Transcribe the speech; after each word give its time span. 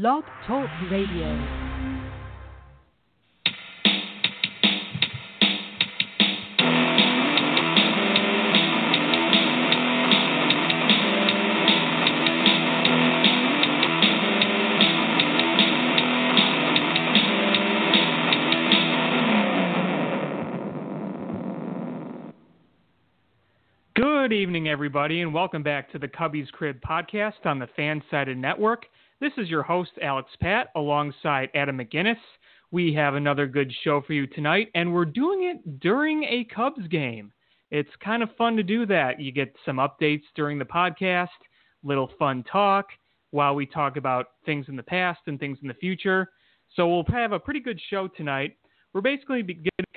Blog 0.00 0.24
Talk 0.44 0.68
Radio. 0.90 1.70
Good 23.94 24.32
evening, 24.32 24.68
everybody, 24.68 25.20
and 25.20 25.32
welcome 25.32 25.62
back 25.62 25.92
to 25.92 26.00
the 26.00 26.08
Cubbies 26.08 26.50
Crib 26.50 26.80
podcast 26.80 27.44
on 27.44 27.60
the 27.60 27.68
Fansided 27.78 28.36
Network. 28.36 28.86
This 29.20 29.32
is 29.38 29.48
your 29.48 29.62
host, 29.62 29.92
Alex 30.02 30.30
Pat, 30.40 30.68
alongside 30.74 31.48
Adam 31.54 31.78
McGinnis. 31.78 32.18
We 32.72 32.92
have 32.94 33.14
another 33.14 33.46
good 33.46 33.72
show 33.82 34.02
for 34.02 34.12
you 34.12 34.26
tonight, 34.26 34.70
and 34.74 34.92
we're 34.92 35.04
doing 35.04 35.44
it 35.44 35.80
during 35.80 36.24
a 36.24 36.44
Cubs 36.52 36.86
game. 36.88 37.32
It's 37.70 37.90
kind 38.02 38.22
of 38.22 38.34
fun 38.36 38.56
to 38.56 38.62
do 38.62 38.86
that. 38.86 39.20
You 39.20 39.30
get 39.30 39.54
some 39.64 39.76
updates 39.76 40.24
during 40.34 40.58
the 40.58 40.64
podcast, 40.64 41.28
little 41.84 42.10
fun 42.18 42.44
talk 42.50 42.86
while 43.30 43.54
we 43.54 43.66
talk 43.66 43.96
about 43.96 44.26
things 44.44 44.66
in 44.68 44.76
the 44.76 44.82
past 44.82 45.20
and 45.26 45.38
things 45.38 45.58
in 45.62 45.68
the 45.68 45.74
future. 45.74 46.30
So 46.74 46.88
we'll 46.88 47.04
have 47.08 47.32
a 47.32 47.38
pretty 47.38 47.60
good 47.60 47.80
show 47.90 48.08
tonight. 48.08 48.56
We're 48.92 49.00
basically 49.00 49.44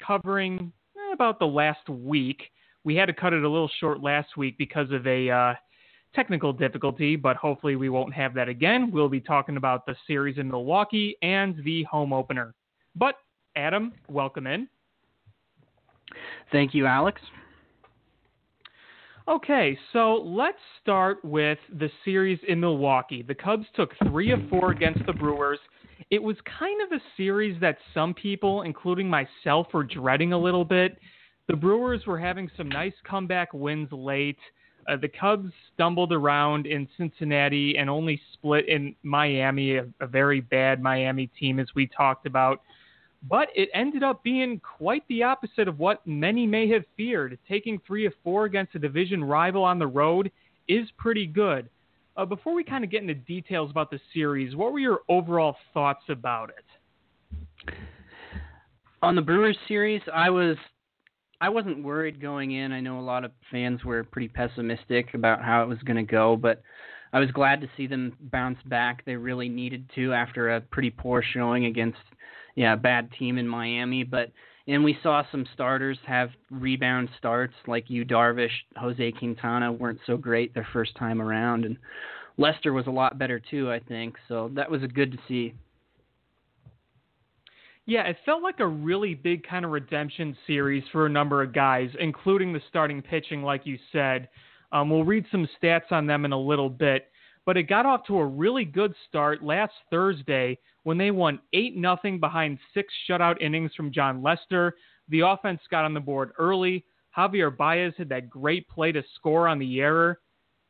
covering 0.05 0.71
eh, 0.95 1.13
about 1.13 1.39
the 1.39 1.47
last 1.47 1.89
week 1.89 2.43
we 2.87 2.95
had 2.95 3.07
to 3.07 3.13
cut 3.13 3.33
it 3.33 3.43
a 3.43 3.49
little 3.49 3.69
short 3.81 4.01
last 4.01 4.37
week 4.37 4.57
because 4.57 4.89
of 4.91 5.05
a 5.05 5.29
uh, 5.29 5.53
technical 6.17 6.51
difficulty, 6.51 7.15
but 7.15 7.37
hopefully 7.37 7.75
we 7.75 7.89
won't 7.89 8.11
have 8.11 8.33
that 8.33 8.49
again. 8.49 8.89
We'll 8.91 9.07
be 9.07 9.21
talking 9.21 9.55
about 9.55 9.85
the 9.85 9.95
series 10.07 10.39
in 10.39 10.49
Milwaukee 10.49 11.15
and 11.21 11.63
the 11.63 11.83
home 11.83 12.11
opener. 12.11 12.55
But, 12.95 13.15
Adam, 13.55 13.93
welcome 14.09 14.47
in. 14.47 14.67
Thank 16.51 16.73
you, 16.73 16.87
Alex. 16.87 17.21
Okay, 19.27 19.77
so 19.93 20.23
let's 20.25 20.57
start 20.81 21.23
with 21.23 21.59
the 21.77 21.91
series 22.03 22.39
in 22.47 22.59
Milwaukee. 22.59 23.21
The 23.21 23.35
Cubs 23.35 23.67
took 23.75 23.91
three 24.07 24.31
of 24.31 24.39
four 24.49 24.71
against 24.71 25.05
the 25.05 25.13
Brewers. 25.13 25.59
It 26.09 26.23
was 26.23 26.37
kind 26.57 26.81
of 26.81 26.97
a 26.97 27.03
series 27.15 27.61
that 27.61 27.77
some 27.93 28.15
people, 28.15 28.63
including 28.63 29.07
myself, 29.07 29.67
were 29.71 29.83
dreading 29.83 30.33
a 30.33 30.37
little 30.37 30.65
bit 30.65 30.97
the 31.47 31.55
Brewers 31.55 32.05
were 32.05 32.19
having 32.19 32.51
some 32.57 32.67
nice 32.67 32.93
comeback 33.09 33.53
wins 33.53 33.89
late. 33.91 34.39
Uh, 34.87 34.95
the 34.95 35.07
Cubs 35.07 35.51
stumbled 35.73 36.13
around 36.13 36.65
in 36.65 36.87
Cincinnati 36.97 37.77
and 37.77 37.89
only 37.89 38.21
split 38.33 38.69
in 38.69 38.95
Miami, 39.03 39.75
a, 39.75 39.87
a, 39.99 40.07
very 40.07 40.39
bad 40.39 40.81
Miami 40.81 41.27
team, 41.39 41.59
as 41.59 41.67
we 41.75 41.87
talked 41.87 42.25
about. 42.25 42.61
But 43.27 43.49
it 43.55 43.69
ended 43.73 44.03
up 44.03 44.23
being 44.23 44.61
quite 44.61 45.03
the 45.09 45.23
opposite 45.23 45.67
of 45.67 45.79
what 45.79 46.05
many 46.07 46.45
may 46.45 46.69
have 46.69 46.85
feared. 46.95 47.37
Taking 47.49 47.81
three 47.85 48.05
of 48.05 48.13
four 48.23 48.45
against 48.45 48.75
a 48.75 48.79
division 48.79 49.23
rival 49.23 49.63
on 49.63 49.79
the 49.79 49.87
road 49.87 50.31
is 50.69 50.87
pretty 50.97 51.27
good. 51.27 51.67
Uh, 52.15 52.25
before 52.25 52.53
we 52.53 52.63
kind 52.63 52.83
of 52.83 52.89
get 52.89 53.01
into 53.01 53.13
details 53.13 53.69
about 53.69 53.91
the 53.91 53.99
series, 54.13 54.55
what 54.55 54.71
were 54.71 54.79
your 54.79 55.01
overall 55.09 55.57
thoughts 55.73 56.03
about 56.09 56.49
it? 56.49 57.73
On 59.01 59.15
the 59.15 59.21
Brewers 59.21 59.57
series, 59.67 60.01
I 60.13 60.29
was 60.29 60.57
I 61.39 61.49
wasn't 61.49 61.83
worried 61.83 62.21
going 62.21 62.51
in. 62.51 62.71
I 62.71 62.79
know 62.79 62.99
a 62.99 63.01
lot 63.01 63.23
of 63.23 63.31
fans 63.51 63.83
were 63.83 64.03
pretty 64.03 64.27
pessimistic 64.27 65.13
about 65.13 65.43
how 65.43 65.63
it 65.63 65.67
was 65.67 65.77
going 65.79 65.97
to 65.97 66.11
go, 66.11 66.35
but 66.35 66.61
I 67.13 67.19
was 67.19 67.31
glad 67.31 67.61
to 67.61 67.69
see 67.77 67.87
them 67.87 68.13
bounce 68.19 68.59
back. 68.65 69.05
They 69.05 69.15
really 69.15 69.49
needed 69.49 69.89
to 69.95 70.13
after 70.13 70.55
a 70.55 70.61
pretty 70.61 70.89
poor 70.89 71.23
showing 71.33 71.65
against 71.65 71.99
yeah, 72.55 72.73
a 72.73 72.77
bad 72.77 73.11
team 73.11 73.37
in 73.37 73.47
Miami, 73.47 74.03
but 74.03 74.31
and 74.67 74.83
we 74.83 74.97
saw 75.01 75.23
some 75.31 75.45
starters 75.53 75.97
have 76.05 76.31
rebound 76.51 77.07
starts 77.17 77.53
like 77.67 77.89
Yu 77.89 78.03
Darvish, 78.03 78.49
Jose 78.75 79.11
Quintana 79.13 79.71
weren't 79.71 79.99
so 80.05 80.17
great 80.17 80.53
their 80.53 80.67
first 80.73 80.93
time 80.95 81.21
around 81.21 81.63
and 81.63 81.77
Lester 82.37 82.73
was 82.73 82.87
a 82.87 82.91
lot 82.91 83.17
better 83.17 83.39
too, 83.39 83.71
I 83.71 83.79
think. 83.79 84.15
So 84.27 84.51
that 84.53 84.69
was 84.69 84.83
a 84.83 84.87
good 84.87 85.11
to 85.11 85.17
see. 85.27 85.53
Yeah, 87.87 88.03
it 88.03 88.17
felt 88.25 88.43
like 88.43 88.59
a 88.59 88.67
really 88.67 89.15
big 89.15 89.47
kind 89.47 89.63
of 89.63 89.71
redemption 89.71 90.35
series 90.45 90.83
for 90.91 91.05
a 91.05 91.09
number 91.09 91.41
of 91.41 91.53
guys, 91.53 91.89
including 92.01 92.51
the 92.51 92.61
starting 92.67 93.01
pitching, 93.01 93.43
like 93.43 93.65
you 93.65 93.79
said. 93.93 94.27
Um, 94.73 94.89
we'll 94.89 95.05
read 95.05 95.25
some 95.31 95.47
stats 95.57 95.89
on 95.91 96.05
them 96.05 96.25
in 96.25 96.33
a 96.33 96.39
little 96.39 96.69
bit, 96.69 97.07
but 97.45 97.55
it 97.55 97.63
got 97.63 97.85
off 97.85 98.05
to 98.07 98.19
a 98.19 98.25
really 98.25 98.65
good 98.65 98.93
start 99.07 99.41
last 99.41 99.71
Thursday 99.89 100.59
when 100.83 100.97
they 100.97 101.11
won 101.11 101.39
8 101.53 101.75
0 101.75 102.17
behind 102.19 102.59
six 102.73 102.93
shutout 103.09 103.41
innings 103.41 103.71
from 103.73 103.93
Jon 103.93 104.21
Lester. 104.21 104.75
The 105.07 105.21
offense 105.21 105.61
got 105.71 105.85
on 105.85 105.93
the 105.93 106.01
board 106.01 106.33
early. 106.37 106.83
Javier 107.17 107.55
Baez 107.55 107.93
had 107.97 108.09
that 108.09 108.29
great 108.29 108.67
play 108.67 108.91
to 108.91 109.01
score 109.15 109.47
on 109.47 109.59
the 109.59 109.79
error. 109.79 110.19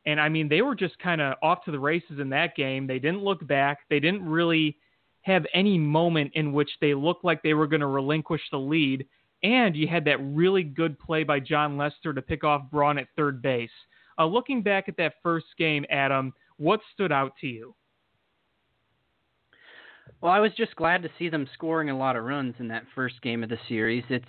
And 0.06 0.20
I 0.20 0.28
mean, 0.28 0.48
they 0.48 0.62
were 0.62 0.76
just 0.76 0.96
kind 1.00 1.20
of 1.20 1.34
off 1.42 1.64
to 1.64 1.72
the 1.72 1.80
races 1.80 2.20
in 2.20 2.28
that 2.28 2.54
game. 2.54 2.86
They 2.86 3.00
didn't 3.00 3.24
look 3.24 3.44
back. 3.48 3.80
They 3.90 3.98
didn't 3.98 4.24
really 4.24 4.76
have 5.22 5.44
any 5.54 5.78
moment 5.78 6.32
in 6.34 6.52
which 6.52 6.70
they 6.80 6.94
looked 6.94 7.24
like 7.24 7.42
they 7.42 7.54
were 7.54 7.66
going 7.66 7.80
to 7.80 7.86
relinquish 7.86 8.42
the 8.50 8.58
lead. 8.58 9.06
And 9.42 9.76
you 9.76 9.86
had 9.86 10.04
that 10.06 10.18
really 10.20 10.64
good 10.64 10.98
play 10.98 11.22
by 11.22 11.40
Jon 11.40 11.76
Lester 11.76 12.12
to 12.12 12.22
pick 12.22 12.44
off 12.44 12.70
Braun 12.70 12.98
at 12.98 13.08
third 13.16 13.40
base. 13.40 13.70
Uh, 14.18 14.26
looking 14.26 14.62
back 14.62 14.88
at 14.88 14.96
that 14.96 15.14
first 15.22 15.46
game, 15.58 15.84
Adam, 15.90 16.32
what 16.56 16.80
stood 16.92 17.12
out 17.12 17.32
to 17.40 17.46
you? 17.46 17.74
Well, 20.20 20.32
I 20.32 20.40
was 20.40 20.50
just 20.56 20.74
glad 20.74 21.02
to 21.02 21.10
see 21.18 21.28
them 21.28 21.48
scoring 21.54 21.90
a 21.90 21.96
lot 21.96 22.16
of 22.16 22.24
runs 22.24 22.54
in 22.58 22.68
that 22.68 22.84
first 22.94 23.22
game 23.22 23.44
of 23.44 23.48
the 23.48 23.58
series. 23.68 24.02
It's 24.08 24.24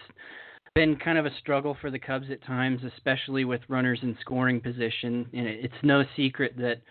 been 0.76 0.96
kind 0.98 1.18
of 1.18 1.26
a 1.26 1.36
struggle 1.40 1.76
for 1.82 1.90
the 1.90 1.98
Cubs 1.98 2.28
at 2.30 2.44
times, 2.44 2.82
especially 2.84 3.46
with 3.46 3.62
runners 3.68 4.00
in 4.04 4.16
scoring 4.22 4.62
position. 4.62 5.28
And 5.34 5.48
it's 5.48 5.74
no 5.82 6.04
secret 6.16 6.54
that 6.58 6.82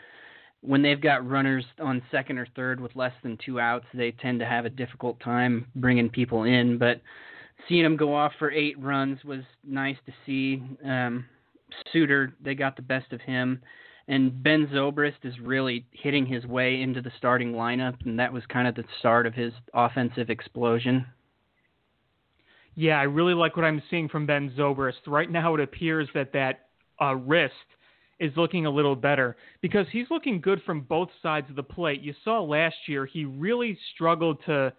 when 0.61 0.83
they've 0.83 1.01
got 1.01 1.29
runners 1.29 1.65
on 1.81 2.03
second 2.11 2.39
or 2.39 2.47
third 2.57 2.81
with 2.81 2.97
less 2.97 3.13
than 3.23 3.39
two 3.45 3.61
outs, 3.61 3.87
they 3.95 4.11
tend 4.13 4.41
to 4.41 4.47
have 4.47 4.65
a 4.65 4.71
difficult 4.71 5.19
time 5.21 5.67
bringing 5.77 6.09
people 6.11 6.45
in. 6.45 6.79
But 6.79 7.01
seeing 7.69 7.83
them 7.83 7.97
go 7.97 8.15
off 8.15 8.33
for 8.39 8.51
eight 8.51 8.79
runs 8.79 9.23
was 9.25 9.43
nice 9.65 9.97
to 10.07 10.13
see. 10.27 10.63
Um, 10.85 11.27
Suter, 11.93 12.35
they 12.43 12.55
got 12.55 12.77
the 12.77 12.83
best 12.83 13.13
of 13.13 13.21
him. 13.21 13.61
And 14.09 14.43
Ben 14.43 14.67
Zobrist 14.69 15.25
is 15.25 15.39
really 15.39 15.85
hitting 15.93 16.25
his 16.25 16.47
way 16.47 16.81
into 16.81 17.03
the 17.03 17.13
starting 17.19 17.53
lineup, 17.53 17.95
and 18.07 18.19
that 18.19 18.33
was 18.33 18.43
kind 18.47 18.67
of 18.67 18.75
the 18.75 18.85
start 18.99 19.27
of 19.27 19.35
his 19.35 19.53
offensive 19.75 20.31
explosion. 20.31 21.05
Yeah, 22.75 22.99
I 22.99 23.03
really 23.03 23.35
like 23.35 23.57
what 23.57 23.67
I'm 23.67 23.83
seeing 23.91 24.09
from 24.09 24.25
Ben 24.25 24.51
Zobrist. 24.57 25.07
Right 25.07 25.31
now, 25.31 25.55
it 25.55 25.61
appears 25.61 26.09
that 26.15 26.33
that 26.33 26.69
uh, 27.03 27.17
wrist 27.17 27.53
is 28.21 28.33
looking 28.37 28.67
a 28.67 28.71
little 28.71 28.97
better 28.97 29.37
because 29.61 29.87
he's 29.93 30.11
looking 30.11 30.41
good 30.41 30.61
from 30.65 30.81
both 30.81 31.09
sides 31.23 31.49
of 31.51 31.56
the 31.56 31.62
plate. 31.62 32.01
You 32.01 32.15
saw 32.25 32.41
last 32.41 32.77
year 32.87 33.06
he 33.06 33.25
really 33.25 33.79
struggled 33.95 34.39
to 34.47 34.73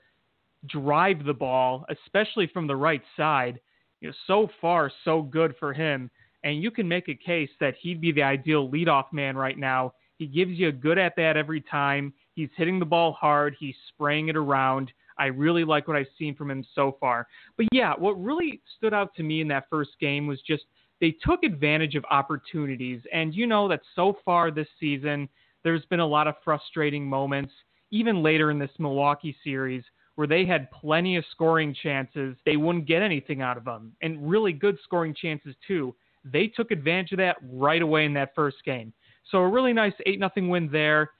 drive 0.67 1.23
the 1.25 1.33
ball, 1.33 1.85
especially 1.89 2.47
from 2.47 2.67
the 2.67 2.75
right 2.75 3.01
side. 3.15 3.59
You 4.01 4.09
know, 4.09 4.13
so 4.27 4.49
far 4.61 4.91
so 5.03 5.21
good 5.21 5.55
for 5.59 5.73
him, 5.73 6.09
and 6.43 6.61
you 6.61 6.71
can 6.71 6.87
make 6.87 7.09
a 7.09 7.15
case 7.15 7.49
that 7.59 7.75
he'd 7.81 8.01
be 8.01 8.11
the 8.11 8.23
ideal 8.23 8.69
leadoff 8.69 9.11
man 9.11 9.35
right 9.35 9.57
now. 9.57 9.93
He 10.17 10.25
gives 10.25 10.51
you 10.51 10.67
a 10.69 10.73
good 10.73 10.97
at 10.97 11.15
bat 11.15 11.37
every 11.37 11.61
time. 11.61 12.13
He's 12.33 12.49
hitting 12.55 12.79
the 12.79 12.85
ball 12.85 13.13
hard. 13.13 13.55
He's 13.59 13.75
spraying 13.89 14.29
it 14.29 14.35
around. 14.35 14.91
I 15.17 15.25
really 15.25 15.65
like 15.65 15.87
what 15.87 15.97
I've 15.97 16.07
seen 16.17 16.35
from 16.35 16.49
him 16.49 16.65
so 16.75 16.97
far. 16.99 17.27
But 17.57 17.67
yeah, 17.73 17.93
what 17.97 18.21
really 18.21 18.61
stood 18.77 18.93
out 18.93 19.13
to 19.15 19.23
me 19.23 19.41
in 19.41 19.47
that 19.49 19.65
first 19.69 19.91
game 19.99 20.27
was 20.27 20.41
just– 20.45 20.63
they 21.01 21.15
took 21.23 21.43
advantage 21.43 21.95
of 21.95 22.05
opportunities. 22.09 23.01
And 23.13 23.33
you 23.33 23.47
know 23.47 23.67
that 23.67 23.81
so 23.95 24.17
far 24.25 24.51
this 24.51 24.67
season, 24.79 25.29
there's 25.63 25.85
been 25.85 25.99
a 25.99 26.05
lot 26.05 26.27
of 26.27 26.35
frustrating 26.43 27.05
moments, 27.05 27.53
even 27.91 28.23
later 28.23 28.51
in 28.51 28.59
this 28.59 28.71
Milwaukee 28.79 29.35
series, 29.43 29.83
where 30.15 30.27
they 30.27 30.45
had 30.45 30.69
plenty 30.71 31.15
of 31.15 31.23
scoring 31.31 31.75
chances. 31.81 32.35
They 32.45 32.57
wouldn't 32.57 32.87
get 32.87 33.01
anything 33.01 33.41
out 33.41 33.57
of 33.57 33.65
them, 33.65 33.93
and 34.01 34.29
really 34.29 34.53
good 34.53 34.77
scoring 34.83 35.15
chances, 35.15 35.55
too. 35.65 35.95
They 36.25 36.47
took 36.47 36.71
advantage 36.71 37.13
of 37.13 37.17
that 37.19 37.37
right 37.49 37.81
away 37.81 38.05
in 38.05 38.13
that 38.15 38.35
first 38.35 38.57
game. 38.65 38.93
So 39.31 39.39
a 39.39 39.47
really 39.47 39.73
nice 39.73 39.93
8 40.05 40.19
0 40.35 40.49
win 40.49 40.69
there. 40.71 41.11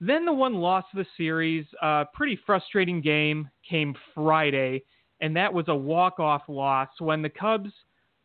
Then 0.00 0.24
the 0.24 0.32
one 0.32 0.54
loss 0.54 0.84
of 0.92 0.98
the 0.98 1.06
series, 1.16 1.64
a 1.80 2.04
pretty 2.12 2.38
frustrating 2.44 3.00
game, 3.00 3.48
came 3.68 3.94
Friday, 4.14 4.82
and 5.20 5.36
that 5.36 5.52
was 5.52 5.66
a 5.68 5.74
walk 5.74 6.18
off 6.18 6.42
loss 6.48 6.88
when 6.98 7.22
the 7.22 7.28
Cubs 7.28 7.70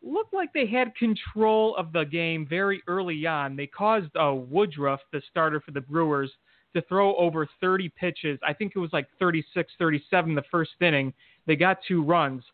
looked 0.02 0.34
like 0.34 0.52
they 0.52 0.66
had 0.66 0.94
control 0.94 1.74
of 1.76 1.92
the 1.92 2.04
game 2.04 2.46
very 2.48 2.82
early 2.86 3.26
on. 3.26 3.56
They 3.56 3.66
caused 3.66 4.14
uh, 4.16 4.34
Woodruff, 4.34 5.00
the 5.12 5.22
starter 5.30 5.60
for 5.60 5.72
the 5.72 5.80
Brewers, 5.80 6.30
to 6.74 6.82
throw 6.82 7.16
over 7.16 7.48
30 7.60 7.88
pitches. 7.90 8.38
I 8.46 8.52
think 8.52 8.72
it 8.74 8.78
was 8.78 8.92
like 8.92 9.08
36, 9.18 9.72
37 9.78 10.34
the 10.34 10.42
first 10.50 10.72
inning. 10.80 11.12
They 11.46 11.56
got 11.56 11.78
two 11.86 12.02
runs. 12.02 12.44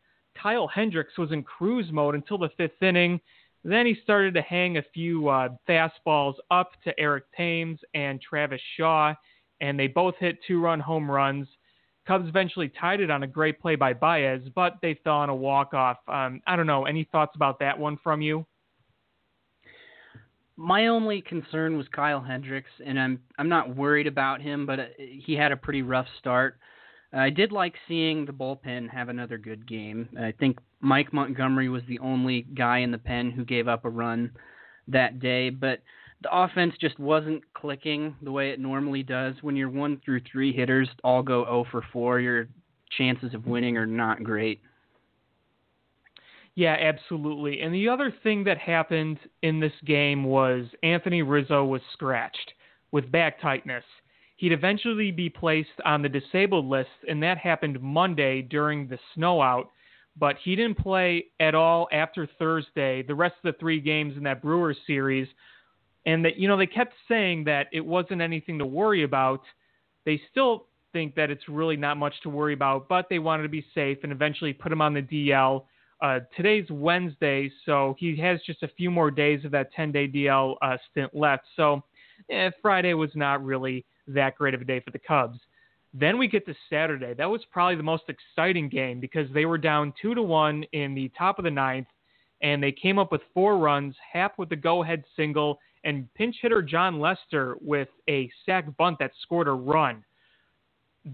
Kyle 0.40 0.66
Hendricks 0.68 1.18
was 1.18 1.32
in 1.32 1.42
cruise 1.42 1.90
mode 1.92 2.14
until 2.14 2.38
the 2.38 2.50
fifth 2.56 2.82
inning. 2.82 3.20
Then 3.64 3.86
he 3.86 3.96
started 4.02 4.34
to 4.34 4.42
hang 4.42 4.76
a 4.76 4.82
few 4.94 5.28
uh, 5.28 5.48
fastballs 5.68 6.34
up 6.50 6.72
to 6.84 6.98
Eric 6.98 7.24
Thames 7.36 7.80
and 7.94 8.20
Travis 8.20 8.60
Shaw. 8.76 9.14
and 9.60 9.78
they 9.78 9.86
both 9.86 10.14
hit 10.18 10.38
two-run 10.46 10.80
home 10.80 11.10
runs. 11.10 11.48
Cubs 12.06 12.28
eventually 12.28 12.68
tied 12.68 13.00
it 13.00 13.10
on 13.10 13.22
a 13.22 13.26
great 13.26 13.60
play 13.60 13.76
by 13.76 13.94
Baez, 13.94 14.42
but 14.54 14.78
they 14.82 14.98
fell 15.04 15.16
on 15.16 15.30
a 15.30 15.34
walk-off. 15.34 15.98
Um, 16.06 16.40
I 16.46 16.56
don't 16.56 16.66
know. 16.66 16.84
Any 16.84 17.08
thoughts 17.10 17.34
about 17.34 17.58
that 17.60 17.78
one 17.78 17.98
from 18.02 18.20
you? 18.20 18.44
My 20.56 20.86
only 20.86 21.20
concern 21.20 21.76
was 21.76 21.86
Kyle 21.88 22.20
Hendricks, 22.20 22.70
and 22.84 23.00
I'm 23.00 23.20
I'm 23.38 23.48
not 23.48 23.74
worried 23.74 24.06
about 24.06 24.40
him, 24.40 24.66
but 24.66 24.78
uh, 24.78 24.84
he 24.98 25.34
had 25.34 25.50
a 25.50 25.56
pretty 25.56 25.82
rough 25.82 26.06
start. 26.18 26.58
I 27.12 27.30
did 27.30 27.52
like 27.52 27.74
seeing 27.86 28.24
the 28.24 28.32
bullpen 28.32 28.90
have 28.90 29.08
another 29.08 29.38
good 29.38 29.66
game. 29.68 30.08
I 30.20 30.32
think 30.32 30.58
Mike 30.80 31.12
Montgomery 31.12 31.68
was 31.68 31.82
the 31.88 32.00
only 32.00 32.42
guy 32.42 32.78
in 32.78 32.90
the 32.90 32.98
pen 32.98 33.30
who 33.30 33.44
gave 33.44 33.68
up 33.68 33.84
a 33.84 33.90
run 33.90 34.32
that 34.88 35.20
day, 35.20 35.50
but 35.50 35.80
the 36.24 36.36
offense 36.36 36.74
just 36.80 36.98
wasn't 36.98 37.42
clicking 37.54 38.16
the 38.22 38.32
way 38.32 38.50
it 38.50 38.58
normally 38.58 39.02
does. 39.02 39.34
When 39.42 39.56
your 39.56 39.68
one 39.68 40.00
through 40.04 40.22
three 40.30 40.52
hitters 40.52 40.88
all 41.04 41.22
go 41.22 41.44
0 41.44 41.66
for 41.70 41.84
4, 41.92 42.20
your 42.20 42.48
chances 42.96 43.34
of 43.34 43.46
winning 43.46 43.76
are 43.76 43.86
not 43.86 44.24
great. 44.24 44.60
Yeah, 46.56 46.76
absolutely. 46.80 47.60
And 47.60 47.74
the 47.74 47.88
other 47.88 48.12
thing 48.22 48.44
that 48.44 48.58
happened 48.58 49.18
in 49.42 49.60
this 49.60 49.72
game 49.84 50.24
was 50.24 50.66
Anthony 50.82 51.22
Rizzo 51.22 51.64
was 51.64 51.82
scratched 51.92 52.52
with 52.92 53.10
back 53.10 53.40
tightness. 53.40 53.84
He'd 54.36 54.52
eventually 54.52 55.10
be 55.10 55.28
placed 55.28 55.68
on 55.84 56.02
the 56.02 56.08
disabled 56.08 56.66
list, 56.66 56.88
and 57.08 57.22
that 57.22 57.38
happened 57.38 57.80
Monday 57.80 58.42
during 58.42 58.88
the 58.88 58.98
snow 59.14 59.42
out. 59.42 59.70
But 60.16 60.36
he 60.42 60.54
didn't 60.54 60.78
play 60.78 61.26
at 61.40 61.56
all 61.56 61.88
after 61.92 62.28
Thursday, 62.38 63.02
the 63.02 63.14
rest 63.14 63.34
of 63.44 63.52
the 63.52 63.58
three 63.58 63.80
games 63.80 64.16
in 64.16 64.22
that 64.22 64.42
Brewers 64.42 64.78
series. 64.86 65.28
And 66.06 66.24
that, 66.24 66.36
you 66.36 66.48
know, 66.48 66.56
they 66.56 66.66
kept 66.66 66.94
saying 67.08 67.44
that 67.44 67.68
it 67.72 67.84
wasn't 67.84 68.20
anything 68.20 68.58
to 68.58 68.66
worry 68.66 69.04
about. 69.04 69.40
They 70.04 70.20
still 70.30 70.66
think 70.92 71.14
that 71.14 71.30
it's 71.30 71.48
really 71.48 71.76
not 71.76 71.96
much 71.96 72.14
to 72.22 72.28
worry 72.28 72.52
about, 72.52 72.88
but 72.88 73.06
they 73.08 73.18
wanted 73.18 73.44
to 73.44 73.48
be 73.48 73.64
safe 73.74 73.98
and 74.02 74.12
eventually 74.12 74.52
put 74.52 74.70
him 74.70 74.82
on 74.82 74.94
the 74.94 75.02
DL 75.02 75.64
uh, 76.04 76.20
today's 76.36 76.66
Wednesday, 76.70 77.50
so 77.64 77.96
he 77.98 78.14
has 78.16 78.38
just 78.44 78.62
a 78.62 78.68
few 78.68 78.90
more 78.90 79.10
days 79.10 79.42
of 79.44 79.50
that 79.52 79.72
10 79.72 79.90
day 79.90 80.06
DL 80.06 80.56
uh, 80.60 80.76
stint 80.90 81.14
left. 81.14 81.44
So 81.56 81.82
eh, 82.30 82.50
Friday 82.60 82.92
was 82.92 83.10
not 83.14 83.42
really 83.42 83.86
that 84.08 84.36
great 84.36 84.52
of 84.52 84.60
a 84.60 84.64
day 84.64 84.80
for 84.80 84.90
the 84.90 84.98
Cubs. 84.98 85.38
Then 85.94 86.18
we 86.18 86.28
get 86.28 86.44
to 86.46 86.54
Saturday. 86.68 87.14
That 87.14 87.30
was 87.30 87.40
probably 87.50 87.76
the 87.76 87.84
most 87.84 88.04
exciting 88.08 88.68
game 88.68 89.00
because 89.00 89.32
they 89.32 89.46
were 89.46 89.56
down 89.56 89.94
two 90.00 90.14
to 90.14 90.22
one 90.22 90.64
in 90.72 90.94
the 90.94 91.10
top 91.16 91.38
of 91.38 91.44
the 91.44 91.50
ninth, 91.50 91.86
and 92.42 92.62
they 92.62 92.72
came 92.72 92.98
up 92.98 93.10
with 93.10 93.22
four 93.32 93.56
runs, 93.56 93.94
Happ 94.12 94.38
with 94.38 94.50
the 94.50 94.56
go-ahead 94.56 95.04
single, 95.16 95.58
and 95.84 96.12
pinch 96.14 96.36
hitter 96.42 96.62
John 96.62 96.98
Lester 96.98 97.56
with 97.60 97.88
a 98.08 98.30
sac 98.44 98.76
bunt 98.76 98.98
that 98.98 99.12
scored 99.22 99.48
a 99.48 99.52
run 99.52 100.04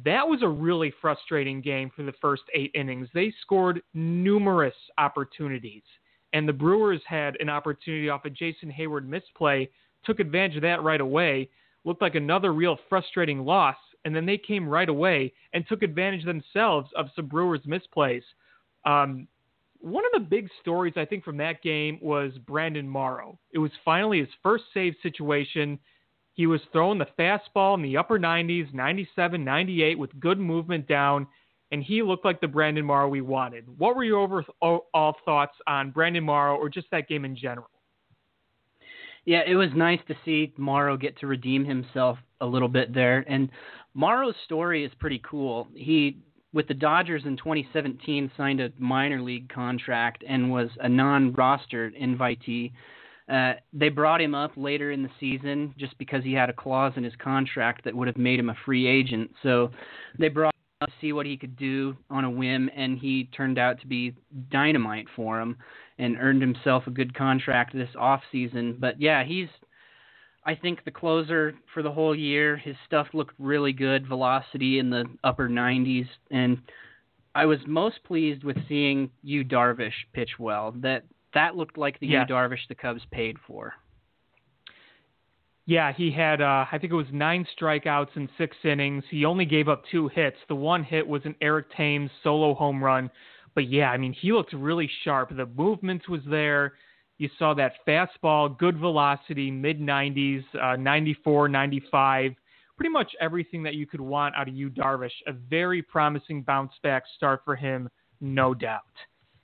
that 0.04 0.26
was 0.26 0.42
a 0.42 0.48
really 0.48 0.92
frustrating 1.00 1.60
game 1.60 1.90
for 1.94 2.04
the 2.04 2.12
first 2.20 2.42
eight 2.54 2.70
innings. 2.74 3.08
They 3.12 3.32
scored 3.42 3.82
numerous 3.92 4.74
opportunities, 4.98 5.82
and 6.32 6.48
the 6.48 6.52
Brewers 6.52 7.02
had 7.06 7.36
an 7.40 7.48
opportunity 7.48 8.08
off 8.08 8.24
a 8.24 8.30
Jason 8.30 8.72
Heyward 8.72 9.06
misplay, 9.06 9.68
took 10.04 10.20
advantage 10.20 10.56
of 10.56 10.62
that 10.62 10.82
right 10.82 11.00
away. 11.00 11.48
Looked 11.84 12.02
like 12.02 12.14
another 12.14 12.52
real 12.52 12.78
frustrating 12.88 13.44
loss, 13.44 13.76
and 14.04 14.14
then 14.14 14.26
they 14.26 14.38
came 14.38 14.68
right 14.68 14.88
away 14.88 15.32
and 15.54 15.66
took 15.66 15.82
advantage 15.82 16.24
themselves 16.24 16.90
of 16.94 17.06
some 17.16 17.26
Brewers 17.26 17.60
misplays. 17.66 18.22
Um, 18.84 19.26
one 19.80 20.04
of 20.04 20.22
the 20.22 20.28
big 20.28 20.48
stories 20.60 20.94
I 20.96 21.04
think 21.04 21.24
from 21.24 21.36
that 21.38 21.62
game 21.62 21.98
was 22.00 22.32
Brandon 22.46 22.88
Morrow. 22.88 23.38
It 23.52 23.58
was 23.58 23.70
finally 23.84 24.20
his 24.20 24.28
first 24.42 24.64
save 24.74 24.94
situation 25.02 25.78
he 26.40 26.46
was 26.46 26.60
throwing 26.72 26.98
the 26.98 27.08
fastball 27.18 27.74
in 27.74 27.82
the 27.82 27.98
upper 27.98 28.18
90s, 28.18 28.72
97, 28.72 29.44
98 29.44 29.98
with 29.98 30.18
good 30.18 30.38
movement 30.38 30.86
down, 30.88 31.26
and 31.70 31.82
he 31.82 32.02
looked 32.02 32.24
like 32.24 32.40
the 32.40 32.48
Brandon 32.48 32.84
Morrow 32.84 33.08
we 33.08 33.20
wanted. 33.20 33.66
What 33.78 33.94
were 33.94 34.04
your 34.04 34.20
overall 34.20 35.16
thoughts 35.24 35.52
on 35.66 35.90
Brandon 35.90 36.24
Morrow 36.24 36.56
or 36.56 36.70
just 36.70 36.86
that 36.92 37.08
game 37.08 37.24
in 37.24 37.36
general? 37.36 37.68
Yeah, 39.26 39.42
it 39.46 39.54
was 39.54 39.68
nice 39.76 40.00
to 40.08 40.16
see 40.24 40.54
Morrow 40.56 40.96
get 40.96 41.18
to 41.18 41.26
redeem 41.26 41.64
himself 41.64 42.18
a 42.40 42.46
little 42.46 42.68
bit 42.68 42.94
there. 42.94 43.24
And 43.28 43.50
Morrow's 43.92 44.34
story 44.46 44.82
is 44.82 44.92
pretty 44.98 45.20
cool. 45.22 45.68
He, 45.74 46.22
with 46.52 46.68
the 46.68 46.74
Dodgers 46.74 47.22
in 47.24 47.36
2017, 47.36 48.30
signed 48.36 48.60
a 48.60 48.72
minor 48.78 49.20
league 49.22 49.48
contract 49.48 50.24
and 50.28 50.50
was 50.50 50.68
a 50.80 50.88
non 50.88 51.32
rostered 51.32 52.00
invitee 52.00 52.72
uh, 53.30 53.52
they 53.72 53.88
brought 53.88 54.20
him 54.20 54.34
up 54.34 54.50
later 54.56 54.90
in 54.90 55.04
the 55.04 55.10
season 55.20 55.72
just 55.78 55.96
because 55.98 56.24
he 56.24 56.32
had 56.32 56.50
a 56.50 56.52
clause 56.52 56.92
in 56.96 57.04
his 57.04 57.14
contract 57.22 57.84
that 57.84 57.94
would 57.94 58.08
have 58.08 58.16
made 58.16 58.40
him 58.40 58.50
a 58.50 58.56
free 58.64 58.88
agent. 58.88 59.30
So 59.42 59.70
they 60.18 60.28
brought 60.28 60.52
him 60.54 60.82
up 60.82 60.88
to 60.88 60.94
see 61.00 61.12
what 61.12 61.26
he 61.26 61.36
could 61.36 61.56
do 61.56 61.96
on 62.10 62.24
a 62.24 62.30
whim, 62.30 62.68
and 62.74 62.98
he 62.98 63.30
turned 63.36 63.56
out 63.56 63.80
to 63.80 63.86
be 63.86 64.14
dynamite 64.50 65.06
for 65.14 65.40
him 65.40 65.56
and 65.98 66.16
earned 66.18 66.42
himself 66.42 66.88
a 66.88 66.90
good 66.90 67.14
contract 67.14 67.72
this 67.72 67.90
off 67.96 68.20
season. 68.32 68.76
But 68.80 69.00
yeah, 69.00 69.22
he's 69.22 69.48
I 70.44 70.54
think 70.54 70.84
the 70.84 70.90
closer 70.90 71.54
for 71.74 71.82
the 71.82 71.90
whole 71.90 72.16
year. 72.16 72.56
His 72.56 72.76
stuff 72.86 73.08
looked 73.12 73.34
really 73.38 73.72
good, 73.72 74.06
velocity 74.06 74.78
in 74.78 74.90
the 74.90 75.04
upper 75.22 75.48
90s, 75.48 76.08
and 76.30 76.58
I 77.34 77.46
was 77.46 77.58
most 77.66 78.02
pleased 78.04 78.42
with 78.42 78.56
seeing 78.68 79.10
Yu 79.22 79.44
Darvish 79.44 79.92
pitch 80.12 80.38
well. 80.38 80.74
That 80.78 81.04
that 81.34 81.56
looked 81.56 81.78
like 81.78 82.00
the 82.00 82.06
yes. 82.06 82.26
Yu 82.28 82.34
Darvish 82.34 82.66
the 82.68 82.74
Cubs 82.74 83.02
paid 83.10 83.36
for. 83.46 83.74
Yeah, 85.66 85.92
he 85.92 86.10
had 86.10 86.40
uh, 86.40 86.64
I 86.72 86.78
think 86.78 86.92
it 86.92 86.96
was 86.96 87.06
nine 87.12 87.46
strikeouts 87.56 88.16
in 88.16 88.28
six 88.36 88.56
innings. 88.64 89.04
He 89.10 89.24
only 89.24 89.44
gave 89.44 89.68
up 89.68 89.84
two 89.90 90.08
hits. 90.08 90.38
The 90.48 90.54
one 90.54 90.82
hit 90.82 91.06
was 91.06 91.22
an 91.24 91.36
Eric 91.40 91.66
Thames 91.76 92.10
solo 92.24 92.54
home 92.54 92.82
run. 92.82 93.10
But 93.54 93.68
yeah, 93.68 93.90
I 93.90 93.96
mean 93.96 94.12
he 94.12 94.32
looked 94.32 94.52
really 94.52 94.90
sharp. 95.04 95.36
The 95.36 95.46
movement 95.46 96.08
was 96.08 96.22
there. 96.28 96.72
You 97.20 97.28
saw 97.38 97.52
that 97.52 97.74
fastball, 97.86 98.56
good 98.56 98.78
velocity, 98.78 99.50
mid 99.50 99.78
90s, 99.78 100.42
uh, 100.58 100.76
94, 100.76 101.50
95. 101.50 102.32
Pretty 102.78 102.90
much 102.90 103.12
everything 103.20 103.62
that 103.62 103.74
you 103.74 103.86
could 103.86 104.00
want 104.00 104.34
out 104.36 104.48
of 104.48 104.54
Yu 104.54 104.70
Darvish. 104.70 105.10
A 105.26 105.32
very 105.34 105.82
promising 105.82 106.40
bounce 106.40 106.72
back 106.82 107.02
start 107.18 107.42
for 107.44 107.54
him, 107.54 107.90
no 108.22 108.54
doubt. 108.54 108.80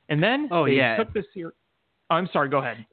And 0.08 0.22
then 0.22 0.48
oh, 0.50 0.64
they 0.64 0.72
yeah. 0.72 0.96
took 0.96 1.12
the 1.12 1.22
series. 1.34 1.52
I'm 2.08 2.30
sorry. 2.32 2.48
Go 2.48 2.60
ahead. 2.60 2.86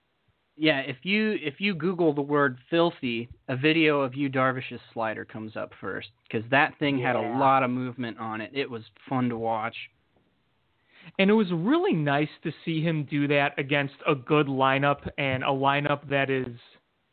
Yeah, 0.57 0.79
if 0.81 0.97
you 1.03 1.37
if 1.41 1.61
you 1.61 1.75
Google 1.75 2.13
the 2.13 2.21
word 2.21 2.57
filthy, 2.69 3.29
a 3.47 3.55
video 3.55 4.01
of 4.01 4.15
Yu 4.15 4.29
Darvish's 4.29 4.81
slider 4.93 5.23
comes 5.23 5.55
up 5.55 5.71
first 5.79 6.09
because 6.27 6.43
that 6.51 6.77
thing 6.77 6.97
yeah. 6.97 7.07
had 7.07 7.15
a 7.15 7.37
lot 7.39 7.63
of 7.63 7.69
movement 7.69 8.19
on 8.19 8.41
it. 8.41 8.51
It 8.53 8.69
was 8.69 8.83
fun 9.07 9.29
to 9.29 9.37
watch. 9.37 9.75
And 11.19 11.29
it 11.29 11.33
was 11.33 11.51
really 11.51 11.93
nice 11.93 12.29
to 12.43 12.51
see 12.65 12.81
him 12.81 13.07
do 13.09 13.27
that 13.27 13.57
against 13.57 13.95
a 14.07 14.15
good 14.15 14.47
lineup 14.47 15.07
and 15.17 15.43
a 15.43 15.47
lineup 15.47 16.07
that 16.09 16.29
is, 16.29 16.57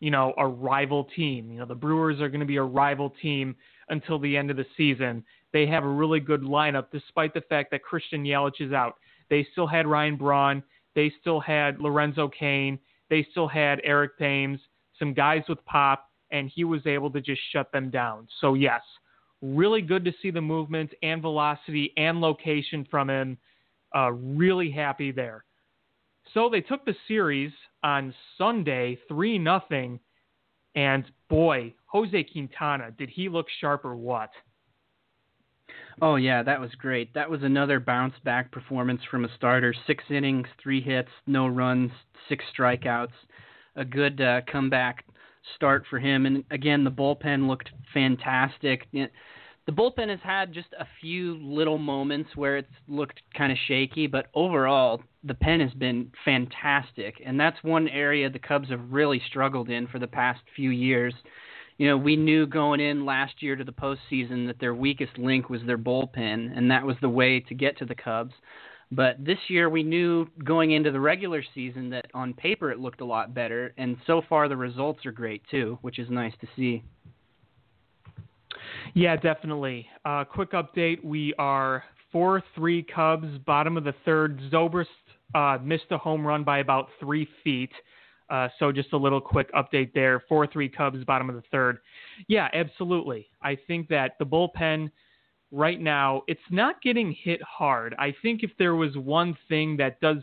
you 0.01 0.11
know, 0.11 0.33
a 0.39 0.47
rival 0.47 1.05
team. 1.17 1.51
You 1.51 1.59
know, 1.59 1.67
the 1.67 1.75
Brewers 1.75 2.21
are 2.21 2.29
going 2.29 2.41
to 2.41 2.47
be 2.47 2.57
a 2.57 2.63
rival 2.63 3.11
team 3.23 3.55
until 3.89 4.19
the 4.19 4.37
end 4.37 4.51
of 4.51 4.57
the 4.57 4.67
season. 4.77 5.25
They 5.53 5.67
have 5.67 5.85
a 5.85 5.89
really 5.89 6.21
good 6.21 6.43
lineup 6.43 6.87
despite 6.93 7.35
the 7.35 7.43
fact 7.43 7.71
that 7.73 7.83
Christian 7.83 8.25
Yelich 8.25 8.61
is 8.61 8.73
out. 8.73 8.95
They 9.29 9.47
still 9.53 9.67
had 9.67 9.87
Ryan 9.87 10.17
Braun. 10.17 10.63
They 10.95 11.13
still 11.21 11.41
had 11.41 11.79
Lorenzo 11.81 12.29
Cain. 12.29 12.79
They 13.11 13.27
still 13.31 13.49
had 13.49 13.81
Eric 13.85 14.17
Thames, 14.19 14.61
some 14.99 15.13
guys 15.13 15.43
with 15.49 15.65
pop, 15.65 16.09
and 16.31 16.51
he 16.55 16.65
was 16.65 16.87
able 16.87 17.11
to 17.11 17.21
just 17.21 17.41
shut 17.53 17.71
them 17.73 17.91
down. 17.91 18.29
So, 18.41 18.55
yes, 18.55 18.81
really 19.43 19.83
good 19.83 20.05
to 20.05 20.13
see 20.23 20.31
the 20.31 20.41
movement 20.41 20.93
and 21.03 21.21
velocity 21.21 21.93
and 21.97 22.21
location 22.21 22.87
from 22.91 23.11
him. 23.11 23.37
Uh, 23.95 24.13
really 24.13 24.71
happy 24.71 25.11
there. 25.13 25.45
So 26.35 26.49
they 26.49 26.61
took 26.61 26.85
the 26.85 26.95
series 27.09 27.53
on 27.83 28.15
Sunday, 28.39 28.99
3 29.09 29.39
nothing, 29.39 29.99
and 30.75 31.05
boy, 31.29 31.75
Jose 31.87 32.25
Quintana, 32.25 32.93
did 32.97 33.09
he 33.09 33.29
look 33.29 33.47
sharp 33.61 33.85
or 33.85 33.97
what? 33.97 34.31
Oh 36.03 36.17
yeah, 36.17 36.43
that 36.43 36.61
was 36.61 36.71
great. 36.79 37.13
That 37.15 37.29
was 37.29 37.43
another 37.43 37.81
bounce 37.81 38.15
back 38.25 38.51
performance 38.53 39.03
from 39.11 39.25
a 39.25 39.35
starter. 39.37 39.75
Six 39.87 40.05
innings, 40.09 40.47
three 40.63 40.81
hits, 40.81 41.11
no 41.27 41.47
runs, 41.47 41.91
six 42.29 42.45
strikeouts. 42.57 43.13
A 43.77 43.85
good 43.85 44.21
uh, 44.21 44.41
comeback 44.51 45.05
start 45.57 45.85
for 45.91 45.99
him. 45.99 46.27
And 46.27 46.45
again, 46.51 46.85
the 46.85 46.91
bullpen 46.91 47.49
looked 47.49 47.71
fantastic. 47.93 48.87
The 49.71 49.77
bullpen 49.77 50.09
has 50.09 50.19
had 50.25 50.53
just 50.53 50.67
a 50.81 50.87
few 51.00 51.37
little 51.41 51.79
moments 51.79 52.31
where 52.35 52.57
it's 52.57 52.73
looked 52.89 53.23
kind 53.39 53.53
of 53.53 53.59
shaky, 53.69 54.09
but 54.09 54.27
overall, 54.35 55.00
the 55.23 55.35
pen 55.35 55.61
has 55.61 55.73
been 55.75 56.11
fantastic. 56.25 57.23
And 57.25 57.39
that's 57.39 57.62
one 57.62 57.87
area 57.87 58.29
the 58.29 58.41
Cubs 58.41 58.69
have 58.71 58.81
really 58.91 59.23
struggled 59.29 59.71
in 59.71 59.87
for 59.87 60.00
the 60.00 60.09
past 60.09 60.41
few 60.57 60.71
years 60.71 61.15
you 61.79 61.87
know, 61.87 61.97
we 61.97 62.15
knew 62.15 62.47
going 62.47 62.79
in 62.79 63.07
last 63.07 63.43
year 63.43 63.57
to 63.57 63.65
the 63.65 63.73
postseason 63.73 64.47
that 64.49 64.61
their 64.61 64.75
weakest 64.75 65.17
link 65.17 65.49
was 65.49 65.62
their 65.65 65.79
bullpen, 65.79 66.55
and 66.55 66.71
that 66.71 66.85
was 66.85 66.97
the 67.00 67.09
way 67.09 67.41
to 67.41 67.55
get 67.55 67.79
to 67.79 67.87
the 67.87 67.95
Cubs. 67.95 68.35
But 68.93 69.25
this 69.25 69.39
year, 69.49 69.71
we 69.71 69.83
knew 69.83 70.29
going 70.45 70.73
into 70.73 70.91
the 70.91 71.00
regular 71.00 71.43
season 71.55 71.89
that 71.89 72.11
on 72.12 72.35
paper 72.35 72.71
it 72.71 72.81
looked 72.81 73.00
a 73.00 73.07
lot 73.07 73.33
better, 73.33 73.73
and 73.79 73.97
so 74.07 74.21
far 74.29 74.47
the 74.47 74.59
results 74.59 75.07
are 75.07 75.12
great 75.12 75.43
too, 75.50 75.79
which 75.81 75.99
is 75.99 76.11
nice 76.11 76.35
to 76.43 76.49
see. 76.55 76.83
Yeah, 78.95 79.17
definitely. 79.17 79.87
Uh, 80.05 80.25
quick 80.25 80.53
update: 80.53 81.03
we 81.05 81.35
are 81.39 81.85
four 82.13 82.43
three 82.55 82.83
Cubs, 82.83 83.27
bottom 83.47 83.77
of 83.77 83.85
the 83.85 83.95
third. 84.05 84.41
Zobrist 84.53 84.87
uh, 85.35 85.59
missed 85.63 85.87
a 85.91 85.99
home 85.99 86.27
run 86.27 86.45
by 86.45 86.59
about 86.59 86.89
three 86.99 87.29
feet. 87.45 87.73
Uh, 88.29 88.49
so 88.59 88.71
just 88.71 88.93
a 88.93 88.97
little 88.97 89.21
quick 89.21 89.53
update 89.55 89.93
there. 89.93 90.23
Four 90.29 90.47
three 90.47 90.69
Cubs, 90.69 91.05
bottom 91.05 91.29
of 91.29 91.37
the 91.37 91.43
third. 91.51 91.79
Yeah, 92.29 92.49
absolutely. 92.53 93.29
I 93.43 93.57
think 93.67 93.89
that 93.89 94.13
the 94.19 94.27
bullpen 94.27 94.91
right 95.53 95.81
now 95.81 96.23
it's 96.29 96.41
not 96.51 96.81
getting 96.81 97.13
hit 97.25 97.43
hard. 97.43 97.95
I 97.99 98.15
think 98.23 98.43
if 98.45 98.51
there 98.59 98.77
was 98.77 98.97
one 98.97 99.37
thing 99.49 99.77
that 99.79 100.01
does 100.01 100.19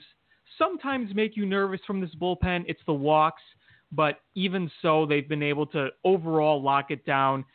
sometimes 0.57 1.13
make 1.13 1.35
you 1.35 1.45
nervous 1.45 1.81
from 1.85 1.99
this 1.99 2.15
bullpen, 2.15 2.63
it's 2.67 2.81
the 2.85 2.93
walks. 2.93 3.41
But 3.91 4.19
even 4.35 4.69
so, 4.81 5.05
they've 5.05 5.27
been 5.27 5.43
able 5.43 5.65
to 5.67 5.89
overall 6.03 6.61
lock 6.61 6.91
it 6.91 7.05
down. 7.05 7.45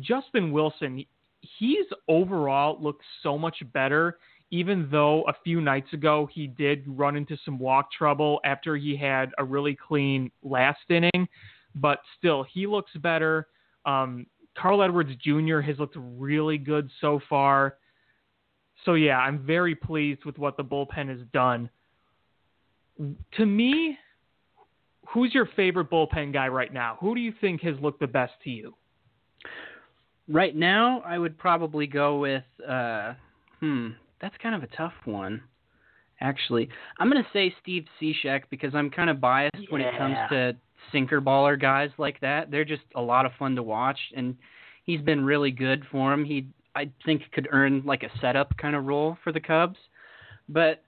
Justin 0.00 0.52
Wilson, 0.52 1.04
he's 1.40 1.86
overall 2.08 2.78
looked 2.80 3.02
so 3.22 3.36
much 3.36 3.62
better 3.72 4.18
even 4.50 4.88
though 4.90 5.22
a 5.28 5.34
few 5.44 5.60
nights 5.60 5.92
ago 5.92 6.28
he 6.32 6.46
did 6.46 6.82
run 6.86 7.16
into 7.16 7.36
some 7.44 7.58
walk 7.58 7.90
trouble 7.92 8.40
after 8.44 8.76
he 8.76 8.96
had 8.96 9.30
a 9.38 9.44
really 9.44 9.76
clean 9.76 10.30
last 10.42 10.80
inning, 10.88 11.28
but 11.76 12.00
still 12.18 12.44
he 12.52 12.66
looks 12.66 12.90
better. 12.96 13.46
Um, 13.86 14.26
Carl 14.58 14.82
Edwards 14.82 15.12
Jr. 15.22 15.60
has 15.60 15.78
looked 15.78 15.96
really 15.96 16.58
good 16.58 16.90
so 17.00 17.20
far. 17.28 17.76
So 18.84 18.94
yeah, 18.94 19.18
I'm 19.18 19.38
very 19.46 19.74
pleased 19.74 20.24
with 20.24 20.36
what 20.38 20.56
the 20.56 20.64
bullpen 20.64 21.08
has 21.08 21.24
done. 21.32 21.70
To 23.36 23.46
me, 23.46 23.96
who's 25.08 25.32
your 25.32 25.46
favorite 25.54 25.90
bullpen 25.90 26.32
guy 26.32 26.48
right 26.48 26.72
now? 26.72 26.98
Who 27.00 27.14
do 27.14 27.20
you 27.20 27.32
think 27.40 27.60
has 27.62 27.76
looked 27.80 28.00
the 28.00 28.06
best 28.06 28.32
to 28.44 28.50
you? 28.50 28.74
Right 30.30 30.54
now, 30.54 31.02
I 31.04 31.18
would 31.18 31.36
probably 31.38 31.86
go 31.86 32.18
with 32.18 32.44
uh, 32.66 33.14
hmm, 33.58 33.88
that's 34.20 34.36
kind 34.42 34.54
of 34.54 34.62
a 34.62 34.76
tough 34.76 34.92
one. 35.04 35.42
Actually, 36.20 36.68
I'm 36.98 37.10
going 37.10 37.22
to 37.22 37.30
say 37.32 37.54
Steve 37.62 37.84
Cishek 38.00 38.42
because 38.50 38.74
I'm 38.74 38.90
kind 38.90 39.08
of 39.10 39.20
biased 39.20 39.56
yeah. 39.58 39.66
when 39.70 39.80
it 39.80 39.96
comes 39.98 40.16
to 40.30 40.56
sinker 40.92 41.20
baller 41.20 41.60
guys 41.60 41.90
like 41.98 42.20
that. 42.20 42.50
They're 42.50 42.64
just 42.64 42.82
a 42.94 43.00
lot 43.00 43.26
of 43.26 43.32
fun 43.38 43.56
to 43.56 43.62
watch, 43.62 43.98
and 44.14 44.36
he's 44.84 45.00
been 45.00 45.24
really 45.24 45.50
good 45.50 45.82
for 45.90 46.12
him. 46.12 46.24
He, 46.24 46.46
I 46.74 46.90
think, 47.06 47.22
could 47.32 47.48
earn 47.50 47.82
like 47.84 48.02
a 48.02 48.18
setup 48.20 48.56
kind 48.58 48.76
of 48.76 48.84
role 48.84 49.16
for 49.24 49.32
the 49.32 49.40
Cubs. 49.40 49.78
But 50.48 50.82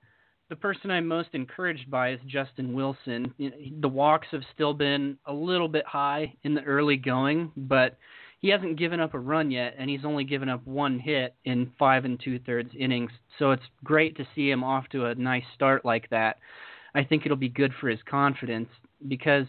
the 0.50 0.56
person 0.56 0.90
I'm 0.90 1.06
most 1.06 1.30
encouraged 1.32 1.90
by 1.90 2.12
is 2.12 2.20
Justin 2.26 2.75
Wilson. 2.75 3.32
The 3.80 3.88
walks 3.88 4.26
have 4.32 4.42
still 4.54 4.75
been 4.75 5.16
a 5.25 5.32
little 5.32 5.68
bit 5.68 5.87
high 5.87 6.34
in 6.44 6.54
the 6.54 6.62
early 6.62 6.96
going, 6.96 7.50
but 7.56 7.96
he 8.42 8.49
hasn't 8.49 8.76
given 8.76 8.99
up 8.99 9.14
a 9.14 9.18
run 9.18 9.52
yet, 9.52 9.76
and 9.78 9.88
he's 9.88 10.04
only 10.04 10.25
given 10.25 10.49
up 10.49 10.66
one 10.66 10.99
hit 10.99 11.37
in 11.44 11.70
five 11.78 12.04
and 12.04 12.20
two 12.22 12.40
thirds 12.40 12.70
innings. 12.78 13.12
So 13.38 13.52
it's 13.52 13.62
great 13.84 14.16
to 14.16 14.26
see 14.34 14.50
him 14.50 14.64
off 14.64 14.88
to 14.90 15.06
a 15.06 15.14
nice 15.14 15.44
start 15.54 15.84
like 15.84 16.11
that. 16.11 16.38
I 16.92 17.04
think 17.04 17.25
it'll 17.25 17.37
be 17.37 17.49
good 17.49 17.72
for 17.80 17.88
his 17.88 18.00
confidence 18.04 18.68
because 19.06 19.46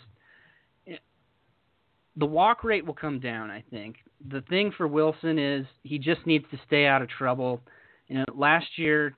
the 2.16 2.26
walk 2.28 2.64
rate 2.64 2.86
will 2.86 2.94
come 2.94 3.20
down. 3.20 3.50
I 3.50 3.64
think 3.72 3.96
the 4.30 4.42
thing 4.42 4.72
for 4.78 4.88
Wilson 4.88 5.40
is 5.40 5.66
he 5.82 5.98
just 5.98 6.26
needs 6.28 6.46
to 6.52 6.60
stay 6.68 6.86
out 6.86 7.02
of 7.02 7.10
trouble. 7.10 7.62
You 8.08 8.20
know, 8.20 8.26
last 8.36 8.68
year 8.78 9.16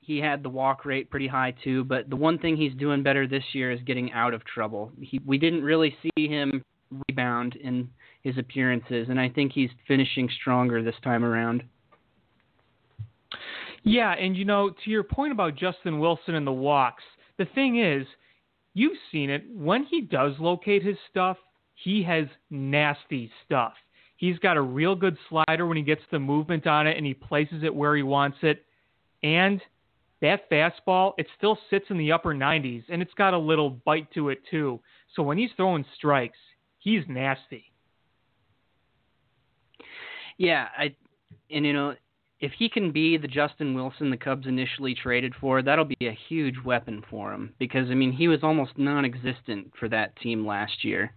he 0.00 0.18
had 0.18 0.42
the 0.42 0.50
walk 0.50 0.84
rate 0.84 1.08
pretty 1.08 1.28
high 1.28 1.54
too, 1.64 1.84
but 1.84 2.10
the 2.10 2.16
one 2.16 2.38
thing 2.38 2.58
he's 2.58 2.74
doing 2.74 3.02
better 3.02 3.26
this 3.26 3.44
year 3.54 3.72
is 3.72 3.80
getting 3.86 4.12
out 4.12 4.34
of 4.34 4.44
trouble. 4.44 4.92
He, 5.00 5.18
we 5.24 5.38
didn't 5.38 5.62
really 5.62 5.96
see 6.02 6.28
him 6.28 6.62
rebound 7.08 7.56
in 7.56 7.88
his 8.24 8.38
appearances, 8.38 9.08
and 9.10 9.20
I 9.20 9.28
think 9.28 9.52
he's 9.52 9.70
finishing 9.86 10.28
stronger 10.40 10.82
this 10.82 10.94
time 11.04 11.24
around. 11.24 11.62
Yeah, 13.84 14.12
and 14.12 14.34
you 14.34 14.46
know, 14.46 14.70
to 14.70 14.90
your 14.90 15.04
point 15.04 15.30
about 15.30 15.56
Justin 15.56 16.00
Wilson 16.00 16.34
and 16.34 16.46
the 16.46 16.52
walks, 16.52 17.04
the 17.36 17.44
thing 17.54 17.78
is, 17.78 18.06
you've 18.72 18.96
seen 19.12 19.28
it. 19.28 19.44
When 19.54 19.84
he 19.84 20.00
does 20.00 20.32
locate 20.38 20.82
his 20.82 20.96
stuff, 21.10 21.36
he 21.74 22.02
has 22.04 22.26
nasty 22.50 23.30
stuff. 23.44 23.74
He's 24.16 24.38
got 24.38 24.56
a 24.56 24.62
real 24.62 24.94
good 24.94 25.18
slider 25.28 25.66
when 25.66 25.76
he 25.76 25.82
gets 25.82 26.00
the 26.10 26.18
movement 26.18 26.66
on 26.66 26.86
it 26.86 26.96
and 26.96 27.04
he 27.04 27.12
places 27.12 27.62
it 27.62 27.74
where 27.74 27.94
he 27.94 28.02
wants 28.02 28.38
it. 28.42 28.64
And 29.22 29.60
that 30.22 30.48
fastball, 30.50 31.12
it 31.18 31.26
still 31.36 31.58
sits 31.68 31.86
in 31.90 31.98
the 31.98 32.12
upper 32.12 32.34
90s 32.34 32.84
and 32.88 33.02
it's 33.02 33.12
got 33.14 33.34
a 33.34 33.38
little 33.38 33.68
bite 33.70 34.10
to 34.12 34.30
it 34.30 34.38
too. 34.50 34.80
So 35.14 35.22
when 35.22 35.36
he's 35.36 35.50
throwing 35.56 35.84
strikes, 35.96 36.38
he's 36.78 37.02
nasty. 37.08 37.73
Yeah, 40.38 40.68
I 40.76 40.94
and 41.50 41.64
you 41.64 41.72
know 41.72 41.94
if 42.40 42.52
he 42.58 42.68
can 42.68 42.92
be 42.92 43.16
the 43.16 43.28
Justin 43.28 43.74
Wilson 43.74 44.10
the 44.10 44.16
Cubs 44.16 44.46
initially 44.46 44.94
traded 44.94 45.34
for, 45.40 45.62
that'll 45.62 45.84
be 45.84 45.96
a 46.06 46.18
huge 46.28 46.56
weapon 46.64 47.02
for 47.08 47.32
him 47.32 47.54
because 47.58 47.90
I 47.90 47.94
mean 47.94 48.12
he 48.12 48.28
was 48.28 48.40
almost 48.42 48.76
non-existent 48.76 49.72
for 49.78 49.88
that 49.88 50.16
team 50.16 50.46
last 50.46 50.84
year. 50.84 51.12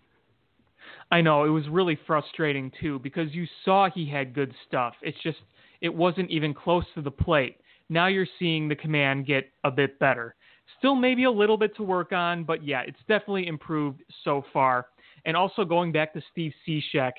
I 1.12 1.22
know 1.22 1.46
it 1.46 1.50
was 1.50 1.68
really 1.70 1.98
frustrating 2.08 2.72
too 2.80 3.00
because 3.00 3.34
you 3.34 3.46
saw 3.66 3.90
he 3.90 4.10
had 4.10 4.34
good 4.34 4.54
stuff. 4.68 4.94
It's 5.02 5.22
just 5.24 5.40
it 5.82 5.94
wasn't 5.94 6.30
even 6.30 6.54
close 6.54 6.86
to 6.96 7.02
the 7.02 7.12
plate. 7.12 7.58
Now 7.90 8.08
you're 8.08 8.28
seeing 8.40 8.68
the 8.68 8.76
command 8.76 9.26
get 9.26 9.50
a 9.64 9.72
bit 9.72 9.98
better. 10.00 10.36
Still 10.80 10.96
maybe 10.96 11.24
a 11.24 11.32
little 11.32 11.58
bit 11.58 11.76
to 11.78 11.84
work 11.84 12.12
on, 12.12 12.44
but 12.44 12.64
yeah, 12.64 12.82
it's 12.82 13.00
definitely 13.08 13.48
improved 13.48 14.04
so 14.24 14.44
far. 14.52 14.88
And 15.26 15.36
also 15.36 15.64
going 15.64 15.92
back 15.92 16.14
to 16.14 16.22
Steve 16.32 16.54
Cishek, 16.68 17.14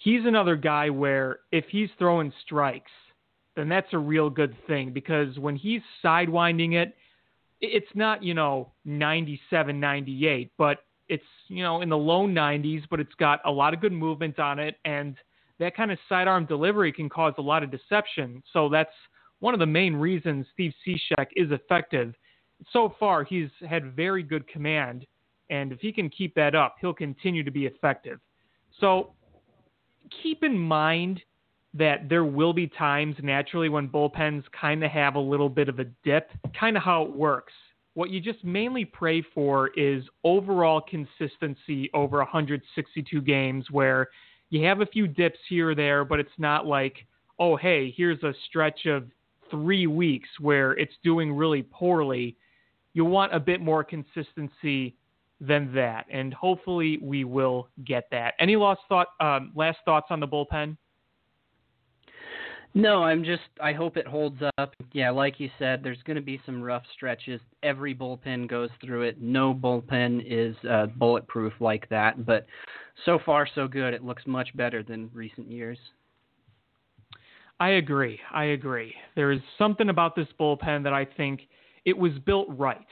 he's 0.00 0.24
another 0.24 0.56
guy 0.56 0.90
where 0.90 1.40
if 1.52 1.66
he's 1.70 1.90
throwing 1.98 2.32
strikes, 2.42 2.90
then 3.54 3.68
that's 3.68 3.92
a 3.92 3.98
real 3.98 4.30
good 4.30 4.56
thing 4.66 4.92
because 4.92 5.38
when 5.38 5.54
he's 5.54 5.82
sidewinding 6.02 6.74
it, 6.74 6.96
it's 7.60 7.90
not, 7.94 8.22
you 8.22 8.32
know, 8.32 8.72
97, 8.86 9.78
98, 9.78 10.50
but 10.56 10.78
it's, 11.08 11.22
you 11.48 11.62
know, 11.62 11.82
in 11.82 11.90
the 11.90 11.96
low 11.96 12.26
90s, 12.26 12.82
but 12.90 12.98
it's 12.98 13.14
got 13.18 13.40
a 13.44 13.50
lot 13.50 13.74
of 13.74 13.80
good 13.80 13.92
movement 13.92 14.38
on 14.38 14.58
it. 14.58 14.76
And 14.86 15.16
that 15.58 15.76
kind 15.76 15.92
of 15.92 15.98
sidearm 16.08 16.46
delivery 16.46 16.92
can 16.92 17.10
cause 17.10 17.34
a 17.36 17.42
lot 17.42 17.62
of 17.62 17.70
deception. 17.70 18.42
So 18.54 18.70
that's 18.70 18.94
one 19.40 19.52
of 19.52 19.60
the 19.60 19.66
main 19.66 19.94
reasons 19.94 20.46
Steve 20.54 20.72
Cishek 20.86 21.26
is 21.36 21.52
effective. 21.52 22.14
So 22.72 22.94
far, 22.98 23.24
he's 23.24 23.50
had 23.68 23.94
very 23.94 24.22
good 24.22 24.48
command. 24.48 25.06
And 25.50 25.72
if 25.72 25.80
he 25.80 25.92
can 25.92 26.08
keep 26.08 26.34
that 26.36 26.54
up, 26.54 26.76
he'll 26.80 26.94
continue 26.94 27.42
to 27.44 27.50
be 27.50 27.66
effective. 27.66 28.20
So 28.78 29.12
keep 30.22 30.42
in 30.42 30.58
mind 30.58 31.20
that 31.74 32.08
there 32.08 32.24
will 32.24 32.52
be 32.52 32.66
times 32.66 33.16
naturally 33.22 33.68
when 33.68 33.88
bullpens 33.88 34.42
kind 34.58 34.82
of 34.84 34.90
have 34.90 35.14
a 35.14 35.20
little 35.20 35.48
bit 35.48 35.68
of 35.68 35.78
a 35.78 35.84
dip, 36.04 36.30
kind 36.58 36.76
of 36.76 36.82
how 36.82 37.04
it 37.04 37.12
works. 37.12 37.52
What 37.94 38.10
you 38.10 38.20
just 38.20 38.42
mainly 38.44 38.84
pray 38.84 39.22
for 39.34 39.68
is 39.76 40.04
overall 40.24 40.80
consistency 40.80 41.90
over 41.94 42.18
162 42.18 43.20
games 43.22 43.66
where 43.70 44.08
you 44.50 44.64
have 44.64 44.80
a 44.80 44.86
few 44.86 45.06
dips 45.06 45.38
here 45.48 45.70
or 45.70 45.74
there, 45.74 46.04
but 46.04 46.18
it's 46.18 46.30
not 46.38 46.66
like, 46.66 47.06
oh, 47.38 47.56
hey, 47.56 47.94
here's 47.96 48.22
a 48.22 48.34
stretch 48.48 48.86
of 48.86 49.04
three 49.50 49.86
weeks 49.86 50.28
where 50.40 50.72
it's 50.72 50.94
doing 51.04 51.32
really 51.32 51.62
poorly. 51.62 52.36
You 52.94 53.04
want 53.04 53.34
a 53.34 53.40
bit 53.40 53.60
more 53.60 53.84
consistency 53.84 54.96
than 55.40 55.72
that, 55.74 56.06
and 56.10 56.34
hopefully 56.34 56.98
we 57.02 57.24
will 57.24 57.68
get 57.84 58.04
that. 58.10 58.34
Any 58.38 58.56
last 58.56 58.80
thought? 58.88 59.08
Um, 59.20 59.52
last 59.54 59.78
thoughts 59.84 60.08
on 60.10 60.20
the 60.20 60.28
bullpen? 60.28 60.76
No, 62.74 63.02
I'm 63.02 63.24
just. 63.24 63.42
I 63.60 63.72
hope 63.72 63.96
it 63.96 64.06
holds 64.06 64.40
up. 64.58 64.74
Yeah, 64.92 65.10
like 65.10 65.40
you 65.40 65.50
said, 65.58 65.82
there's 65.82 66.02
going 66.04 66.16
to 66.16 66.22
be 66.22 66.40
some 66.46 66.62
rough 66.62 66.84
stretches. 66.94 67.40
Every 67.62 67.94
bullpen 67.94 68.48
goes 68.48 68.70
through 68.84 69.02
it. 69.02 69.20
No 69.20 69.52
bullpen 69.52 70.22
is 70.24 70.54
uh, 70.68 70.86
bulletproof 70.86 71.54
like 71.58 71.88
that. 71.88 72.24
But 72.24 72.46
so 73.04 73.18
far, 73.24 73.48
so 73.54 73.66
good. 73.66 73.94
It 73.94 74.04
looks 74.04 74.22
much 74.26 74.56
better 74.56 74.82
than 74.82 75.10
recent 75.12 75.50
years. 75.50 75.78
I 77.58 77.70
agree. 77.70 78.20
I 78.32 78.44
agree. 78.44 78.94
There 79.16 79.32
is 79.32 79.40
something 79.58 79.88
about 79.88 80.14
this 80.14 80.28
bullpen 80.38 80.84
that 80.84 80.94
I 80.94 81.04
think 81.04 81.42
it 81.84 81.96
was 81.96 82.12
built 82.24 82.46
right 82.50 82.86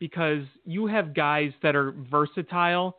because 0.00 0.42
you 0.64 0.86
have 0.86 1.14
guys 1.14 1.52
that 1.62 1.76
are 1.76 1.92
versatile. 2.10 2.96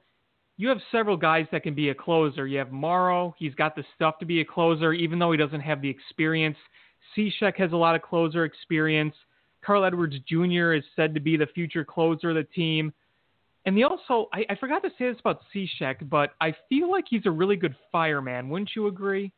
You 0.55 0.69
have 0.69 0.77
several 0.91 1.17
guys 1.17 1.47
that 1.51 1.63
can 1.63 1.73
be 1.73 1.89
a 1.89 1.95
closer. 1.95 2.47
You 2.47 2.59
have 2.59 2.71
Morrow, 2.71 3.35
he's 3.37 3.55
got 3.55 3.75
the 3.75 3.83
stuff 3.95 4.19
to 4.19 4.25
be 4.25 4.39
a 4.39 4.45
closer, 4.45 4.93
even 4.93 5.19
though 5.19 5.31
he 5.31 5.37
doesn't 5.37 5.61
have 5.61 5.81
the 5.81 5.89
experience. 5.89 6.57
Cishek 7.17 7.57
has 7.57 7.73
a 7.73 7.75
lot 7.75 7.95
of 7.95 8.03
closer 8.03 8.45
experience. 8.45 9.15
Carl 9.65 9.83
Edwards 9.83 10.15
Jr. 10.27 10.73
is 10.73 10.83
said 10.95 11.13
to 11.15 11.19
be 11.19 11.35
the 11.35 11.47
future 11.47 11.83
closer 11.83 12.29
of 12.29 12.35
the 12.35 12.43
team. 12.43 12.93
And 13.65 13.77
they 13.77 13.83
also, 13.83 14.27
I, 14.33 14.45
I 14.49 14.55
forgot 14.55 14.81
to 14.83 14.89
say 14.97 15.11
this 15.11 15.19
about 15.19 15.41
Cishek, 15.53 16.09
but 16.09 16.31
I 16.39 16.55
feel 16.69 16.89
like 16.89 17.05
he's 17.09 17.25
a 17.25 17.31
really 17.31 17.55
good 17.55 17.75
fireman. 17.91 18.49
Wouldn't 18.49 18.71
you 18.75 18.87
agree? 18.87 19.31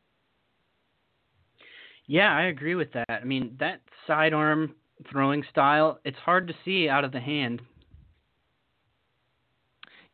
Yeah, 2.06 2.34
I 2.34 2.44
agree 2.44 2.74
with 2.74 2.92
that. 2.92 3.08
I 3.08 3.24
mean, 3.24 3.56
that 3.60 3.80
sidearm 4.06 4.74
throwing 5.10 5.44
style, 5.50 5.98
it's 6.04 6.18
hard 6.18 6.48
to 6.48 6.54
see 6.64 6.88
out 6.88 7.04
of 7.04 7.12
the 7.12 7.20
hand. 7.20 7.60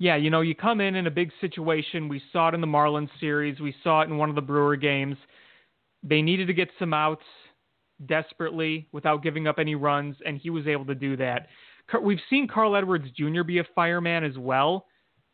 yeah, 0.01 0.17
you 0.17 0.31
know, 0.31 0.41
you 0.41 0.55
come 0.55 0.81
in 0.81 0.97
in 0.97 1.07
a 1.07 1.11
big 1.11 1.31
situation. 1.43 2.09
We 2.09 2.23
saw 2.33 2.49
it 2.49 2.55
in 2.55 2.63
the 2.63 2.67
Marlins 2.67 3.11
series. 3.21 3.61
We 3.61 3.75
saw 3.85 4.01
it 4.01 4.09
in 4.09 4.17
one 4.17 4.31
of 4.31 4.35
the 4.35 4.41
Brewer 4.41 4.77
games. 4.77 5.17
They 6.03 6.23
needed 6.23 6.47
to 6.47 6.55
get 6.55 6.71
some 6.79 6.95
outs 6.95 7.25
desperately 8.07 8.89
without 8.93 9.23
giving 9.23 9.47
up 9.47 9.59
any 9.59 9.75
runs, 9.75 10.17
and 10.25 10.39
he 10.39 10.49
was 10.49 10.67
able 10.67 10.87
to 10.87 10.95
do 10.95 11.19
that. 11.19 11.49
We've 12.03 12.19
seen 12.31 12.49
Carl 12.49 12.77
Edwards 12.77 13.11
Jr. 13.15 13.43
be 13.43 13.59
a 13.59 13.65
fireman 13.75 14.25
as 14.25 14.39
well, 14.39 14.87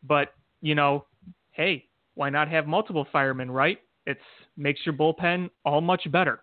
but 0.03 0.33
you 0.61 0.75
know, 0.75 1.05
hey, 1.51 1.85
why 2.15 2.29
not 2.29 2.49
have 2.49 2.67
multiple 2.67 3.07
firemen, 3.09 3.49
right? 3.49 3.77
It 4.05 4.17
makes 4.57 4.81
your 4.85 4.95
bullpen 4.95 5.49
all 5.63 5.79
much 5.79 6.11
better. 6.11 6.41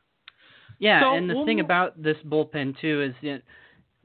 Yeah, 0.78 1.00
So, 1.00 1.14
and 1.14 1.28
the 1.30 1.34
we'll- 1.34 1.46
thing 1.46 1.60
about 1.60 2.00
this 2.00 2.16
bullpen 2.26 2.78
too 2.80 3.02
is 3.02 3.14
that 3.22 3.42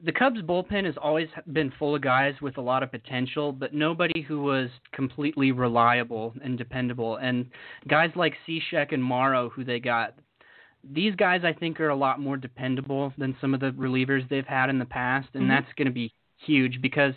the 0.02 0.12
Cubs 0.12 0.40
bullpen 0.40 0.84
has 0.86 0.96
always 0.96 1.28
been 1.52 1.70
full 1.78 1.94
of 1.94 2.00
guys 2.00 2.34
with 2.40 2.56
a 2.56 2.60
lot 2.60 2.82
of 2.82 2.90
potential, 2.90 3.52
but 3.52 3.74
nobody 3.74 4.22
who 4.22 4.40
was 4.42 4.70
completely 4.92 5.52
reliable 5.52 6.32
and 6.42 6.56
dependable. 6.56 7.16
And 7.16 7.50
guys 7.86 8.10
like 8.16 8.34
Cishek 8.48 8.92
and 8.92 9.04
Morrow, 9.04 9.50
who 9.50 9.62
they 9.62 9.78
got, 9.78 10.14
these 10.82 11.14
guys 11.16 11.44
I 11.44 11.52
think 11.52 11.78
are 11.80 11.90
a 11.90 11.94
lot 11.96 12.18
more 12.18 12.38
dependable 12.38 13.12
than 13.18 13.36
some 13.42 13.52
of 13.52 13.60
the 13.60 13.72
relievers 13.72 14.26
they've 14.30 14.46
had 14.46 14.70
in 14.70 14.78
the 14.78 14.86
past, 14.86 15.28
and 15.34 15.44
Mhm. 15.44 15.48
that's 15.48 15.72
going 15.74 15.86
to 15.86 15.92
be 15.92 16.10
huge 16.38 16.80
because 16.80 17.14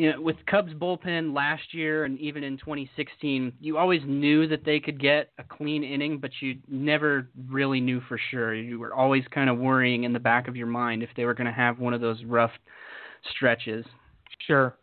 you 0.00 0.10
know, 0.10 0.18
with 0.18 0.36
Cubs 0.46 0.72
bullpen 0.72 1.36
last 1.36 1.74
year 1.74 2.06
and 2.06 2.18
even 2.18 2.42
in 2.42 2.56
2016, 2.56 3.52
you 3.60 3.76
always 3.76 4.00
knew 4.06 4.48
that 4.48 4.64
they 4.64 4.80
could 4.80 4.98
get 4.98 5.30
a 5.36 5.44
clean 5.44 5.84
inning, 5.84 6.16
but 6.16 6.30
you 6.40 6.56
never 6.68 7.28
really 7.50 7.82
knew 7.82 8.00
for 8.08 8.18
sure. 8.30 8.54
You 8.54 8.78
were 8.78 8.94
always 8.94 9.24
kind 9.30 9.50
of 9.50 9.58
worrying 9.58 10.04
in 10.04 10.14
the 10.14 10.18
back 10.18 10.48
of 10.48 10.56
your 10.56 10.68
mind 10.68 11.02
if 11.02 11.10
they 11.18 11.26
were 11.26 11.34
going 11.34 11.48
to 11.48 11.52
have 11.52 11.80
one 11.80 11.92
of 11.92 12.00
those 12.00 12.24
rough 12.24 12.50
stretches. 13.36 13.84
Sure. 14.46 14.74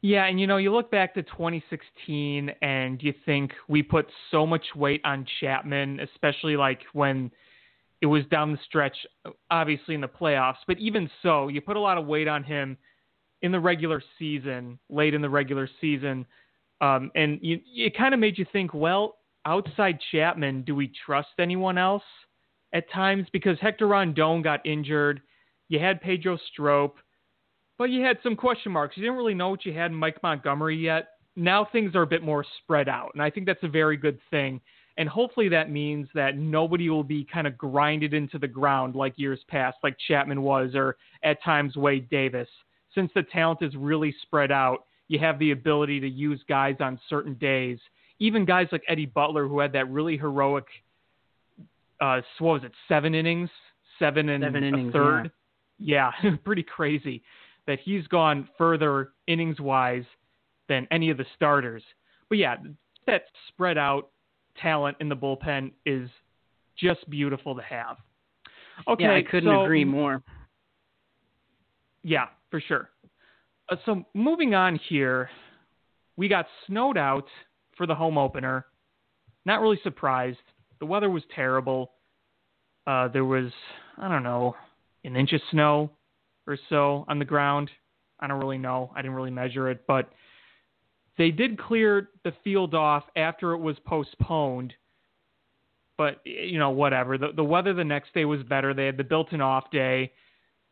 Yeah, 0.00 0.24
and 0.24 0.40
you 0.40 0.46
know, 0.46 0.56
you 0.56 0.72
look 0.72 0.90
back 0.90 1.12
to 1.12 1.22
2016 1.22 2.50
and 2.62 3.02
you 3.02 3.12
think 3.26 3.52
we 3.68 3.82
put 3.82 4.06
so 4.30 4.46
much 4.46 4.64
weight 4.74 5.02
on 5.04 5.26
Chapman, 5.40 6.00
especially 6.00 6.56
like 6.56 6.80
when 6.94 7.30
it 8.00 8.06
was 8.06 8.24
down 8.30 8.52
the 8.52 8.58
stretch, 8.64 8.96
obviously 9.50 9.94
in 9.94 10.00
the 10.00 10.08
playoffs. 10.08 10.64
But 10.66 10.78
even 10.78 11.10
so, 11.22 11.48
you 11.48 11.60
put 11.60 11.76
a 11.76 11.80
lot 11.80 11.98
of 11.98 12.06
weight 12.06 12.28
on 12.28 12.42
him 12.42 12.78
in 13.42 13.52
the 13.52 13.60
regular 13.60 14.02
season, 14.18 14.78
late 14.88 15.14
in 15.14 15.22
the 15.22 15.30
regular 15.30 15.68
season. 15.80 16.26
Um, 16.80 17.10
and 17.14 17.38
you, 17.42 17.60
it 17.74 17.96
kind 17.96 18.14
of 18.14 18.20
made 18.20 18.38
you 18.38 18.46
think, 18.52 18.74
well, 18.74 19.16
outside 19.44 19.98
Chapman, 20.10 20.62
do 20.62 20.74
we 20.74 20.92
trust 21.04 21.28
anyone 21.38 21.78
else 21.78 22.02
at 22.72 22.90
times? 22.90 23.26
Because 23.32 23.58
Hector 23.60 23.86
Rondon 23.86 24.42
got 24.42 24.64
injured. 24.66 25.22
You 25.68 25.78
had 25.78 26.00
Pedro 26.00 26.38
Strop. 26.52 26.96
But 27.78 27.90
you 27.90 28.02
had 28.02 28.18
some 28.22 28.36
question 28.36 28.72
marks. 28.72 28.96
You 28.96 29.02
didn't 29.02 29.18
really 29.18 29.34
know 29.34 29.50
what 29.50 29.66
you 29.66 29.72
had 29.72 29.90
in 29.90 29.96
Mike 29.96 30.22
Montgomery 30.22 30.76
yet. 30.76 31.08
Now 31.36 31.66
things 31.70 31.94
are 31.94 32.02
a 32.02 32.06
bit 32.06 32.22
more 32.22 32.44
spread 32.62 32.88
out, 32.88 33.10
and 33.12 33.22
I 33.22 33.28
think 33.28 33.44
that's 33.44 33.62
a 33.62 33.68
very 33.68 33.98
good 33.98 34.18
thing. 34.30 34.60
And 34.96 35.06
hopefully 35.06 35.50
that 35.50 35.70
means 35.70 36.08
that 36.14 36.38
nobody 36.38 36.88
will 36.88 37.04
be 37.04 37.26
kind 37.30 37.46
of 37.46 37.58
grinded 37.58 38.14
into 38.14 38.38
the 38.38 38.48
ground 38.48 38.94
like 38.94 39.12
years 39.18 39.40
past, 39.48 39.76
like 39.82 39.94
Chapman 40.08 40.40
was, 40.40 40.74
or 40.74 40.96
at 41.22 41.42
times 41.42 41.76
Wade 41.76 42.08
Davis. 42.08 42.48
Since 42.96 43.12
the 43.14 43.22
talent 43.22 43.60
is 43.62 43.76
really 43.76 44.12
spread 44.22 44.50
out, 44.50 44.86
you 45.08 45.20
have 45.20 45.38
the 45.38 45.52
ability 45.52 46.00
to 46.00 46.08
use 46.08 46.40
guys 46.48 46.76
on 46.80 46.98
certain 47.08 47.34
days. 47.34 47.78
Even 48.18 48.44
guys 48.44 48.66
like 48.72 48.82
Eddie 48.88 49.06
Butler, 49.06 49.46
who 49.46 49.60
had 49.60 49.72
that 49.74 49.88
really 49.88 50.16
heroic, 50.16 50.64
uh, 52.00 52.20
what 52.38 52.54
was 52.54 52.64
it, 52.64 52.72
seven 52.88 53.14
innings, 53.14 53.50
seven 53.98 54.30
and 54.30 54.42
Seven 54.42 54.64
a 54.64 54.66
innings, 54.66 54.92
third. 54.92 55.30
Yeah, 55.78 56.10
pretty 56.44 56.62
crazy 56.62 57.22
that 57.66 57.78
he's 57.84 58.06
gone 58.06 58.48
further 58.56 59.10
innings 59.26 59.60
wise 59.60 60.04
than 60.68 60.88
any 60.90 61.10
of 61.10 61.18
the 61.18 61.26
starters. 61.34 61.82
But 62.28 62.38
yeah, 62.38 62.56
that 63.06 63.24
spread 63.48 63.78
out 63.78 64.10
talent 64.60 64.96
in 65.00 65.08
the 65.08 65.16
bullpen 65.16 65.72
is 65.84 66.08
just 66.78 67.08
beautiful 67.10 67.54
to 67.54 67.62
have. 67.62 67.98
Okay, 68.88 69.04
yeah, 69.04 69.14
I 69.14 69.22
couldn't 69.22 69.52
so- 69.52 69.64
agree 69.64 69.84
more. 69.84 70.22
Yeah, 72.02 72.26
for 72.50 72.60
sure. 72.60 72.90
Uh, 73.68 73.76
so 73.84 74.04
moving 74.14 74.54
on 74.54 74.78
here, 74.88 75.28
we 76.16 76.28
got 76.28 76.46
snowed 76.66 76.96
out 76.96 77.26
for 77.76 77.86
the 77.86 77.94
home 77.94 78.18
opener. 78.18 78.66
Not 79.44 79.60
really 79.60 79.78
surprised. 79.82 80.38
The 80.80 80.86
weather 80.86 81.10
was 81.10 81.22
terrible. 81.34 81.92
Uh, 82.86 83.08
there 83.08 83.24
was, 83.24 83.50
I 83.98 84.08
don't 84.08 84.22
know, 84.22 84.54
an 85.04 85.16
inch 85.16 85.32
of 85.32 85.40
snow 85.50 85.90
or 86.46 86.58
so 86.68 87.04
on 87.08 87.18
the 87.18 87.24
ground. 87.24 87.70
I 88.20 88.26
don't 88.26 88.40
really 88.40 88.58
know. 88.58 88.90
I 88.94 89.02
didn't 89.02 89.16
really 89.16 89.30
measure 89.30 89.70
it, 89.70 89.86
but 89.86 90.10
they 91.18 91.30
did 91.30 91.58
clear 91.58 92.10
the 92.24 92.32
field 92.44 92.74
off 92.74 93.04
after 93.16 93.52
it 93.52 93.58
was 93.58 93.76
postponed. 93.84 94.74
But 95.98 96.20
you 96.24 96.58
know, 96.58 96.70
whatever. 96.70 97.16
The 97.16 97.32
the 97.34 97.44
weather 97.44 97.72
the 97.72 97.84
next 97.84 98.12
day 98.12 98.24
was 98.26 98.42
better. 98.42 98.74
They 98.74 98.86
had 98.86 98.98
the 98.98 99.04
built-in 99.04 99.40
off 99.40 99.70
day. 99.70 100.12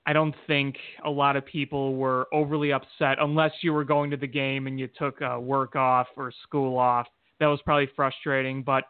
I 0.06 0.12
don't 0.12 0.34
think 0.46 0.76
a 1.04 1.10
lot 1.10 1.36
of 1.36 1.46
people 1.46 1.96
were 1.96 2.26
overly 2.32 2.72
upset 2.72 3.18
unless 3.20 3.52
you 3.62 3.72
were 3.72 3.84
going 3.84 4.10
to 4.10 4.16
the 4.16 4.26
game 4.26 4.66
and 4.66 4.78
you 4.78 4.88
took 4.98 5.20
uh, 5.22 5.38
work 5.40 5.76
off 5.76 6.08
or 6.16 6.30
school 6.42 6.78
off. 6.78 7.06
That 7.40 7.46
was 7.46 7.60
probably 7.64 7.88
frustrating, 7.96 8.62
but 8.62 8.84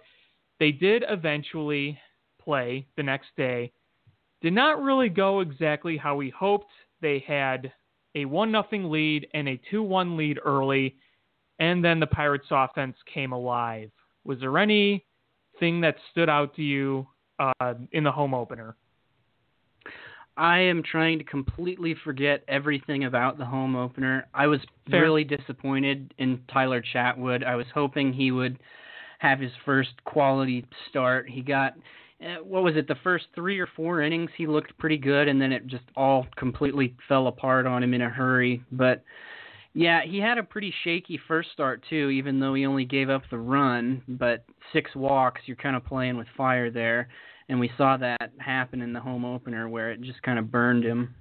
they 0.59 0.73
did 0.73 1.05
eventually 1.09 1.99
play 2.41 2.87
the 2.97 3.03
next 3.03 3.29
day. 3.37 3.73
Did 4.43 4.53
not 4.53 4.83
really 4.83 5.09
go 5.09 5.41
exactly 5.41 5.97
how 5.97 6.17
we 6.17 6.31
hoped. 6.31 6.71
They 7.01 7.25
had 7.27 7.73
a 8.15 8.25
1 8.25 8.51
nothing 8.51 8.91
lead 8.91 9.27
and 9.35 9.49
a 9.49 9.61
2-1 9.73 10.17
lead 10.17 10.39
early, 10.45 10.97
and 11.59 11.85
then 11.85 12.01
the 12.01 12.07
Pirates 12.07 12.47
offense 12.51 12.97
came 13.13 13.33
alive. 13.33 13.91
Was 14.25 14.41
there 14.41 14.59
anything 14.59 15.81
that 15.81 15.97
stood 16.11 16.29
out 16.29 16.55
to 16.57 16.63
you 16.63 17.07
uh, 17.39 17.75
in 17.93 18.05
the 18.05 18.13
home 18.13 18.35
opener? 18.35 18.77
I 20.37 20.59
am 20.59 20.83
trying 20.83 21.19
to 21.19 21.25
completely 21.25 21.95
forget 22.03 22.43
everything 22.49 23.05
about 23.05 23.39
the 23.39 23.45
home 23.45 23.77
opener. 23.77 24.27
I 24.35 24.47
was 24.47 24.61
Fair. 24.91 25.03
really 25.03 25.25
disappointed 25.25 26.13
in 26.19 26.41
Tyler 26.53 26.83
Chatwood. 26.83 27.45
I 27.45 27.55
was 27.55 27.67
hoping 27.73 28.13
he 28.13 28.33
would 28.33 28.59
have 29.21 29.39
his 29.39 29.53
first 29.65 29.93
quality 30.05 30.67
start. 30.91 31.29
He 31.29 31.41
got 31.41 31.75
uh, 32.21 32.43
what 32.43 32.63
was 32.63 32.77
it? 32.77 32.89
The 32.89 32.97
first 33.03 33.27
3 33.35 33.59
or 33.59 33.69
4 33.77 34.03
innings 34.03 34.31
he 34.37 34.47
looked 34.47 34.77
pretty 34.79 34.99
good 34.99 35.29
and 35.29 35.41
then 35.41 35.53
it 35.53 35.67
just 35.67 35.85
all 35.97 36.27
completely 36.37 36.95
fell 37.09 37.27
apart 37.27 37.67
on 37.67 37.83
him 37.83 37.95
in 37.95 38.03
a 38.03 38.09
hurry. 38.09 38.63
But 38.73 39.05
yeah, 39.73 40.03
he 40.05 40.19
had 40.19 40.39
a 40.39 40.43
pretty 40.43 40.73
shaky 40.85 41.21
first 41.29 41.51
start 41.53 41.85
too, 41.89 42.11
even 42.11 42.41
though 42.41 42.55
he 42.55 42.67
only 42.67 42.85
gave 42.85 43.11
up 43.11 43.23
the 43.31 43.39
run, 43.39 44.03
but 44.07 44.45
6 44.73 44.95
walks, 44.95 45.43
you're 45.47 45.57
kind 45.57 45.77
of 45.77 45.85
playing 45.85 46.17
with 46.17 46.29
fire 46.37 46.71
there 46.71 47.09
and 47.49 47.61
we 47.61 47.71
saw 47.77 47.97
that 47.97 48.33
happen 48.39 48.81
in 48.81 48.93
the 48.93 49.01
home 49.01 49.25
opener 49.25 49.69
where 49.69 49.91
it 49.93 50.01
just 50.01 50.23
kind 50.23 50.39
of 50.39 50.51
burned 50.51 50.85
him. 50.85 51.15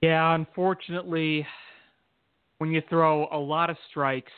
Yeah, 0.00 0.34
unfortunately, 0.34 1.46
when 2.58 2.70
you 2.70 2.82
throw 2.88 3.28
a 3.32 3.38
lot 3.38 3.70
of 3.70 3.76
strikes, 3.90 4.32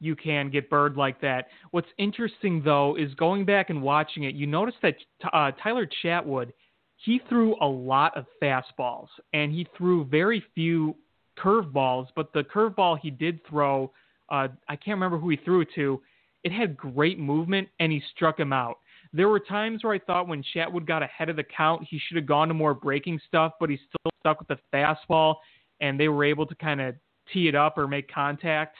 you 0.00 0.14
can 0.14 0.50
get 0.50 0.68
burned 0.68 0.96
like 0.96 1.20
that. 1.22 1.48
What's 1.70 1.88
interesting 1.98 2.62
though 2.62 2.96
is 2.96 3.14
going 3.14 3.44
back 3.44 3.70
and 3.70 3.82
watching 3.82 4.24
it, 4.24 4.34
you 4.34 4.46
notice 4.46 4.74
that 4.82 4.96
uh, 5.32 5.52
Tyler 5.62 5.88
Chatwood, 6.04 6.52
he 6.96 7.20
threw 7.28 7.56
a 7.60 7.66
lot 7.66 8.16
of 8.16 8.26
fastballs 8.42 9.08
and 9.32 9.52
he 9.52 9.66
threw 9.76 10.04
very 10.04 10.42
few 10.54 10.94
curveballs, 11.38 12.08
but 12.14 12.32
the 12.32 12.42
curveball 12.42 12.98
he 13.00 13.10
did 13.10 13.40
throw, 13.48 13.90
uh, 14.30 14.48
I 14.68 14.76
can't 14.76 14.96
remember 14.96 15.18
who 15.18 15.30
he 15.30 15.36
threw 15.36 15.62
it 15.62 15.68
to. 15.74 16.00
It 16.44 16.52
had 16.52 16.76
great 16.76 17.18
movement 17.18 17.68
and 17.80 17.90
he 17.90 18.02
struck 18.14 18.38
him 18.38 18.52
out. 18.52 18.78
There 19.16 19.30
were 19.30 19.40
times 19.40 19.82
where 19.82 19.94
I 19.94 19.98
thought 19.98 20.28
when 20.28 20.44
Chatwood 20.54 20.86
got 20.86 21.02
ahead 21.02 21.30
of 21.30 21.36
the 21.36 21.42
count, 21.42 21.86
he 21.88 21.98
should 21.98 22.18
have 22.18 22.26
gone 22.26 22.48
to 22.48 22.54
more 22.54 22.74
breaking 22.74 23.18
stuff, 23.26 23.54
but 23.58 23.70
he 23.70 23.78
still 23.78 24.12
stuck 24.20 24.38
with 24.38 24.48
the 24.48 24.58
fastball, 24.74 25.36
and 25.80 25.98
they 25.98 26.08
were 26.08 26.22
able 26.22 26.44
to 26.44 26.54
kind 26.56 26.82
of 26.82 26.94
tee 27.32 27.48
it 27.48 27.54
up 27.54 27.78
or 27.78 27.88
make 27.88 28.12
contact. 28.12 28.76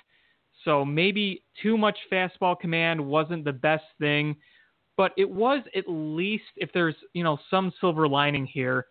So 0.63 0.85
maybe 0.85 1.43
too 1.63 1.79
much 1.79 1.97
fastball 2.13 2.59
command 2.61 3.01
wasn't 3.01 3.47
the 3.47 3.53
best 3.55 3.85
thing, 3.99 4.37
but 4.99 5.13
it 5.17 5.29
was 5.29 5.63
at 5.75 5.85
least 5.87 6.45
if 6.57 6.71
there's 6.75 6.97
you 7.15 7.25
know 7.25 7.39
some 7.51 7.73
silver 7.81 8.07
lining 8.07 8.45
here 8.45 8.87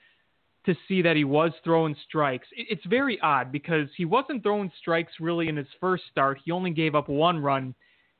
to 0.65 0.75
see 0.87 1.03
that 1.03 1.15
he 1.15 1.25
was 1.25 1.51
throwing 1.63 1.95
strikes. 2.07 2.47
It's 2.53 2.85
very 2.87 3.19
odd 3.21 3.51
because 3.51 3.87
he 3.95 4.05
wasn't 4.05 4.41
throwing 4.41 4.71
strikes 4.79 5.13
really 5.19 5.47
in 5.47 5.57
his 5.57 5.67
first 5.79 6.05
start. 6.09 6.39
He 6.43 6.49
only 6.49 6.71
gave 6.71 6.95
up 6.95 7.07
one 7.07 7.37
run. 7.37 7.75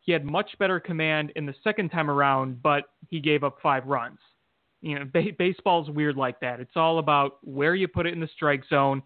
He 0.05 0.11
had 0.11 0.23
much 0.23 0.51
better 0.59 0.79
command 0.79 1.31
in 1.35 1.47
the 1.47 1.55
second 1.63 1.89
time 1.89 2.11
around, 2.11 2.61
but 2.61 2.83
he 3.09 3.19
gave 3.19 3.43
up 3.43 3.57
five 3.61 3.87
runs. 3.87 4.19
You 4.81 4.99
know, 4.99 5.05
ba- 5.11 5.33
baseball's 5.37 5.89
weird 5.89 6.15
like 6.15 6.39
that. 6.41 6.59
It's 6.59 6.75
all 6.75 6.99
about 6.99 7.37
where 7.41 7.73
you 7.73 7.87
put 7.87 8.05
it 8.05 8.13
in 8.13 8.19
the 8.19 8.29
strike 8.35 8.63
zone. 8.69 9.01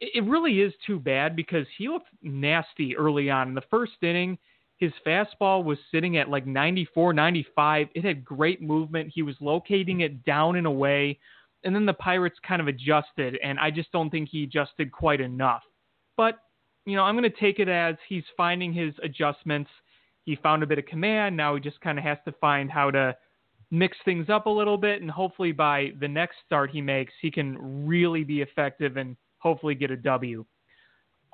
It, 0.00 0.10
it 0.16 0.24
really 0.24 0.60
is 0.60 0.74
too 0.86 0.98
bad 0.98 1.34
because 1.34 1.66
he 1.78 1.88
looked 1.88 2.08
nasty 2.20 2.94
early 2.94 3.30
on. 3.30 3.48
In 3.48 3.54
the 3.54 3.62
first 3.70 3.92
inning, 4.02 4.36
his 4.76 4.92
fastball 5.06 5.64
was 5.64 5.78
sitting 5.90 6.18
at 6.18 6.28
like 6.28 6.46
94, 6.46 7.14
95. 7.14 7.86
It 7.94 8.04
had 8.04 8.22
great 8.22 8.60
movement. 8.60 9.12
He 9.14 9.22
was 9.22 9.36
locating 9.40 10.00
it 10.00 10.24
down 10.24 10.56
and 10.56 10.66
away. 10.66 11.18
And 11.64 11.74
then 11.74 11.86
the 11.86 11.94
Pirates 11.94 12.36
kind 12.46 12.60
of 12.60 12.68
adjusted, 12.68 13.38
and 13.42 13.58
I 13.58 13.70
just 13.70 13.92
don't 13.92 14.10
think 14.10 14.28
he 14.28 14.42
adjusted 14.42 14.92
quite 14.92 15.20
enough. 15.20 15.62
But 16.16 16.40
you 16.84 16.96
know, 16.96 17.04
I'm 17.04 17.16
going 17.16 17.30
to 17.30 17.40
take 17.40 17.60
it 17.60 17.68
as 17.68 17.94
he's 18.08 18.24
finding 18.36 18.72
his 18.72 18.92
adjustments. 19.02 19.70
He 20.24 20.36
found 20.36 20.62
a 20.62 20.66
bit 20.66 20.78
of 20.78 20.86
command. 20.86 21.36
Now 21.36 21.54
he 21.54 21.60
just 21.60 21.80
kind 21.80 21.98
of 21.98 22.04
has 22.04 22.18
to 22.24 22.32
find 22.40 22.70
how 22.70 22.90
to 22.90 23.16
mix 23.70 23.96
things 24.04 24.28
up 24.28 24.46
a 24.46 24.50
little 24.50 24.76
bit, 24.76 25.00
and 25.00 25.10
hopefully 25.10 25.50
by 25.50 25.92
the 25.98 26.06
next 26.06 26.36
start 26.44 26.70
he 26.70 26.80
makes, 26.80 27.12
he 27.20 27.30
can 27.30 27.86
really 27.86 28.22
be 28.22 28.42
effective 28.42 28.98
and 28.98 29.16
hopefully 29.38 29.74
get 29.74 29.90
a 29.90 29.96
W. 29.96 30.44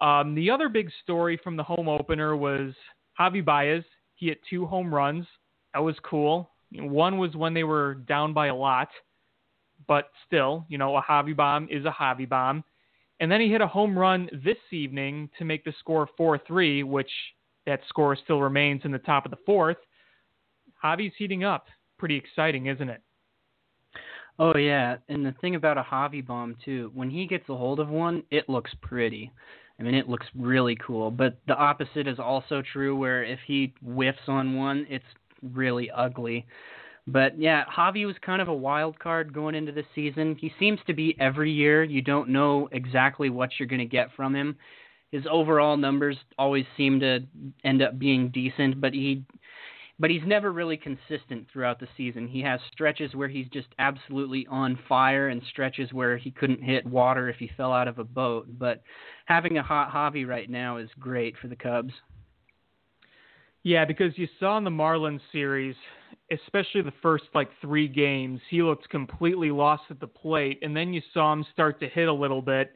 Um, 0.00 0.34
the 0.34 0.48
other 0.48 0.68
big 0.68 0.90
story 1.02 1.38
from 1.42 1.56
the 1.56 1.62
home 1.64 1.88
opener 1.88 2.36
was 2.36 2.72
Javi 3.18 3.44
Baez. 3.44 3.82
He 4.14 4.26
hit 4.26 4.38
two 4.48 4.64
home 4.66 4.94
runs. 4.94 5.26
That 5.74 5.80
was 5.80 5.96
cool. 6.04 6.50
One 6.72 7.18
was 7.18 7.34
when 7.34 7.54
they 7.54 7.64
were 7.64 7.94
down 7.94 8.32
by 8.32 8.46
a 8.46 8.54
lot, 8.54 8.88
but 9.86 10.10
still, 10.26 10.64
you 10.68 10.78
know, 10.78 10.96
a 10.96 11.02
Javi 11.02 11.36
bomb 11.36 11.66
is 11.70 11.84
a 11.84 11.90
Javi 11.90 12.28
bomb. 12.28 12.62
And 13.20 13.30
then 13.30 13.40
he 13.40 13.50
hit 13.50 13.60
a 13.60 13.66
home 13.66 13.98
run 13.98 14.28
this 14.44 14.58
evening 14.70 15.28
to 15.38 15.44
make 15.44 15.64
the 15.64 15.74
score 15.80 16.08
4 16.16 16.38
3, 16.46 16.84
which 16.84 17.10
that 17.68 17.80
score 17.88 18.16
still 18.16 18.40
remains 18.40 18.82
in 18.84 18.90
the 18.90 18.98
top 18.98 19.24
of 19.24 19.30
the 19.30 19.38
fourth. 19.44 19.76
Javi's 20.82 21.12
heating 21.16 21.44
up. 21.44 21.66
Pretty 21.98 22.16
exciting, 22.16 22.66
isn't 22.66 22.88
it? 22.88 23.02
Oh 24.38 24.56
yeah, 24.56 24.96
and 25.08 25.26
the 25.26 25.34
thing 25.40 25.54
about 25.54 25.78
a 25.78 25.82
Javi 25.82 26.24
bomb 26.24 26.56
too, 26.64 26.90
when 26.94 27.10
he 27.10 27.26
gets 27.26 27.48
a 27.48 27.56
hold 27.56 27.80
of 27.80 27.88
one, 27.88 28.22
it 28.30 28.48
looks 28.48 28.70
pretty. 28.80 29.32
I 29.78 29.82
mean, 29.82 29.94
it 29.94 30.08
looks 30.08 30.26
really 30.34 30.76
cool. 30.84 31.10
But 31.10 31.38
the 31.46 31.56
opposite 31.56 32.06
is 32.08 32.18
also 32.18 32.62
true, 32.72 32.96
where 32.96 33.24
if 33.24 33.38
he 33.46 33.74
whiffs 33.84 34.18
on 34.28 34.56
one, 34.56 34.86
it's 34.88 35.04
really 35.42 35.90
ugly. 35.90 36.46
But 37.06 37.38
yeah, 37.40 37.64
Javi 37.64 38.06
was 38.06 38.16
kind 38.24 38.40
of 38.42 38.48
a 38.48 38.54
wild 38.54 38.98
card 38.98 39.32
going 39.32 39.54
into 39.54 39.72
the 39.72 39.84
season. 39.94 40.36
He 40.40 40.52
seems 40.58 40.78
to 40.86 40.94
be 40.94 41.16
every 41.18 41.50
year. 41.50 41.82
You 41.82 42.02
don't 42.02 42.28
know 42.28 42.68
exactly 42.72 43.30
what 43.30 43.50
you're 43.58 43.68
going 43.68 43.78
to 43.78 43.86
get 43.86 44.08
from 44.14 44.34
him. 44.34 44.56
His 45.10 45.24
overall 45.30 45.76
numbers 45.76 46.16
always 46.38 46.66
seem 46.76 47.00
to 47.00 47.20
end 47.64 47.82
up 47.82 47.98
being 47.98 48.28
decent, 48.28 48.80
but 48.80 48.92
he 48.92 49.24
but 50.00 50.10
he's 50.10 50.22
never 50.24 50.52
really 50.52 50.76
consistent 50.76 51.48
throughout 51.52 51.80
the 51.80 51.88
season. 51.96 52.28
He 52.28 52.40
has 52.42 52.60
stretches 52.72 53.14
where 53.16 53.26
he's 53.26 53.48
just 53.48 53.66
absolutely 53.80 54.46
on 54.48 54.78
fire 54.88 55.28
and 55.28 55.42
stretches 55.50 55.92
where 55.92 56.16
he 56.16 56.30
couldn't 56.30 56.62
hit 56.62 56.86
water 56.86 57.28
if 57.28 57.36
he 57.36 57.50
fell 57.56 57.72
out 57.72 57.88
of 57.88 57.98
a 57.98 58.04
boat. 58.04 58.46
But 58.58 58.82
having 59.24 59.58
a 59.58 59.62
hot 59.62 59.90
Javi 59.90 60.24
right 60.26 60.48
now 60.48 60.76
is 60.76 60.88
great 61.00 61.36
for 61.38 61.48
the 61.48 61.56
Cubs. 61.56 61.92
Yeah, 63.64 63.84
because 63.84 64.16
you 64.16 64.28
saw 64.38 64.56
in 64.56 64.64
the 64.64 64.70
Marlins 64.70 65.20
series, 65.32 65.74
especially 66.30 66.82
the 66.82 66.92
first 67.02 67.24
like 67.34 67.50
three 67.60 67.88
games, 67.88 68.40
he 68.48 68.62
looked 68.62 68.88
completely 68.88 69.50
lost 69.50 69.82
at 69.90 69.98
the 69.98 70.06
plate, 70.06 70.60
and 70.62 70.76
then 70.76 70.92
you 70.92 71.02
saw 71.12 71.32
him 71.32 71.44
start 71.52 71.80
to 71.80 71.88
hit 71.88 72.06
a 72.06 72.12
little 72.12 72.40
bit, 72.40 72.70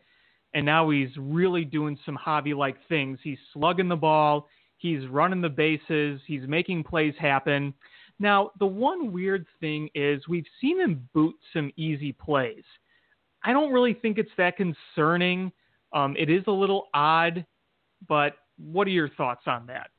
and 0.54 0.66
now 0.66 0.90
he's 0.90 1.10
really 1.16 1.64
doing 1.64 1.98
some 2.04 2.18
Javi 2.18 2.54
like 2.54 2.76
things. 2.88 3.18
He's 3.22 3.38
slugging 3.52 3.88
the 3.88 3.96
ball, 3.96 4.48
He's 4.82 5.06
running 5.06 5.40
the 5.40 5.48
bases. 5.48 6.20
He's 6.26 6.42
making 6.48 6.82
plays 6.82 7.14
happen. 7.16 7.72
Now, 8.18 8.50
the 8.58 8.66
one 8.66 9.12
weird 9.12 9.46
thing 9.60 9.88
is 9.94 10.26
we've 10.26 10.46
seen 10.60 10.80
him 10.80 11.08
boot 11.14 11.36
some 11.52 11.70
easy 11.76 12.10
plays. 12.10 12.64
I 13.44 13.52
don't 13.52 13.72
really 13.72 13.94
think 13.94 14.18
it's 14.18 14.32
that 14.38 14.56
concerning. 14.56 15.52
Um, 15.92 16.16
it 16.18 16.28
is 16.28 16.42
a 16.48 16.52
little 16.52 16.88
odd, 16.94 17.46
but 18.08 18.34
what 18.58 18.88
are 18.88 18.90
your 18.90 19.08
thoughts 19.10 19.42
on 19.46 19.66
that? 19.68 19.90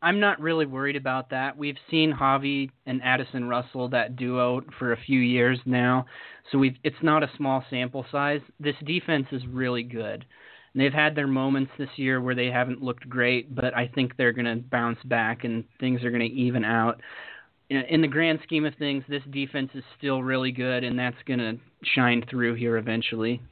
I'm 0.00 0.20
not 0.20 0.40
really 0.40 0.66
worried 0.66 0.96
about 0.96 1.30
that. 1.30 1.56
We've 1.56 1.76
seen 1.90 2.12
Javi 2.12 2.70
and 2.86 3.02
Addison 3.02 3.48
Russell, 3.48 3.88
that 3.88 4.16
duo, 4.16 4.60
for 4.78 4.92
a 4.92 5.00
few 5.06 5.18
years 5.18 5.58
now, 5.66 6.06
so 6.50 6.58
we've 6.58 6.76
it's 6.84 7.02
not 7.02 7.22
a 7.22 7.30
small 7.36 7.64
sample 7.68 8.06
size. 8.10 8.40
This 8.60 8.76
defense 8.86 9.26
is 9.32 9.46
really 9.46 9.82
good. 9.82 10.24
And 10.72 10.82
they've 10.82 10.92
had 10.92 11.14
their 11.14 11.26
moments 11.26 11.72
this 11.78 11.88
year 11.96 12.20
where 12.20 12.34
they 12.34 12.46
haven't 12.46 12.82
looked 12.82 13.08
great, 13.08 13.54
but 13.54 13.74
I 13.76 13.88
think 13.88 14.16
they're 14.16 14.32
going 14.32 14.44
to 14.44 14.62
bounce 14.70 14.98
back 15.04 15.44
and 15.44 15.64
things 15.80 16.04
are 16.04 16.10
going 16.10 16.28
to 16.28 16.36
even 16.36 16.64
out. 16.64 17.00
In 17.70 18.00
the 18.00 18.08
grand 18.08 18.38
scheme 18.44 18.64
of 18.64 18.74
things, 18.76 19.04
this 19.08 19.22
defense 19.30 19.70
is 19.74 19.84
still 19.98 20.22
really 20.22 20.52
good, 20.52 20.84
and 20.84 20.98
that's 20.98 21.16
going 21.26 21.38
to 21.38 21.58
shine 21.82 22.24
through 22.30 22.54
here 22.54 22.76
eventually. 22.76 23.42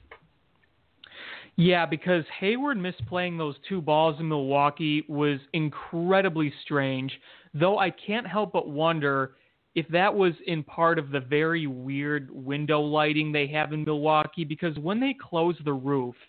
Yeah, 1.56 1.86
because 1.86 2.24
Heyward 2.40 2.78
misplaying 2.78 3.38
those 3.38 3.56
two 3.68 3.80
balls 3.80 4.16
in 4.20 4.28
Milwaukee 4.28 5.04
was 5.08 5.40
incredibly 5.52 6.52
strange, 6.64 7.18
though 7.54 7.78
I 7.78 7.90
can't 7.90 8.26
help 8.26 8.52
but 8.52 8.68
wonder 8.68 9.32
if 9.74 9.88
that 9.88 10.14
was 10.14 10.34
in 10.46 10.62
part 10.62 10.98
of 10.98 11.10
the 11.10 11.20
very 11.20 11.66
weird 11.66 12.30
window 12.30 12.80
lighting 12.80 13.32
they 13.32 13.46
have 13.48 13.72
in 13.72 13.84
Milwaukee, 13.84 14.44
because 14.44 14.76
when 14.78 15.00
they 15.00 15.14
close 15.18 15.56
the 15.64 15.72
roof– 15.72 16.14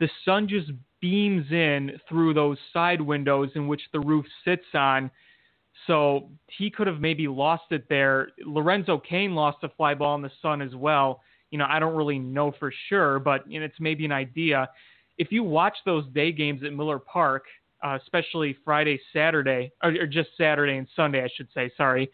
the 0.00 0.08
sun 0.24 0.48
just 0.48 0.70
beams 1.00 1.44
in 1.52 1.92
through 2.08 2.34
those 2.34 2.56
side 2.72 3.00
windows 3.00 3.50
in 3.54 3.68
which 3.68 3.82
the 3.92 4.00
roof 4.00 4.24
sits 4.44 4.64
on. 4.74 5.10
So 5.86 6.30
he 6.58 6.70
could 6.70 6.86
have 6.86 7.00
maybe 7.00 7.28
lost 7.28 7.64
it 7.70 7.86
there. 7.88 8.28
Lorenzo 8.44 8.98
Cain 8.98 9.34
lost 9.34 9.58
a 9.62 9.68
fly 9.68 9.94
ball 9.94 10.14
in 10.16 10.22
the 10.22 10.30
sun 10.42 10.62
as 10.62 10.74
well. 10.74 11.20
You 11.50 11.58
know, 11.58 11.66
I 11.68 11.78
don't 11.78 11.94
really 11.94 12.18
know 12.18 12.52
for 12.58 12.72
sure, 12.88 13.18
but 13.18 13.50
you 13.50 13.60
know, 13.60 13.66
it's 13.66 13.80
maybe 13.80 14.04
an 14.04 14.12
idea. 14.12 14.68
If 15.18 15.32
you 15.32 15.42
watch 15.42 15.76
those 15.84 16.04
day 16.14 16.32
games 16.32 16.62
at 16.64 16.72
Miller 16.72 16.98
Park, 16.98 17.44
uh, 17.82 17.98
especially 18.02 18.56
Friday, 18.64 19.00
Saturday, 19.12 19.72
or, 19.82 19.90
or 19.90 20.06
just 20.06 20.30
Saturday 20.36 20.76
and 20.76 20.86
Sunday, 20.94 21.22
I 21.22 21.28
should 21.34 21.48
say, 21.54 21.70
sorry, 21.76 22.10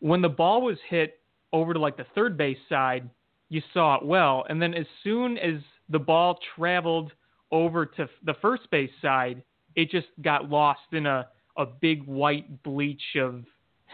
when 0.00 0.22
the 0.22 0.28
ball 0.28 0.62
was 0.62 0.78
hit 0.88 1.20
over 1.52 1.72
to 1.72 1.78
like 1.78 1.96
the 1.96 2.06
third 2.14 2.36
base 2.36 2.58
side, 2.68 3.08
you 3.48 3.62
saw 3.72 3.96
it 3.96 4.04
well. 4.04 4.44
And 4.48 4.60
then 4.60 4.74
as 4.74 4.86
soon 5.02 5.38
as 5.38 5.60
the 5.88 5.98
ball 5.98 6.38
traveled 6.56 7.12
over 7.50 7.86
to 7.86 8.08
the 8.24 8.34
first 8.42 8.70
base 8.70 8.90
side, 9.00 9.42
it 9.74 9.90
just 9.90 10.08
got 10.22 10.48
lost 10.50 10.80
in 10.92 11.06
a, 11.06 11.28
a 11.56 11.66
big 11.66 12.04
white 12.04 12.62
bleach 12.62 13.16
of 13.20 13.44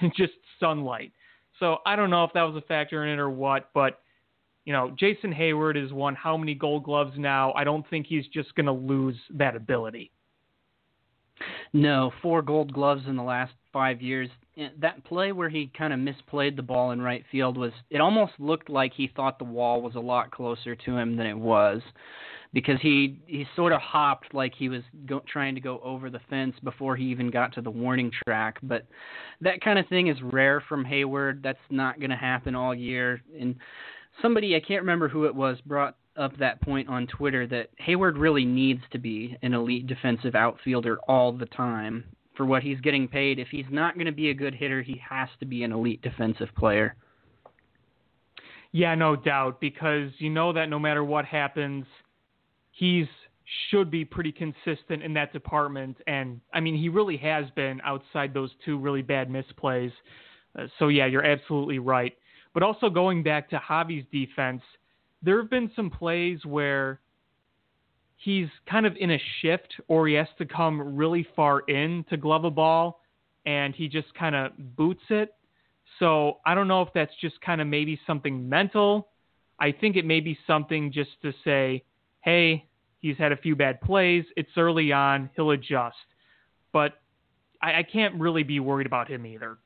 just 0.17 0.33
sunlight. 0.59 1.13
So 1.61 1.79
I 1.87 1.95
don't 1.95 2.11
know 2.11 2.25
if 2.25 2.33
that 2.35 2.43
was 2.43 2.57
a 2.57 2.67
factor 2.67 3.05
in 3.05 3.11
it 3.11 3.21
or 3.21 3.31
what, 3.31 3.71
but 3.75 4.01
you 4.65 4.73
know, 4.73 4.95
Jason 4.99 5.33
Heyward 5.33 5.81
has 5.81 5.93
won 5.93 6.15
how 6.15 6.37
many 6.37 6.55
gold 6.55 6.85
gloves 6.85 7.15
now? 7.17 7.53
I 7.53 7.65
don't 7.65 7.89
think 7.91 8.07
he's 8.07 8.27
just 8.29 8.55
going 8.55 8.67
to 8.67 8.73
lose 8.73 9.17
that 9.35 9.57
ability. 9.57 10.11
No, 11.73 12.13
four 12.23 12.43
gold 12.43 12.73
gloves 12.73 13.03
in 13.07 13.17
the 13.17 13.23
last 13.23 13.53
five 13.73 14.01
years. 14.01 14.31
That 14.81 15.05
play 15.05 15.33
where 15.33 15.49
he 15.49 15.71
kind 15.77 15.93
of 15.93 15.99
misplayed 15.99 16.57
the 16.57 16.63
ball 16.63 16.93
in 16.93 17.03
right 17.03 17.25
field 17.31 17.59
was, 17.59 17.73
it 17.91 18.01
almost 18.01 18.33
looked 18.39 18.71
like 18.71 18.93
he 18.95 19.11
thought 19.15 19.39
the 19.39 19.45
wall 19.45 19.83
was 19.83 19.97
a 19.97 20.01
lot 20.01 20.31
closer 20.31 20.77
to 20.77 20.97
him 20.97 21.17
than 21.17 21.27
it 21.27 21.37
was. 21.37 21.83
Because 22.53 22.81
he 22.81 23.21
he 23.27 23.45
sort 23.57 23.73
of 23.73 23.81
hopped 23.81 24.33
like 24.33 24.55
he 24.57 24.69
was 24.69 24.83
go, 25.07 25.21
trying 25.27 25.57
to 25.57 25.61
go 25.61 25.81
over 25.83 26.09
the 26.09 26.21
fence 26.31 26.55
before 26.63 26.95
he 26.95 27.07
even 27.07 27.29
got 27.29 27.53
to 27.55 27.61
the 27.61 27.71
warning 27.71 28.13
track. 28.25 28.59
But 28.63 28.87
that 29.41 29.61
kind 29.61 29.77
of 29.77 29.89
thing 29.89 30.07
is 30.07 30.17
rare 30.23 30.63
from 30.69 30.85
Heyward. 30.85 31.43
That's 31.43 31.59
not 31.69 31.99
going 31.99 32.11
to 32.11 32.17
happen 32.17 32.55
all 32.55 32.73
year. 32.73 33.21
And 33.41 33.57
somebody 34.23 34.57
I 34.57 34.61
can't 34.61 34.83
remember 34.83 35.09
who 35.09 35.25
it 35.25 35.35
was 35.35 35.59
brought 35.67 35.97
up 36.17 36.37
that 36.39 36.61
point 36.63 36.89
on 36.89 37.07
Twitter 37.07 37.47
that 37.49 37.71
Heyward 37.85 38.19
really 38.19 38.45
needs 38.45 38.83
to 38.93 38.99
be 38.99 39.37
an 39.43 39.55
elite 39.55 39.87
defensive 39.87 40.35
outfielder 40.35 40.99
all 41.09 41.33
the 41.33 41.47
time 41.47 42.05
for 42.37 42.47
what 42.47 42.63
he's 42.63 42.81
getting 42.81 43.09
paid. 43.09 43.39
If 43.39 43.49
he's 43.49 43.67
not 43.71 43.95
going 43.95 44.07
to 44.07 44.13
be 44.13 44.31
a 44.31 44.35
good 44.35 44.55
hitter, 44.55 44.83
he 44.83 45.01
has 45.09 45.29
to 45.41 45.47
be 45.47 45.63
an 45.65 45.73
elite 45.73 46.03
defensive 46.03 46.49
player. 46.57 46.97
Yeah, 48.73 48.95
no 48.95 49.15
doubt, 49.15 49.61
because 49.61 50.11
you 50.19 50.31
know 50.31 50.53
that 50.53 50.69
no 50.69 50.79
matter 50.79 51.05
what 51.05 51.25
happens, 51.25 51.87
he's 52.73 53.07
should 53.71 53.91
be 53.91 54.05
pretty 54.05 54.33
consistent 54.33 55.03
in 55.03 55.13
that 55.15 55.33
department. 55.33 55.97
And 56.07 56.41
I 56.53 56.61
mean, 56.61 56.77
he 56.77 56.89
really 56.89 57.17
has 57.19 57.45
been 57.55 57.81
outside 57.85 58.33
those 58.33 58.51
two 58.65 58.79
really 58.79 59.03
bad 59.03 59.29
misplays. 59.29 59.93
Uh, 60.59 60.67
so 60.79 60.89
yeah, 60.89 61.07
you're 61.07 61.25
absolutely 61.25 61.79
right. 61.79 62.15
But 62.55 62.63
also 62.63 62.89
going 62.89 63.23
back 63.23 63.51
to 63.51 63.59
Javi's 63.59 64.07
defense, 64.11 64.63
there 65.23 65.41
have 65.41 65.51
been 65.51 65.71
some 65.75 65.91
plays 65.91 66.45
where 66.45 67.01
he's 68.17 68.49
kind 68.71 68.87
of 68.87 68.97
in 68.97 69.11
a 69.11 69.19
shift 69.43 69.75
or 69.89 70.09
he 70.09 70.15
has 70.15 70.29
to 70.39 70.47
come 70.47 70.97
really 70.97 71.27
far 71.37 71.61
in 71.61 72.05
to 72.09 72.17
glove 72.17 72.45
a 72.45 72.51
ball 72.51 73.01
and 73.45 73.75
he 73.75 73.89
just 73.89 74.15
kind 74.15 74.35
of 74.35 74.53
boots 74.77 75.03
it. 75.11 75.35
So 75.99 76.39
I 76.47 76.55
don't 76.55 76.69
know 76.69 76.83
if 76.83 76.89
that's 76.95 77.13
just 77.21 77.41
kind 77.41 77.61
of 77.61 77.67
maybe 77.67 78.01
something 78.07 78.49
mental. 78.49 79.09
I 79.61 79.73
think 79.73 79.97
it 79.97 80.05
may 80.05 80.21
be 80.21 80.39
something 80.47 80.93
just 80.93 81.11
to 81.23 81.33
say, 81.45 81.85
hey, 82.23 82.67
he's 83.01 83.17
had 83.19 83.33
a 83.33 83.37
few 83.37 83.55
bad 83.55 83.81
plays. 83.81 84.25
It's 84.37 84.51
early 84.57 84.93
on. 84.93 85.31
He'll 85.37 85.51
adjust. 85.51 85.97
But 86.73 86.95
I, 87.63 87.81
I 87.81 87.83
can't 87.83 88.15
really 88.15 88.43
be 88.43 88.61
worried 88.61 88.87
about 88.87 89.09
him 89.09 89.27
either. 89.27 89.59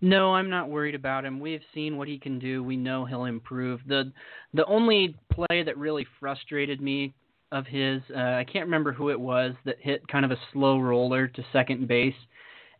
No, 0.00 0.34
I'm 0.34 0.48
not 0.48 0.70
worried 0.70 0.94
about 0.94 1.24
him. 1.24 1.40
We've 1.40 1.62
seen 1.74 1.96
what 1.96 2.08
he 2.08 2.18
can 2.18 2.38
do. 2.38 2.62
We 2.62 2.76
know 2.76 3.04
he'll 3.04 3.26
improve. 3.26 3.80
The 3.86 4.12
the 4.54 4.64
only 4.66 5.16
play 5.32 5.62
that 5.62 5.76
really 5.76 6.06
frustrated 6.18 6.80
me 6.80 7.12
of 7.52 7.66
his, 7.66 8.00
uh, 8.14 8.18
I 8.18 8.44
can't 8.44 8.66
remember 8.66 8.92
who 8.92 9.10
it 9.10 9.18
was 9.20 9.54
that 9.64 9.76
hit 9.80 10.06
kind 10.08 10.24
of 10.24 10.30
a 10.30 10.38
slow 10.52 10.78
roller 10.78 11.26
to 11.26 11.44
second 11.52 11.88
base, 11.88 12.14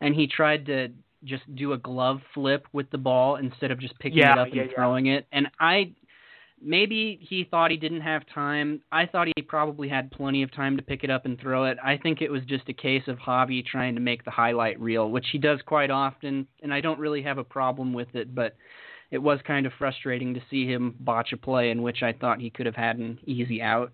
and 0.01 0.15
he 0.15 0.27
tried 0.27 0.67
to 0.67 0.89
just 1.25 1.43
do 1.55 1.73
a 1.73 1.79
glove 1.79 2.21
flip 2.33 2.67
with 2.73 2.89
the 2.91 2.99
ball 2.99 3.37
instead 3.37 3.71
of 3.71 3.79
just 3.79 3.99
picking 3.99 4.19
yeah, 4.19 4.33
it 4.33 4.39
up 4.39 4.49
yeah, 4.53 4.63
and 4.63 4.71
yeah. 4.71 4.77
throwing 4.77 5.07
it. 5.07 5.27
And 5.33 5.49
I 5.59 5.93
maybe 6.63 7.19
he 7.23 7.45
thought 7.51 7.71
he 7.71 7.77
didn't 7.77 8.03
have 8.03 8.23
time. 8.33 8.81
I 8.93 9.07
thought 9.07 9.29
he 9.35 9.43
probably 9.43 9.89
had 9.89 10.11
plenty 10.11 10.43
of 10.43 10.53
time 10.53 10.77
to 10.77 10.83
pick 10.83 11.05
it 11.05 11.11
up 11.11 11.25
and 11.25 11.41
throw 11.41 11.65
it. 11.65 11.79
I 11.83 11.97
think 11.97 12.21
it 12.21 12.31
was 12.31 12.43
just 12.47 12.69
a 12.69 12.73
case 12.73 13.03
of 13.07 13.19
Javi 13.19 13.65
trying 13.65 13.95
to 13.95 14.01
make 14.01 14.25
the 14.25 14.31
highlight 14.31 14.81
reel, 14.81 15.11
which 15.11 15.27
he 15.33 15.39
does 15.39 15.61
quite 15.65 15.91
often, 15.91 16.47
and 16.63 16.73
I 16.73 16.81
don't 16.81 16.99
really 16.99 17.23
have 17.23 17.39
a 17.39 17.45
problem 17.45 17.93
with 17.93 18.15
it, 18.15 18.35
but 18.35 18.57
it 19.11 19.19
was 19.19 19.41
kind 19.47 19.67
of 19.67 19.73
frustrating 19.79 20.35
to 20.35 20.43
see 20.51 20.67
him 20.67 20.95
botch 21.01 21.33
a 21.33 21.37
play 21.37 21.71
in 21.71 21.83
which 21.83 22.03
I 22.03 22.13
thought 22.13 22.41
he 22.41 22.51
could 22.51 22.67
have 22.67 22.77
had 22.77 22.99
an 22.99 23.19
easy 23.27 23.61
out. 23.61 23.93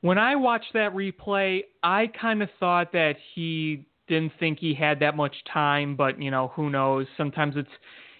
When 0.00 0.18
I 0.18 0.36
watched 0.36 0.72
that 0.74 0.94
replay, 0.94 1.64
I 1.82 2.06
kind 2.20 2.42
of 2.42 2.48
thought 2.60 2.92
that 2.92 3.16
he 3.34 3.86
didn't 4.08 4.32
think 4.38 4.58
he 4.60 4.72
had 4.72 5.00
that 5.00 5.16
much 5.16 5.34
time, 5.52 5.96
but 5.96 6.20
you 6.22 6.30
know, 6.30 6.52
who 6.54 6.70
knows? 6.70 7.06
Sometimes 7.16 7.54
it's 7.56 7.68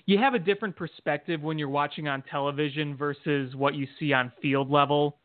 you 0.07 0.19
have 0.19 0.35
a 0.35 0.39
different 0.39 0.77
perspective 0.77 1.43
when 1.43 1.59
you're 1.59 1.69
watching 1.69 2.07
on 2.07 2.23
television 2.31 2.97
versus 2.97 3.55
what 3.57 3.75
you 3.75 3.87
see 3.99 4.13
on 4.13 4.33
field 4.41 4.71
level. 4.71 5.19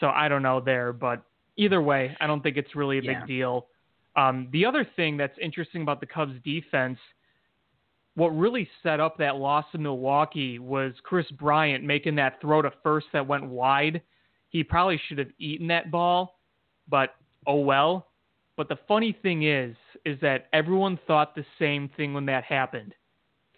So 0.00 0.08
I 0.08 0.28
don't 0.28 0.42
know 0.42 0.60
there, 0.60 0.92
but 0.92 1.22
either 1.56 1.82
way, 1.82 2.16
I 2.18 2.26
don't 2.26 2.42
think 2.42 2.56
it's 2.56 2.74
really 2.74 2.98
a 2.98 3.02
yeah. 3.02 3.20
big 3.20 3.28
deal. 3.28 3.66
Um, 4.16 4.48
the 4.52 4.64
other 4.64 4.86
thing 4.96 5.16
that's 5.16 5.36
interesting 5.40 5.82
about 5.82 6.00
the 6.00 6.06
Cubs 6.06 6.34
defense, 6.44 6.98
what 8.14 8.28
really 8.28 8.68
set 8.82 9.00
up 9.00 9.18
that 9.18 9.36
loss 9.36 9.66
in 9.74 9.82
Milwaukee 9.82 10.58
was 10.58 10.92
Kris 11.02 11.30
Bryant 11.32 11.84
making 11.84 12.14
that 12.16 12.40
throw 12.40 12.62
to 12.62 12.72
first 12.82 13.06
that 13.12 13.26
went 13.26 13.44
wide. 13.44 14.02
He 14.48 14.64
probably 14.64 15.00
should 15.08 15.18
have 15.18 15.30
eaten 15.38 15.66
that 15.68 15.90
ball, 15.90 16.38
but 16.88 17.14
oh 17.46 17.60
well. 17.60 18.08
But 18.56 18.68
the 18.68 18.78
funny 18.86 19.16
thing 19.22 19.44
is, 19.44 19.74
is 20.04 20.18
that 20.20 20.48
everyone 20.52 20.98
thought 21.06 21.34
the 21.34 21.44
same 21.58 21.90
thing 21.96 22.12
when 22.12 22.26
that 22.26 22.44
happened. 22.44 22.94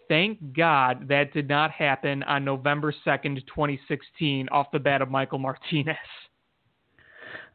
Thank 0.07 0.53
God 0.55 1.07
that 1.09 1.33
did 1.33 1.47
not 1.47 1.71
happen 1.71 2.23
on 2.23 2.45
November 2.45 2.93
2nd, 3.05 3.45
2016, 3.47 4.49
off 4.49 4.67
the 4.71 4.79
bat 4.79 5.01
of 5.01 5.09
Michael 5.09 5.39
Martinez. 5.39 5.97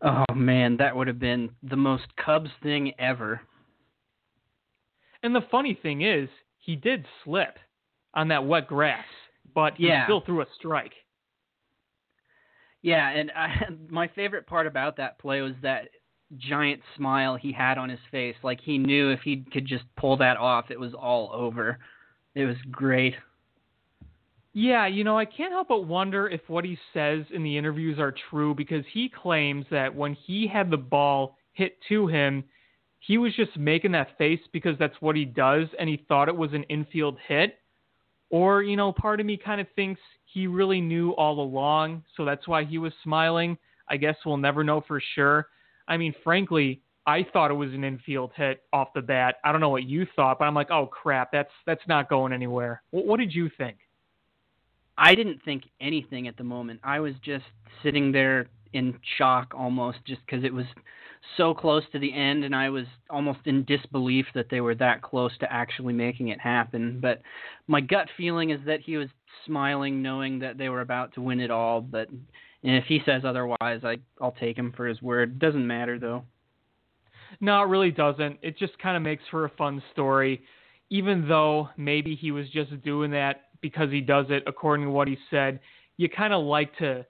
Oh, 0.02 0.34
man, 0.34 0.76
that 0.78 0.96
would 0.96 1.06
have 1.06 1.18
been 1.18 1.50
the 1.62 1.76
most 1.76 2.04
Cubs 2.16 2.50
thing 2.62 2.92
ever. 2.98 3.42
And 5.22 5.34
the 5.34 5.44
funny 5.50 5.78
thing 5.80 6.02
is, 6.02 6.28
he 6.58 6.74
did 6.76 7.04
slip 7.24 7.58
on 8.14 8.28
that 8.28 8.46
wet 8.46 8.66
grass, 8.66 9.04
but 9.54 9.74
he 9.76 9.88
yeah. 9.88 10.06
still 10.06 10.22
threw 10.22 10.40
a 10.40 10.46
strike. 10.56 10.94
Yeah, 12.82 13.08
and 13.10 13.30
I, 13.32 13.66
my 13.88 14.08
favorite 14.08 14.46
part 14.46 14.66
about 14.66 14.96
that 14.96 15.18
play 15.18 15.40
was 15.40 15.54
that 15.62 15.88
giant 16.36 16.80
smile 16.96 17.36
he 17.36 17.52
had 17.52 17.76
on 17.76 17.88
his 17.88 18.00
face. 18.10 18.36
Like 18.42 18.60
he 18.60 18.78
knew 18.78 19.10
if 19.10 19.20
he 19.20 19.44
could 19.52 19.66
just 19.66 19.84
pull 19.96 20.16
that 20.18 20.36
off, 20.36 20.70
it 20.70 20.80
was 20.80 20.94
all 20.94 21.30
over. 21.32 21.78
It 22.34 22.44
was 22.44 22.56
great. 22.70 23.14
Yeah, 24.52 24.86
you 24.86 25.04
know, 25.04 25.16
I 25.16 25.24
can't 25.24 25.52
help 25.52 25.68
but 25.68 25.86
wonder 25.86 26.28
if 26.28 26.40
what 26.48 26.64
he 26.64 26.76
says 26.92 27.24
in 27.32 27.42
the 27.42 27.56
interviews 27.56 27.98
are 27.98 28.14
true 28.30 28.54
because 28.54 28.84
he 28.92 29.08
claims 29.08 29.64
that 29.70 29.94
when 29.94 30.14
he 30.14 30.46
had 30.46 30.70
the 30.70 30.76
ball 30.76 31.36
hit 31.52 31.78
to 31.88 32.08
him, 32.08 32.44
he 32.98 33.16
was 33.16 33.34
just 33.34 33.56
making 33.56 33.92
that 33.92 34.18
face 34.18 34.40
because 34.52 34.76
that's 34.78 35.00
what 35.00 35.16
he 35.16 35.24
does 35.24 35.68
and 35.78 35.88
he 35.88 36.04
thought 36.08 36.28
it 36.28 36.36
was 36.36 36.52
an 36.52 36.64
infield 36.64 37.16
hit. 37.26 37.58
Or, 38.28 38.62
you 38.62 38.76
know, 38.76 38.92
part 38.92 39.20
of 39.20 39.26
me 39.26 39.36
kind 39.36 39.60
of 39.60 39.66
thinks 39.74 40.00
he 40.24 40.46
really 40.46 40.80
knew 40.80 41.10
all 41.12 41.40
along, 41.40 42.04
so 42.16 42.24
that's 42.24 42.46
why 42.46 42.64
he 42.64 42.78
was 42.78 42.92
smiling. 43.02 43.58
I 43.88 43.96
guess 43.96 44.16
we'll 44.24 44.36
never 44.36 44.62
know 44.62 44.82
for 44.86 45.00
sure. 45.14 45.48
I 45.88 45.96
mean, 45.96 46.14
frankly, 46.22 46.82
I 47.10 47.26
thought 47.32 47.50
it 47.50 47.54
was 47.54 47.72
an 47.72 47.82
infield 47.82 48.30
hit 48.36 48.62
off 48.72 48.92
the 48.94 49.02
bat. 49.02 49.36
I 49.44 49.50
don't 49.50 49.60
know 49.60 49.68
what 49.68 49.82
you 49.82 50.06
thought, 50.14 50.38
but 50.38 50.44
I'm 50.44 50.54
like, 50.54 50.70
oh 50.70 50.86
crap, 50.86 51.32
that's 51.32 51.50
that's 51.66 51.82
not 51.88 52.08
going 52.08 52.32
anywhere. 52.32 52.82
What, 52.92 53.04
what 53.04 53.18
did 53.18 53.34
you 53.34 53.50
think? 53.58 53.78
I 54.96 55.16
didn't 55.16 55.42
think 55.44 55.64
anything 55.80 56.28
at 56.28 56.36
the 56.36 56.44
moment. 56.44 56.78
I 56.84 57.00
was 57.00 57.14
just 57.24 57.46
sitting 57.82 58.12
there 58.12 58.48
in 58.72 58.96
shock 59.18 59.54
almost, 59.56 59.98
just 60.06 60.20
because 60.24 60.44
it 60.44 60.54
was 60.54 60.66
so 61.36 61.52
close 61.52 61.82
to 61.90 61.98
the 61.98 62.14
end, 62.14 62.44
and 62.44 62.54
I 62.54 62.70
was 62.70 62.86
almost 63.08 63.40
in 63.44 63.64
disbelief 63.64 64.26
that 64.36 64.46
they 64.48 64.60
were 64.60 64.76
that 64.76 65.02
close 65.02 65.36
to 65.38 65.52
actually 65.52 65.92
making 65.92 66.28
it 66.28 66.40
happen. 66.40 67.00
But 67.02 67.22
my 67.66 67.80
gut 67.80 68.06
feeling 68.16 68.50
is 68.50 68.60
that 68.66 68.80
he 68.80 68.96
was 68.96 69.08
smiling, 69.46 70.00
knowing 70.00 70.38
that 70.40 70.58
they 70.58 70.68
were 70.68 70.80
about 70.80 71.14
to 71.14 71.22
win 71.22 71.40
it 71.40 71.50
all. 71.50 71.80
But 71.80 72.08
if 72.62 72.84
he 72.84 73.00
says 73.04 73.22
otherwise, 73.24 73.80
I 73.82 73.96
I'll 74.20 74.36
take 74.38 74.56
him 74.56 74.72
for 74.76 74.86
his 74.86 75.02
word. 75.02 75.40
Doesn't 75.40 75.66
matter 75.66 75.98
though. 75.98 76.22
No, 77.40 77.62
it 77.62 77.66
really 77.66 77.90
doesn't. 77.90 78.38
It 78.42 78.58
just 78.58 78.78
kind 78.78 78.96
of 78.96 79.02
makes 79.02 79.22
for 79.30 79.44
a 79.44 79.50
fun 79.50 79.82
story, 79.92 80.42
even 80.90 81.26
though 81.26 81.68
maybe 81.76 82.14
he 82.14 82.32
was 82.32 82.48
just 82.50 82.82
doing 82.82 83.10
that 83.12 83.44
because 83.60 83.90
he 83.90 84.00
does 84.00 84.26
it 84.28 84.42
according 84.46 84.86
to 84.86 84.92
what 84.92 85.08
he 85.08 85.16
said. 85.30 85.60
You 85.96 86.08
kind 86.08 86.32
of 86.32 86.44
like 86.44 86.76
to 86.78 87.04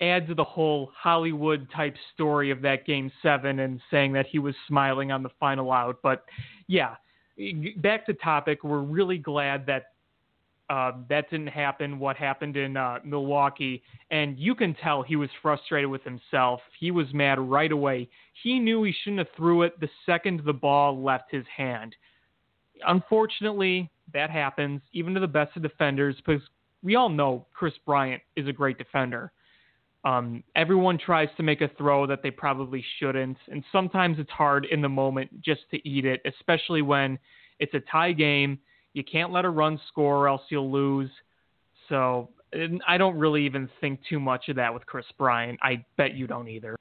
add 0.00 0.26
to 0.28 0.34
the 0.34 0.44
whole 0.44 0.90
Hollywood 0.94 1.68
type 1.74 1.96
story 2.14 2.50
of 2.50 2.60
that 2.62 2.86
game 2.86 3.10
seven 3.22 3.60
and 3.60 3.80
saying 3.90 4.12
that 4.12 4.26
he 4.26 4.38
was 4.38 4.54
smiling 4.68 5.10
on 5.10 5.22
the 5.22 5.30
final 5.40 5.72
out. 5.72 5.98
But 6.02 6.24
yeah, 6.68 6.96
back 7.78 8.06
to 8.06 8.14
topic. 8.14 8.62
We're 8.64 8.80
really 8.80 9.18
glad 9.18 9.66
that 9.66 9.92
uh, 10.68 10.92
that 11.08 11.30
didn't 11.30 11.48
happen. 11.48 11.98
What 11.98 12.16
happened 12.16 12.56
in 12.56 12.76
uh, 12.76 12.98
Milwaukee, 13.04 13.82
and 14.10 14.38
you 14.38 14.54
can 14.54 14.74
tell 14.74 15.02
he 15.02 15.16
was 15.16 15.30
frustrated 15.40 15.88
with 15.88 16.02
himself. 16.02 16.60
He 16.78 16.90
was 16.90 17.06
mad 17.12 17.38
right 17.38 17.70
away. 17.70 18.08
He 18.42 18.58
knew 18.58 18.82
he 18.82 18.94
shouldn't 19.02 19.18
have 19.18 19.36
threw 19.36 19.62
it 19.62 19.78
the 19.80 19.88
second 20.04 20.42
the 20.44 20.52
ball 20.52 21.02
left 21.02 21.30
his 21.30 21.44
hand. 21.54 21.94
Unfortunately, 22.86 23.90
that 24.12 24.30
happens 24.30 24.80
even 24.92 25.14
to 25.14 25.20
the 25.20 25.26
best 25.26 25.56
of 25.56 25.62
defenders 25.62 26.16
because 26.16 26.42
we 26.82 26.96
all 26.96 27.08
know 27.08 27.46
Kris 27.54 27.74
Bryant 27.84 28.22
is 28.34 28.48
a 28.48 28.52
great 28.52 28.78
defender. 28.78 29.32
Um, 30.04 30.44
everyone 30.54 30.98
tries 30.98 31.28
to 31.36 31.42
make 31.42 31.62
a 31.62 31.68
throw 31.78 32.06
that 32.06 32.22
they 32.22 32.30
probably 32.30 32.84
shouldn't, 32.98 33.38
and 33.48 33.64
sometimes 33.72 34.18
it's 34.18 34.30
hard 34.30 34.66
in 34.66 34.80
the 34.80 34.88
moment 34.88 35.42
just 35.42 35.62
to 35.72 35.88
eat 35.88 36.04
it, 36.04 36.20
especially 36.24 36.82
when 36.82 37.18
it's 37.58 37.74
a 37.74 37.80
tie 37.90 38.12
game 38.12 38.58
you 38.96 39.04
can't 39.04 39.30
let 39.30 39.44
a 39.44 39.50
run 39.50 39.78
score 39.88 40.16
or 40.16 40.28
else 40.28 40.40
you'll 40.48 40.72
lose. 40.72 41.10
So 41.90 42.30
I 42.88 42.96
don't 42.96 43.18
really 43.18 43.44
even 43.44 43.68
think 43.78 44.00
too 44.08 44.18
much 44.18 44.48
of 44.48 44.56
that 44.56 44.72
with 44.72 44.86
Kris 44.86 45.04
Bryant. 45.18 45.58
I 45.62 45.84
bet 45.98 46.14
you 46.14 46.26
don't 46.26 46.48
either. 46.48 46.76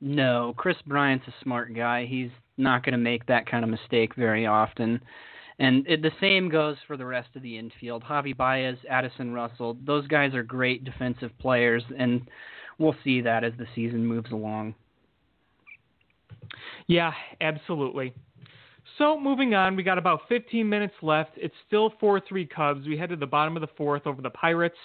No, 0.00 0.52
Kris 0.56 0.76
Bryant's 0.84 1.28
a 1.28 1.34
smart 1.44 1.72
guy. 1.76 2.06
He's 2.06 2.30
not 2.56 2.84
going 2.84 2.92
to 2.92 2.98
make 2.98 3.24
that 3.26 3.48
kind 3.48 3.62
of 3.62 3.70
mistake 3.70 4.16
very 4.16 4.44
often. 4.44 5.00
And 5.60 5.86
it, 5.86 6.02
the 6.02 6.10
same 6.20 6.48
goes 6.48 6.76
for 6.88 6.96
the 6.96 7.06
rest 7.06 7.28
of 7.36 7.42
the 7.42 7.56
infield. 7.56 8.02
Javi 8.02 8.36
Baez, 8.36 8.76
Addison 8.90 9.32
Russell, 9.32 9.76
those 9.86 10.08
guys 10.08 10.34
are 10.34 10.42
great 10.42 10.82
defensive 10.82 11.30
players, 11.38 11.84
and 11.96 12.28
we'll 12.78 12.96
see 13.04 13.20
that 13.20 13.44
as 13.44 13.52
the 13.58 13.66
season 13.76 14.04
moves 14.04 14.32
along. 14.32 14.74
Yeah, 16.88 17.12
absolutely. 17.40 18.12
So 19.02 19.18
moving 19.18 19.52
on, 19.52 19.74
we 19.74 19.82
got 19.82 19.98
about 19.98 20.20
15 20.28 20.68
minutes 20.68 20.94
left. 21.02 21.32
It's 21.34 21.56
still 21.66 21.90
4-3 22.00 22.48
Cubs. 22.48 22.86
We 22.86 22.96
head 22.96 23.08
to 23.08 23.16
the 23.16 23.26
bottom 23.26 23.56
of 23.56 23.60
the 23.60 23.68
fourth 23.76 24.06
over 24.06 24.22
the 24.22 24.30
Pirates. 24.30 24.76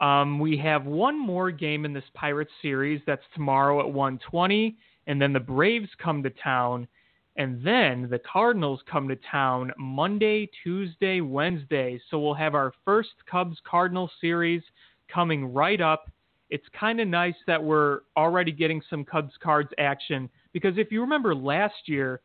Um, 0.00 0.38
we 0.38 0.56
have 0.58 0.84
one 0.86 1.18
more 1.18 1.50
game 1.50 1.84
in 1.84 1.92
this 1.92 2.04
Pirates 2.14 2.52
series. 2.62 3.00
That's 3.04 3.24
tomorrow 3.34 3.80
at 3.80 3.92
1:20, 3.92 4.76
and 5.08 5.20
then 5.20 5.32
the 5.32 5.40
Braves 5.40 5.88
come 5.98 6.22
to 6.22 6.30
town, 6.30 6.86
and 7.34 7.60
then 7.64 8.08
the 8.08 8.20
Cardinals 8.20 8.80
come 8.88 9.08
to 9.08 9.16
town 9.16 9.72
Monday, 9.76 10.48
Tuesday, 10.62 11.20
Wednesday. 11.20 12.00
So 12.08 12.20
we'll 12.20 12.34
have 12.34 12.54
our 12.54 12.74
first 12.84 13.14
Cubs 13.28 13.58
Cardinals 13.68 14.12
series 14.20 14.62
coming 15.08 15.52
right 15.52 15.80
up. 15.80 16.12
It's 16.48 16.68
kind 16.78 17.00
of 17.00 17.08
nice 17.08 17.34
that 17.48 17.60
we're 17.60 18.02
already 18.16 18.52
getting 18.52 18.80
some 18.88 19.04
Cubs 19.04 19.36
cards 19.42 19.72
action 19.78 20.30
because 20.52 20.78
if 20.78 20.92
you 20.92 21.00
remember 21.00 21.34
last 21.34 21.88
year 21.88 22.20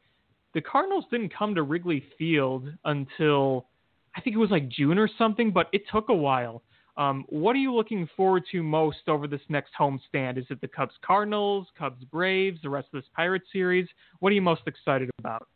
the 0.53 0.61
Cardinals 0.61 1.05
didn't 1.11 1.33
come 1.33 1.55
to 1.55 1.63
Wrigley 1.63 2.03
Field 2.17 2.67
until 2.85 3.67
I 4.15 4.21
think 4.21 4.35
it 4.35 4.39
was 4.39 4.51
like 4.51 4.69
June 4.69 4.97
or 4.97 5.09
something, 5.17 5.51
but 5.51 5.67
it 5.71 5.83
took 5.91 6.09
a 6.09 6.13
while. 6.13 6.63
Um, 6.97 7.25
what 7.29 7.55
are 7.55 7.59
you 7.59 7.73
looking 7.73 8.07
forward 8.17 8.43
to 8.51 8.61
most 8.61 9.07
over 9.07 9.27
this 9.27 9.41
next 9.47 9.71
homestand? 9.79 10.37
Is 10.37 10.45
it 10.49 10.59
the 10.59 10.67
Cubs 10.67 10.93
Cardinals, 11.05 11.67
Cubs 11.77 12.03
Braves, 12.03 12.59
the 12.61 12.69
rest 12.69 12.89
of 12.93 13.01
this 13.01 13.09
Pirate 13.15 13.43
series? 13.51 13.87
What 14.19 14.31
are 14.31 14.35
you 14.35 14.41
most 14.41 14.63
excited 14.67 15.09
about? 15.17 15.47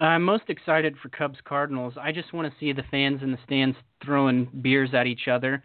I'm 0.00 0.22
most 0.22 0.44
excited 0.48 0.94
for 1.02 1.08
Cubs 1.10 1.38
Cardinals. 1.44 1.94
I 2.00 2.12
just 2.12 2.32
want 2.32 2.50
to 2.50 2.58
see 2.58 2.72
the 2.72 2.84
fans 2.90 3.22
in 3.22 3.32
the 3.32 3.38
stands 3.44 3.76
throwing 4.04 4.48
beers 4.62 4.90
at 4.94 5.06
each 5.06 5.28
other. 5.28 5.62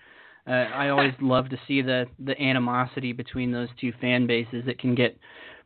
Uh, 0.48 0.52
I 0.52 0.90
always 0.90 1.14
love 1.22 1.50
to 1.50 1.58
see 1.68 1.82
the 1.82 2.06
the 2.20 2.40
animosity 2.42 3.14
between 3.14 3.52
those 3.52 3.70
two 3.80 3.94
fan 4.02 4.28
bases. 4.28 4.66
It 4.68 4.80
can 4.80 4.96
get 4.96 5.18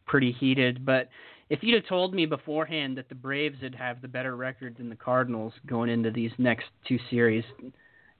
pretty 0.05 0.31
heated, 0.31 0.85
but 0.85 1.09
if 1.49 1.59
you'd 1.61 1.75
have 1.75 1.87
told 1.87 2.13
me 2.13 2.25
beforehand 2.25 2.97
that 2.97 3.09
the 3.09 3.15
Braves 3.15 3.57
would 3.61 3.75
have 3.75 4.01
the 4.01 4.07
better 4.07 4.35
record 4.35 4.77
than 4.77 4.89
the 4.89 4.95
Cardinals 4.95 5.53
going 5.65 5.89
into 5.89 6.11
these 6.11 6.31
next 6.37 6.65
two 6.87 6.99
series, 7.09 7.43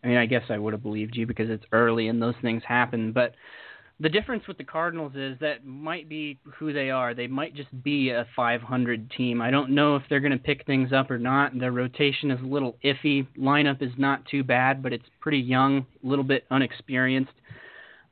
I 0.03 0.07
mean, 0.07 0.17
I 0.17 0.25
guess 0.25 0.43
I 0.49 0.57
would 0.57 0.73
have 0.73 0.83
believed 0.83 1.15
you 1.15 1.25
because 1.25 1.49
it's 1.49 1.65
early 1.71 2.07
and 2.07 2.21
those 2.21 2.35
things 2.41 2.63
happen. 2.65 3.11
But 3.11 3.33
the 3.99 4.09
difference 4.09 4.47
with 4.47 4.57
the 4.57 4.63
Cardinals 4.63 5.13
is 5.15 5.37
that 5.39 5.65
might 5.65 6.07
be 6.07 6.39
who 6.57 6.71
they 6.71 6.91
are. 6.91 7.13
They 7.13 7.27
might 7.27 7.55
just 7.55 7.83
be 7.83 8.11
a 8.11 8.27
500 8.35 9.11
team. 9.11 9.41
I 9.41 9.49
don't 9.49 9.71
know 9.71 9.95
if 9.95 10.03
they're 10.07 10.19
going 10.19 10.31
to 10.31 10.37
pick 10.37 10.65
things 10.65 10.93
up 10.93 11.09
or 11.09 11.17
not. 11.17 11.57
Their 11.57 11.71
rotation 11.71 12.29
is 12.29 12.39
a 12.39 12.45
little 12.45 12.77
iffy. 12.85 13.25
Lineup 13.37 13.81
is 13.81 13.91
not 13.97 14.23
too 14.25 14.43
bad, 14.43 14.83
but 14.83 14.93
it's 14.93 15.05
pretty 15.19 15.39
young, 15.39 15.85
a 16.03 16.07
little 16.07 16.23
bit 16.23 16.45
unexperienced. 16.51 17.33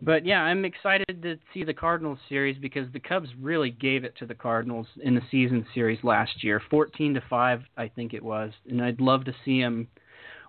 But 0.02 0.26
yeah, 0.26 0.42
I'm 0.42 0.66
excited 0.66 1.22
to 1.24 1.38
see 1.54 1.64
the 1.64 1.74
Cardinals 1.74 2.20
series 2.28 2.58
because 2.58 2.92
the 2.92 3.00
Cubs 3.00 3.30
really 3.40 3.72
gave 3.72 4.04
it 4.04 4.16
to 4.18 4.26
the 4.26 4.36
Cardinals 4.36 4.88
in 5.02 5.16
the 5.16 5.22
season 5.32 5.66
series 5.74 6.04
last 6.04 6.44
year, 6.44 6.62
14 6.70 7.14
to 7.14 7.22
5, 7.30 7.62
I 7.78 7.88
think 7.88 8.14
it 8.14 8.24
was, 8.24 8.52
and 8.70 8.82
I'd 8.82 9.00
love 9.00 9.26
to 9.26 9.36
see 9.46 9.62
them 9.62 9.88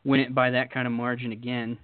win 0.05 0.21
it 0.21 0.35
by 0.35 0.51
that 0.51 0.73
kind 0.73 0.87
of 0.87 0.93
margin 0.93 1.33
again. 1.33 1.79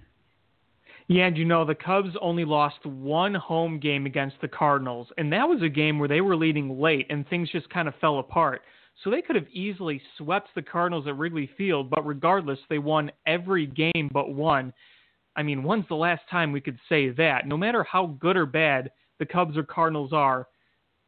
Yeah, 1.07 1.25
and 1.25 1.37
you 1.37 1.45
know, 1.45 1.65
the 1.65 1.75
Cubs 1.75 2.15
only 2.21 2.45
lost 2.45 2.85
one 2.85 3.33
home 3.33 3.79
game 3.79 4.05
against 4.05 4.37
the 4.41 4.47
Cardinals, 4.47 5.07
and 5.17 5.31
that 5.33 5.47
was 5.47 5.61
a 5.61 5.69
game 5.69 5.99
where 5.99 6.07
they 6.07 6.21
were 6.21 6.35
leading 6.35 6.79
late 6.79 7.07
and 7.09 7.27
things 7.27 7.49
just 7.51 7.69
kind 7.69 7.87
of 7.87 7.93
fell 7.99 8.19
apart. 8.19 8.61
So 9.03 9.09
they 9.09 9.21
could 9.21 9.35
have 9.35 9.47
easily 9.51 10.01
swept 10.17 10.49
the 10.55 10.61
Cardinals 10.61 11.07
at 11.07 11.17
Wrigley 11.17 11.49
Field, 11.57 11.89
but 11.89 12.05
regardless, 12.05 12.59
they 12.69 12.77
won 12.77 13.11
every 13.25 13.65
game 13.65 14.09
but 14.13 14.33
one. 14.33 14.71
I 15.35 15.43
mean, 15.43 15.63
when's 15.63 15.87
the 15.87 15.95
last 15.95 16.21
time 16.29 16.51
we 16.51 16.61
could 16.61 16.79
say 16.87 17.09
that? 17.09 17.47
No 17.47 17.57
matter 17.57 17.83
how 17.83 18.17
good 18.19 18.37
or 18.37 18.45
bad 18.45 18.91
the 19.19 19.25
Cubs 19.25 19.57
or 19.57 19.63
Cardinals 19.63 20.13
are, 20.13 20.47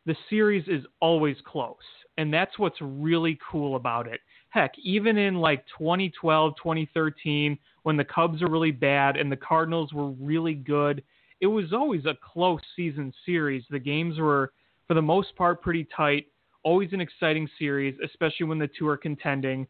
the 0.05 0.15
series 0.29 0.67
is 0.67 0.85
always 0.99 1.38
close. 1.45 1.75
And 2.17 2.33
that's 2.33 2.57
what's 2.57 2.79
really 2.81 3.38
cool 3.51 3.75
about 3.75 4.07
it. 4.07 4.21
Heck, 4.49 4.71
even 4.81 5.17
in 5.17 5.35
like 5.35 5.65
2012, 5.77 6.53
2013, 6.55 7.57
when 7.83 7.97
the 7.97 8.05
Cubs 8.05 8.41
were 8.41 8.49
really 8.49 8.71
bad 8.71 9.17
and 9.17 9.31
the 9.31 9.35
Cardinals 9.35 9.93
were 9.93 10.11
really 10.11 10.53
good. 10.53 11.03
It 11.41 11.47
was 11.47 11.73
always 11.73 12.05
a 12.05 12.17
close 12.33 12.61
season 12.75 13.13
series. 13.25 13.63
The 13.69 13.79
games 13.79 14.17
were, 14.17 14.53
for 14.88 14.93
the 14.93 15.01
most 15.01 15.35
part, 15.35 15.61
pretty 15.61 15.85
tight. 15.95 16.27
Always 16.63 16.93
an 16.93 17.01
exciting 17.01 17.49
series, 17.59 17.95
especially 18.03 18.45
when 18.45 18.57
the 18.57 18.69
two 18.79 18.88
are 18.88 18.97
contending. 18.97 19.67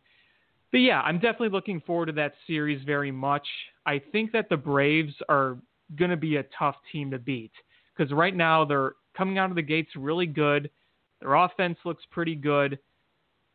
But 0.75 0.81
yeah, 0.81 0.99
I'm 0.99 1.19
definitely 1.19 1.49
looking 1.49 1.79
forward 1.79 2.07
to 2.07 2.11
that 2.13 2.33
series 2.45 2.83
very 2.83 3.09
much. 3.09 3.47
I 3.85 4.01
think 4.11 4.33
that 4.33 4.49
the 4.49 4.57
Braves 4.57 5.13
are 5.29 5.57
going 5.95 6.11
to 6.11 6.17
be 6.17 6.35
a 6.35 6.43
tough 6.57 6.75
team 6.91 7.11
to 7.11 7.17
beat 7.17 7.53
because 7.95 8.11
right 8.11 8.35
now 8.35 8.65
they're 8.65 8.95
coming 9.15 9.37
out 9.37 9.49
of 9.49 9.55
the 9.55 9.61
gates 9.61 9.91
really 9.95 10.25
good. 10.25 10.69
Their 11.21 11.35
offense 11.35 11.77
looks 11.85 12.03
pretty 12.11 12.35
good 12.35 12.77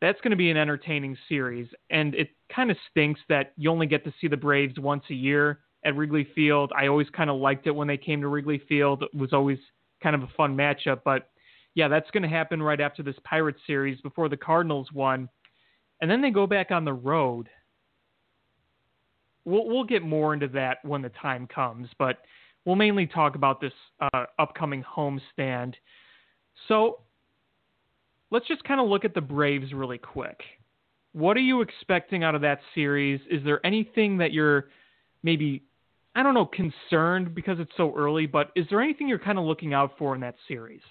that's 0.00 0.20
going 0.22 0.30
to 0.30 0.36
be 0.36 0.50
an 0.50 0.56
entertaining 0.56 1.16
series. 1.28 1.68
And 1.90 2.14
it 2.14 2.30
kind 2.54 2.70
of 2.70 2.76
stinks 2.90 3.20
that 3.28 3.52
you 3.56 3.70
only 3.70 3.86
get 3.86 4.04
to 4.04 4.14
see 4.20 4.28
the 4.28 4.36
Braves 4.36 4.78
once 4.78 5.04
a 5.10 5.14
year 5.14 5.60
at 5.84 5.96
Wrigley 5.96 6.26
Field. 6.34 6.72
I 6.76 6.86
always 6.86 7.08
kind 7.10 7.30
of 7.30 7.36
liked 7.36 7.66
it 7.66 7.70
when 7.70 7.88
they 7.88 7.96
came 7.96 8.20
to 8.22 8.28
Wrigley 8.28 8.62
Field. 8.68 9.02
It 9.02 9.14
was 9.14 9.32
always 9.32 9.58
kind 10.02 10.16
of 10.16 10.22
a 10.22 10.28
fun 10.36 10.56
matchup. 10.56 11.00
But 11.04 11.28
yeah, 11.74 11.88
that's 11.88 12.10
going 12.10 12.22
to 12.22 12.28
happen 12.28 12.62
right 12.62 12.80
after 12.80 13.02
this 13.02 13.16
Pirates 13.24 13.60
series 13.66 14.00
before 14.00 14.28
the 14.28 14.36
Cardinals 14.36 14.90
won. 14.92 15.28
And 16.00 16.10
then 16.10 16.22
they 16.22 16.30
go 16.30 16.46
back 16.46 16.70
on 16.70 16.84
the 16.84 16.92
road. 16.92 17.48
We'll, 19.44 19.66
we'll 19.66 19.84
get 19.84 20.02
more 20.02 20.34
into 20.34 20.48
that 20.48 20.78
when 20.84 21.02
the 21.02 21.10
time 21.10 21.46
comes, 21.46 21.88
but 21.98 22.18
we'll 22.64 22.76
mainly 22.76 23.06
talk 23.06 23.34
about 23.34 23.60
this 23.60 23.72
uh, 24.00 24.24
upcoming 24.38 24.84
homestand. 24.84 25.74
So 26.68 27.00
let's 28.30 28.46
just 28.46 28.64
kind 28.64 28.80
of 28.80 28.88
look 28.88 29.04
at 29.04 29.14
the 29.14 29.20
Braves 29.20 29.72
really 29.72 29.98
quick. 29.98 30.40
What 31.12 31.36
are 31.36 31.40
you 31.40 31.60
expecting 31.60 32.22
out 32.22 32.34
of 32.34 32.42
that 32.42 32.60
series? 32.74 33.20
Is 33.30 33.42
there 33.44 33.64
anything 33.66 34.18
that 34.18 34.32
you're 34.32 34.68
maybe, 35.22 35.64
I 36.14 36.22
don't 36.22 36.34
know, 36.34 36.46
concerned 36.46 37.34
because 37.34 37.58
it's 37.58 37.72
so 37.76 37.92
early, 37.96 38.26
but 38.26 38.52
is 38.54 38.66
there 38.70 38.80
anything 38.80 39.08
you're 39.08 39.18
kind 39.18 39.38
of 39.38 39.44
looking 39.44 39.74
out 39.74 39.92
for 39.98 40.14
in 40.14 40.20
that 40.20 40.36
series? 40.46 40.82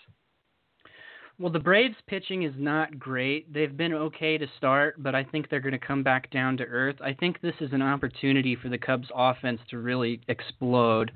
Well, 1.40 1.52
the 1.52 1.60
Braves 1.60 1.96
pitching 2.08 2.44
is 2.44 2.54
not 2.58 3.00
great. 3.00 3.52
They've 3.54 3.76
been 3.76 3.94
okay 3.94 4.38
to 4.38 4.46
start, 4.58 5.02
but 5.02 5.16
I 5.16 5.24
think 5.24 5.50
they're 5.50 5.62
going 5.62 5.72
to 5.72 5.80
come 5.80 6.04
back 6.04 6.30
down 6.32 6.58
to 6.58 6.66
earth. 6.66 6.98
I 7.02 7.14
think 7.14 7.40
this 7.40 7.56
is 7.62 7.72
an 7.72 7.82
opportunity 7.82 8.58
for 8.58 8.68
the 8.68 8.78
Cubs 8.78 9.08
offense 9.16 9.62
to 9.70 9.80
really 9.80 10.22
explode 10.28 11.12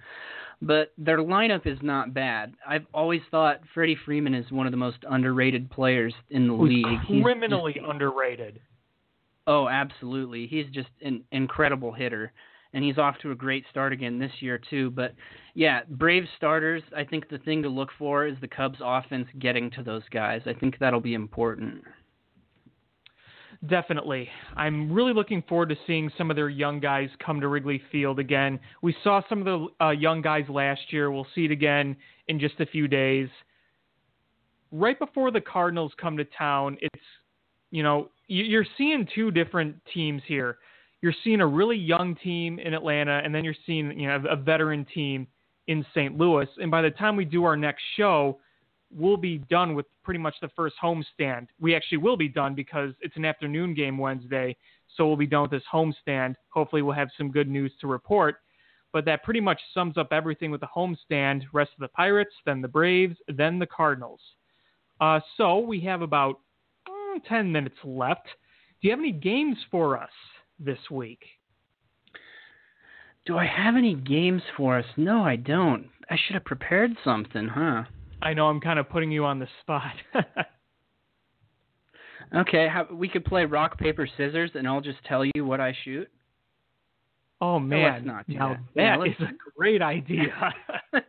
but 0.63 0.93
their 0.97 1.17
lineup 1.17 1.67
is 1.67 1.77
not 1.81 2.13
bad. 2.13 2.53
I've 2.67 2.85
always 2.93 3.21
thought 3.29 3.59
Freddie 3.73 3.97
Freeman 4.05 4.33
is 4.33 4.49
one 4.51 4.65
of 4.65 4.71
the 4.71 4.77
most 4.77 4.99
underrated 5.09 5.69
players 5.69 6.13
in 6.29 6.47
the 6.47 6.55
Who's 6.55 6.69
league. 6.69 7.23
Criminally 7.23 7.73
just, 7.73 7.85
underrated. 7.85 8.59
Oh, 9.45 9.67
absolutely. 9.67 10.47
He's 10.47 10.67
just 10.71 10.89
an 11.01 11.23
incredible 11.31 11.91
hitter, 11.91 12.31
and 12.73 12.83
he's 12.83 12.97
off 12.97 13.17
to 13.19 13.31
a 13.31 13.35
great 13.35 13.65
start 13.69 13.93
again 13.93 14.19
this 14.19 14.31
year 14.39 14.59
too. 14.69 14.89
But 14.91 15.13
yeah, 15.53 15.81
Brave 15.89 16.23
starters. 16.37 16.83
I 16.95 17.03
think 17.03 17.29
the 17.29 17.37
thing 17.39 17.61
to 17.63 17.69
look 17.69 17.89
for 17.97 18.25
is 18.25 18.35
the 18.41 18.47
Cubs' 18.47 18.79
offense 18.83 19.27
getting 19.39 19.69
to 19.71 19.83
those 19.83 20.03
guys. 20.11 20.41
I 20.45 20.53
think 20.53 20.77
that'll 20.79 20.99
be 20.99 21.13
important. 21.13 21.83
Definitely. 23.67 24.27
I'm 24.57 24.91
really 24.91 25.13
looking 25.13 25.41
forward 25.47 25.69
to 25.69 25.77
seeing 25.87 26.11
some 26.17 26.29
of 26.29 26.35
their 26.35 26.49
young 26.49 26.81
guys 26.81 27.09
come 27.25 27.39
to 27.39 27.47
Wrigley 27.47 27.81
Field 27.91 28.19
again. 28.19 28.59
We 28.81 28.93
saw 29.03 29.21
some 29.29 29.39
of 29.39 29.45
the 29.45 29.85
uh, 29.85 29.91
young 29.91 30.21
guys 30.21 30.43
last 30.49 30.91
year. 30.91 31.11
We'll 31.11 31.27
see 31.33 31.45
it 31.45 31.51
again 31.51 31.95
in 32.27 32.39
just 32.39 32.59
a 32.59 32.65
few 32.65 32.89
days. 32.89 33.29
Right 34.71 34.99
before 34.99 35.31
the 35.31 35.39
Cardinals 35.39 35.93
come 36.01 36.17
to 36.17 36.25
town, 36.25 36.77
it's, 36.81 37.03
you 37.71 37.83
know, 37.83 38.09
you're 38.27 38.65
seeing 38.77 39.07
two 39.15 39.31
different 39.31 39.75
teams 39.93 40.21
here. 40.27 40.57
You're 41.03 41.13
seeing 41.21 41.41
a 41.41 41.45
really 41.45 41.75
young 41.75 42.15
team 42.15 42.59
in 42.59 42.73
Atlanta, 42.73 43.19
and 43.25 43.35
then 43.35 43.43
you're 43.43 43.53
seeing, 43.65 43.99
you 43.99 44.07
know, 44.07 44.23
a 44.29 44.37
veteran 44.37 44.85
team 44.85 45.27
in 45.67 45.85
St. 45.93 46.17
Louis. 46.17 46.47
And 46.59 46.71
by 46.71 46.81
the 46.81 46.91
time 46.91 47.17
we 47.17 47.25
do 47.25 47.43
our 47.43 47.57
next 47.57 47.83
show, 47.97 48.39
we'll 48.89 49.17
be 49.17 49.39
done 49.49 49.75
with 49.75 49.85
pretty 50.05 50.21
much 50.21 50.35
the 50.41 50.47
first 50.55 50.75
homestand. 50.81 51.47
We 51.59 51.75
actually 51.75 51.97
will 51.97 52.15
be 52.15 52.29
done 52.29 52.55
because 52.55 52.93
it's 53.01 53.17
an 53.17 53.25
afternoon 53.25 53.73
game 53.73 53.97
Wednesday, 53.97 54.55
so 54.95 55.05
we'll 55.05 55.17
be 55.17 55.27
done 55.27 55.41
with 55.41 55.51
this 55.51 55.63
homestand. 55.73 56.35
Hopefully, 56.47 56.81
we'll 56.81 56.95
have 56.95 57.09
some 57.17 57.31
good 57.31 57.49
news 57.49 57.73
to 57.81 57.87
report. 57.87 58.37
But 58.93 59.03
that 59.03 59.23
pretty 59.23 59.41
much 59.41 59.59
sums 59.73 59.97
up 59.97 60.13
everything 60.13 60.51
with 60.51 60.61
the 60.61 60.69
homestand. 60.73 61.41
Rest 61.51 61.71
of 61.73 61.81
the 61.81 61.89
Pirates, 61.89 62.33
then 62.45 62.61
the 62.61 62.69
Braves, 62.69 63.17
then 63.27 63.59
the 63.59 63.67
Cardinals. 63.67 64.21
Uh, 65.01 65.19
so 65.35 65.59
we 65.59 65.81
have 65.81 66.01
about 66.01 66.39
mm, 66.87 67.19
10 67.27 67.51
minutes 67.51 67.75
left. 67.83 68.27
Do 68.81 68.87
you 68.87 68.91
have 68.91 68.99
any 68.99 69.11
games 69.11 69.57
for 69.69 70.01
us 70.01 70.09
this 70.59 70.79
week? 70.91 71.23
Do 73.25 73.37
I 73.37 73.45
have 73.45 73.75
any 73.75 73.95
games 73.95 74.41
for 74.57 74.77
us? 74.77 74.85
No, 74.97 75.23
I 75.23 75.37
don't. 75.37 75.89
I 76.09 76.17
should 76.17 76.33
have 76.33 76.43
prepared 76.43 76.91
something, 77.03 77.47
huh? 77.47 77.83
I 78.21 78.33
know 78.33 78.47
I'm 78.47 78.59
kind 78.59 78.79
of 78.79 78.89
putting 78.89 79.11
you 79.11 79.23
on 79.25 79.39
the 79.39 79.47
spot. 79.61 79.93
okay, 82.35 82.67
how, 82.67 82.87
we 82.91 83.07
could 83.07 83.23
play 83.23 83.45
rock 83.45 83.77
paper 83.77 84.07
scissors, 84.17 84.51
and 84.55 84.67
I'll 84.67 84.81
just 84.81 85.03
tell 85.05 85.23
you 85.25 85.45
what 85.45 85.61
I 85.61 85.75
shoot. 85.83 86.09
Oh 87.41 87.59
man, 87.59 88.05
no, 88.05 88.13
not 88.13 88.29
now 88.29 88.57
that, 88.75 88.99
that 89.01 89.07
is 89.07 89.15
a 89.19 89.33
great 89.57 89.81
idea. 89.81 90.53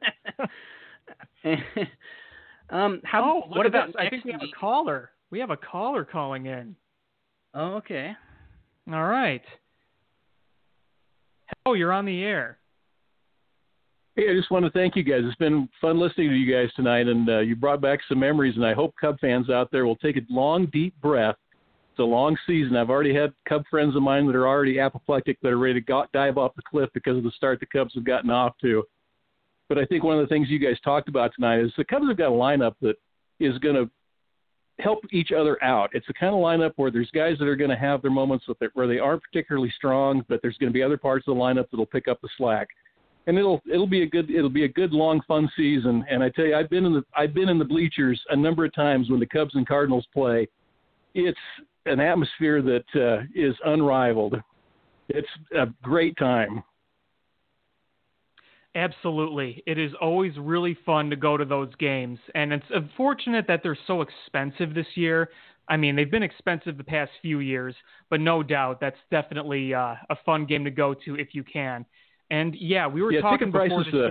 um, 2.70 3.00
how? 3.04 3.44
Oh, 3.44 3.48
what 3.48 3.66
about? 3.66 3.90
I 3.98 4.09
think 4.09 4.24
we 4.24 4.33
have 4.33 4.42
a 4.42 4.59
caller. 4.59 5.11
We 5.30 5.38
have 5.38 5.50
a 5.50 5.57
caller 5.57 6.04
calling 6.04 6.46
in. 6.46 6.74
Oh, 7.54 7.74
okay. 7.74 8.16
All 8.92 9.04
right. 9.04 9.42
Oh, 11.66 11.74
you're 11.74 11.92
on 11.92 12.04
the 12.04 12.22
air. 12.22 12.58
Hey, 14.16 14.30
I 14.30 14.34
just 14.34 14.50
want 14.50 14.64
to 14.64 14.70
thank 14.70 14.94
you 14.94 15.02
guys. 15.02 15.22
It's 15.24 15.34
been 15.36 15.68
fun 15.80 15.98
listening 15.98 16.28
to 16.28 16.36
you 16.36 16.52
guys 16.52 16.72
tonight, 16.74 17.08
and 17.08 17.28
uh, 17.28 17.38
you 17.40 17.56
brought 17.56 17.80
back 17.80 18.00
some 18.08 18.20
memories. 18.20 18.54
And 18.56 18.64
I 18.64 18.74
hope 18.74 18.94
Cub 19.00 19.18
fans 19.20 19.50
out 19.50 19.70
there 19.72 19.86
will 19.86 19.96
take 19.96 20.16
a 20.16 20.20
long, 20.30 20.66
deep 20.66 20.94
breath. 21.00 21.36
It's 21.90 21.98
a 21.98 22.04
long 22.04 22.36
season. 22.46 22.76
I've 22.76 22.90
already 22.90 23.14
had 23.14 23.32
Cub 23.48 23.64
friends 23.70 23.96
of 23.96 24.02
mine 24.02 24.26
that 24.26 24.36
are 24.36 24.46
already 24.46 24.78
apoplectic 24.78 25.40
that 25.40 25.48
are 25.48 25.58
ready 25.58 25.74
to 25.74 25.80
go- 25.80 26.06
dive 26.12 26.38
off 26.38 26.54
the 26.54 26.62
cliff 26.62 26.90
because 26.92 27.16
of 27.16 27.24
the 27.24 27.32
start 27.32 27.60
the 27.60 27.66
Cubs 27.66 27.94
have 27.94 28.04
gotten 28.04 28.30
off 28.30 28.54
to. 28.60 28.84
But 29.68 29.78
I 29.78 29.84
think 29.86 30.04
one 30.04 30.18
of 30.18 30.28
the 30.28 30.32
things 30.32 30.48
you 30.48 30.58
guys 30.58 30.78
talked 30.84 31.08
about 31.08 31.32
tonight 31.34 31.60
is 31.60 31.72
the 31.76 31.84
Cubs 31.84 32.06
have 32.06 32.18
got 32.18 32.28
a 32.28 32.30
lineup 32.30 32.74
that 32.82 32.96
is 33.40 33.58
going 33.58 33.76
to 33.76 33.90
help 34.80 35.00
each 35.12 35.30
other 35.32 35.62
out. 35.62 35.90
It's 35.92 36.06
the 36.06 36.14
kind 36.14 36.34
of 36.34 36.40
lineup 36.40 36.72
where 36.76 36.90
there's 36.90 37.10
guys 37.12 37.38
that 37.38 37.46
are 37.46 37.56
going 37.56 37.70
to 37.70 37.76
have 37.76 38.02
their 38.02 38.10
moments 38.10 38.46
where 38.72 38.87
they 38.87 38.98
aren't 38.98 39.22
particularly 39.22 39.72
strong, 39.76 40.24
but 40.28 40.40
there's 40.42 40.58
going 40.58 40.70
to 40.70 40.74
be 40.74 40.82
other 40.82 40.98
parts 40.98 41.28
of 41.28 41.37
the 41.37 41.40
lineup 41.40 41.66
that'll 41.70 41.87
pick 41.87 42.08
up 42.08 42.20
the 42.20 42.28
slack 42.37 42.68
and 43.26 43.38
it'll 43.38 43.62
it'll 43.72 43.87
be 43.87 44.02
a 44.02 44.06
good 44.06 44.30
it'll 44.30 44.50
be 44.50 44.64
a 44.64 44.68
good 44.68 44.92
long 44.92 45.20
fun 45.27 45.50
season. 45.56 46.04
And 46.10 46.22
I 46.22 46.29
tell 46.31 46.44
you, 46.44 46.54
I've 46.54 46.70
been 46.70 46.85
in 46.85 46.92
the 46.92 47.04
I've 47.16 47.35
been 47.35 47.48
in 47.48 47.58
the 47.58 47.64
bleachers 47.64 48.20
a 48.31 48.37
number 48.37 48.64
of 48.64 48.75
times 48.75 49.10
when 49.10 49.20
the 49.20 49.27
Cubs 49.27 49.54
and 49.54 49.66
Cardinals 49.66 50.06
play. 50.12 50.48
It's 51.14 51.38
an 51.87 52.00
atmosphere 52.00 52.60
that 52.62 52.85
uh, 52.94 53.25
is 53.35 53.54
unrivaled. 53.64 54.37
It's 55.08 55.29
a 55.56 55.66
great 55.83 56.16
time. 56.16 56.62
Absolutely. 58.75 59.62
It 59.66 59.79
is 59.79 59.92
always 60.00 60.33
really 60.37 60.77
fun 60.85 61.08
to 61.10 61.16
go 61.16 61.37
to 61.37 61.44
those 61.44 61.72
games. 61.77 62.18
And 62.35 62.52
it's 62.52 62.66
unfortunate 62.70 63.46
that 63.46 63.60
they're 63.62 63.79
so 63.87 64.02
expensive 64.02 64.75
this 64.75 64.87
year. 64.96 65.31
I 65.68 65.77
mean, 65.77 65.96
they've 65.96 66.10
been 66.10 66.25
expensive 66.25 66.77
the 66.77 66.85
past 66.85 67.10
few 67.22 67.38
years, 67.38 67.75
but 68.10 68.20
no 68.20 68.42
doubt 68.42 68.81
that's 68.81 68.98
definitely 69.10 69.72
uh, 69.72 69.94
a 70.10 70.16
fun 70.27 70.44
game 70.44 70.64
to 70.64 70.70
go 70.70 70.92
to 71.04 71.14
if 71.14 71.29
you 71.33 71.44
can. 71.44 71.87
And 72.31 72.54
yeah, 72.56 72.87
we 72.87 73.00
were 73.02 73.12
yeah, 73.12 73.20
talking 73.20 73.52
ticket 73.52 73.70
prices. 73.70 73.94
Uh, 73.94 74.10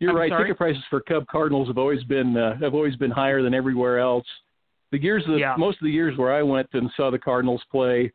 You're 0.00 0.10
I'm 0.10 0.16
right. 0.16 0.30
sorry? 0.30 0.44
Ticket 0.44 0.58
prices 0.58 0.82
for 0.90 1.00
Cub 1.00 1.26
Cardinals 1.28 1.68
have 1.68 1.78
always 1.78 2.02
been 2.04 2.36
uh, 2.36 2.58
have 2.58 2.74
always 2.74 2.96
been 2.96 3.10
higher 3.10 3.42
than 3.42 3.54
everywhere 3.54 3.98
else. 3.98 4.26
The 4.92 5.00
years 5.00 5.24
that 5.26 5.38
Yeah. 5.38 5.54
most 5.56 5.76
of 5.76 5.84
the 5.84 5.90
years 5.90 6.18
where 6.18 6.32
I 6.32 6.42
went 6.42 6.68
and 6.72 6.90
saw 6.96 7.10
the 7.10 7.18
Cardinals 7.18 7.62
play, 7.70 8.12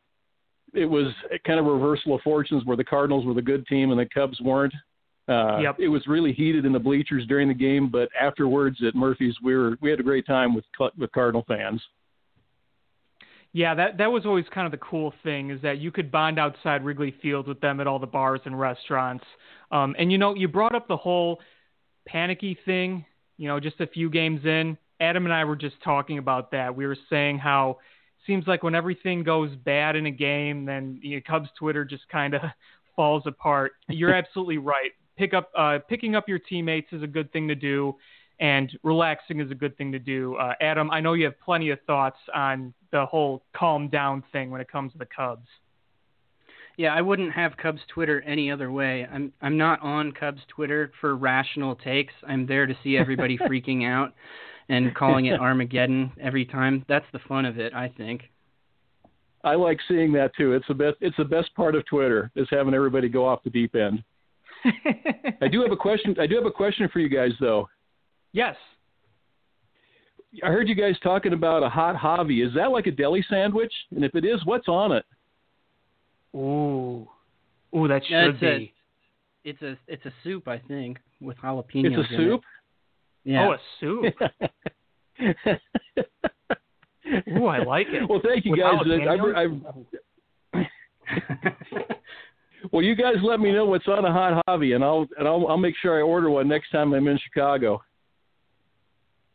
it 0.72 0.86
was 0.86 1.12
kind 1.46 1.58
of 1.58 1.66
a 1.66 1.70
reversal 1.70 2.14
of 2.14 2.20
fortunes 2.22 2.64
where 2.64 2.76
the 2.76 2.84
Cardinals 2.84 3.26
were 3.26 3.34
the 3.34 3.42
good 3.42 3.66
team 3.66 3.90
and 3.90 4.00
the 4.00 4.06
Cubs 4.06 4.40
weren't. 4.40 4.74
Uh, 5.28 5.58
Yep. 5.62 5.76
It 5.78 5.88
was 5.88 6.06
really 6.06 6.32
heated 6.32 6.64
in 6.64 6.72
the 6.72 6.78
bleachers 6.78 7.26
during 7.26 7.48
the 7.48 7.54
game, 7.54 7.88
but 7.88 8.08
afterwards 8.20 8.78
at 8.86 8.94
Murphy's, 8.94 9.34
we 9.42 9.54
were 9.54 9.76
we 9.80 9.90
had 9.90 10.00
a 10.00 10.02
great 10.02 10.26
time 10.26 10.54
with 10.54 10.64
with 10.98 11.12
Cardinal 11.12 11.44
fans. 11.46 11.80
Yeah, 13.52 13.74
that 13.74 13.98
that 13.98 14.10
was 14.10 14.24
always 14.24 14.46
kind 14.52 14.66
of 14.66 14.72
the 14.72 14.84
cool 14.84 15.12
thing 15.22 15.50
is 15.50 15.60
that 15.62 15.78
you 15.78 15.92
could 15.92 16.10
bond 16.10 16.38
outside 16.38 16.84
Wrigley 16.84 17.14
Field 17.22 17.46
with 17.46 17.60
them 17.60 17.80
at 17.80 17.86
all 17.86 17.98
the 17.98 18.06
bars 18.06 18.40
and 18.46 18.58
restaurants. 18.58 19.24
Um, 19.70 19.94
and 19.98 20.10
you 20.10 20.18
know, 20.18 20.34
you 20.34 20.48
brought 20.48 20.74
up 20.74 20.88
the 20.88 20.96
whole 20.96 21.38
panicky 22.06 22.58
thing. 22.64 23.04
You 23.36 23.48
know, 23.48 23.60
just 23.60 23.80
a 23.80 23.86
few 23.86 24.08
games 24.10 24.44
in, 24.44 24.78
Adam 25.00 25.24
and 25.24 25.34
I 25.34 25.44
were 25.44 25.56
just 25.56 25.76
talking 25.84 26.18
about 26.18 26.50
that. 26.52 26.74
We 26.74 26.86
were 26.86 26.96
saying 27.10 27.38
how 27.38 27.78
seems 28.26 28.46
like 28.46 28.62
when 28.62 28.74
everything 28.74 29.22
goes 29.22 29.54
bad 29.64 29.96
in 29.96 30.06
a 30.06 30.10
game, 30.10 30.64
then 30.64 30.98
you 31.02 31.16
know, 31.16 31.22
Cubs 31.26 31.48
Twitter 31.58 31.84
just 31.84 32.08
kind 32.08 32.34
of 32.34 32.42
falls 32.96 33.24
apart. 33.26 33.72
You're 33.88 34.14
absolutely 34.14 34.58
right. 34.58 34.92
Pick 35.16 35.34
up, 35.34 35.50
uh, 35.56 35.78
picking 35.88 36.14
up 36.14 36.28
your 36.28 36.38
teammates 36.38 36.88
is 36.92 37.02
a 37.02 37.06
good 37.06 37.32
thing 37.32 37.48
to 37.48 37.54
do 37.54 37.96
and 38.42 38.76
relaxing 38.82 39.40
is 39.40 39.50
a 39.50 39.54
good 39.54 39.76
thing 39.78 39.92
to 39.92 39.98
do. 40.00 40.34
Uh, 40.34 40.54
Adam, 40.60 40.90
I 40.90 41.00
know 41.00 41.12
you 41.12 41.24
have 41.26 41.40
plenty 41.40 41.70
of 41.70 41.78
thoughts 41.86 42.18
on 42.34 42.74
the 42.90 43.06
whole 43.06 43.44
calm 43.54 43.88
down 43.88 44.24
thing 44.32 44.50
when 44.50 44.60
it 44.60 44.70
comes 44.70 44.92
to 44.92 44.98
the 44.98 45.06
Cubs. 45.06 45.46
Yeah, 46.76 46.94
I 46.94 47.02
wouldn't 47.02 47.32
have 47.32 47.56
Cubs 47.56 47.80
Twitter 47.92 48.20
any 48.22 48.50
other 48.50 48.72
way. 48.72 49.06
I'm 49.10 49.32
I'm 49.42 49.58
not 49.58 49.80
on 49.82 50.10
Cubs 50.12 50.40
Twitter 50.48 50.90
for 51.00 51.14
rational 51.14 51.76
takes. 51.76 52.14
I'm 52.26 52.46
there 52.46 52.66
to 52.66 52.74
see 52.82 52.96
everybody 52.96 53.38
freaking 53.48 53.86
out 53.86 54.14
and 54.68 54.94
calling 54.96 55.26
it 55.26 55.40
Armageddon 55.40 56.12
every 56.20 56.44
time. 56.44 56.84
That's 56.88 57.04
the 57.12 57.18
fun 57.28 57.44
of 57.44 57.58
it, 57.58 57.74
I 57.74 57.88
think. 57.88 58.22
I 59.44 59.54
like 59.56 59.78
seeing 59.88 60.12
that 60.12 60.30
too. 60.36 60.52
It's 60.52 60.66
the 60.68 60.74
best. 60.74 60.96
It's 61.00 61.16
the 61.16 61.24
best 61.24 61.52
part 61.54 61.74
of 61.74 61.84
Twitter 61.86 62.30
is 62.36 62.46
having 62.50 62.74
everybody 62.74 63.08
go 63.08 63.26
off 63.26 63.42
the 63.42 63.50
deep 63.50 63.74
end. 63.74 64.02
I 65.42 65.48
do 65.48 65.62
have 65.62 65.72
a 65.72 65.76
question. 65.76 66.14
I 66.20 66.26
do 66.28 66.36
have 66.36 66.46
a 66.46 66.50
question 66.50 66.88
for 66.92 67.00
you 67.00 67.08
guys 67.08 67.32
though. 67.40 67.68
yes. 68.32 68.56
I 70.42 70.46
heard 70.46 70.66
you 70.66 70.74
guys 70.74 70.94
talking 71.02 71.34
about 71.34 71.62
a 71.62 71.68
hot 71.68 71.94
hobby. 71.94 72.40
Is 72.40 72.54
that 72.54 72.70
like 72.70 72.86
a 72.86 72.90
deli 72.90 73.22
sandwich? 73.28 73.72
And 73.94 74.02
if 74.02 74.14
it 74.14 74.24
is, 74.24 74.40
what's 74.46 74.66
on 74.66 74.92
it? 74.92 75.04
Ooh. 76.34 77.06
Ooh, 77.76 77.86
that 77.88 78.02
Yeah, 78.08 78.26
should 78.26 78.34
it's 78.36 78.42
a- 78.42 78.58
be. 78.58 78.72
It's 79.44 79.60
a 79.62 79.76
it's 79.88 80.06
a 80.06 80.12
soup, 80.22 80.46
I 80.46 80.58
think, 80.58 80.98
with 81.20 81.36
jalapenos. 81.38 81.84
It's 81.86 81.96
a 82.10 82.14
in 82.14 82.16
soup. 82.16 82.40
It. 82.40 82.46
Yeah. 83.24 83.48
Oh, 83.48 83.52
a 83.52 83.58
soup. 83.80 84.04
Ooh, 87.36 87.46
I 87.46 87.58
like 87.62 87.86
it. 87.90 88.08
well, 88.08 88.20
thank 88.24 88.44
you 88.44 88.52
With 88.52 88.60
guys. 88.60 88.74
jalapenos? 88.74 89.60
I, 90.54 90.58
I, 90.60 90.68
well, 92.72 92.82
you 92.82 92.94
guys 92.94 93.16
let 93.22 93.40
me 93.40 93.52
know 93.52 93.64
what's 93.66 93.86
on 93.88 94.04
a 94.04 94.12
hot 94.12 94.42
hobby, 94.46 94.72
and 94.72 94.82
I'll 94.84 95.06
and 95.18 95.26
I'll, 95.28 95.46
I'll 95.48 95.56
make 95.58 95.74
sure 95.80 95.98
I 95.98 96.02
order 96.02 96.30
one 96.30 96.48
next 96.48 96.70
time 96.70 96.92
I'm 96.94 97.06
in 97.08 97.18
Chicago. 97.18 97.82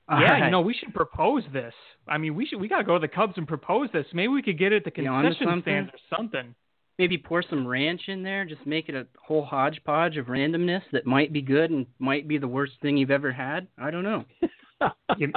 All 0.09 0.21
yeah, 0.21 0.31
right. 0.31 0.45
you 0.45 0.51
know, 0.51 0.61
we 0.61 0.73
should 0.73 0.93
propose 0.93 1.43
this. 1.51 1.73
I 2.07 2.17
mean, 2.17 2.33
we 2.35 2.45
should. 2.45 2.61
We 2.61 2.69
gotta 2.69 2.85
go 2.85 2.93
to 2.93 2.99
the 2.99 3.09
Cubs 3.09 3.33
and 3.37 3.45
propose 3.47 3.89
this. 3.91 4.05
Maybe 4.13 4.29
we 4.29 4.41
could 4.41 4.57
get 4.57 4.71
it 4.71 4.87
at 4.87 4.95
the 4.95 5.01
You 5.01 5.09
onto 5.09 5.27
concession 5.29 5.47
something? 5.49 5.61
stand 5.63 5.87
or 5.89 5.99
something. 6.17 6.55
Maybe 6.99 7.17
pour 7.17 7.43
some 7.49 7.67
ranch 7.67 8.01
in 8.07 8.23
there. 8.23 8.45
Just 8.45 8.65
make 8.65 8.89
it 8.89 8.95
a 8.95 9.05
whole 9.21 9.45
hodgepodge 9.45 10.17
of 10.17 10.25
randomness 10.27 10.81
that 10.91 11.05
might 11.05 11.31
be 11.33 11.41
good 11.41 11.71
and 11.71 11.85
might 11.99 12.27
be 12.27 12.37
the 12.37 12.47
worst 12.47 12.73
thing 12.81 12.97
you've 12.97 13.11
ever 13.11 13.31
had. 13.31 13.67
I 13.77 13.91
don't 13.91 14.03
know. 14.03 14.25
You- 15.17 15.33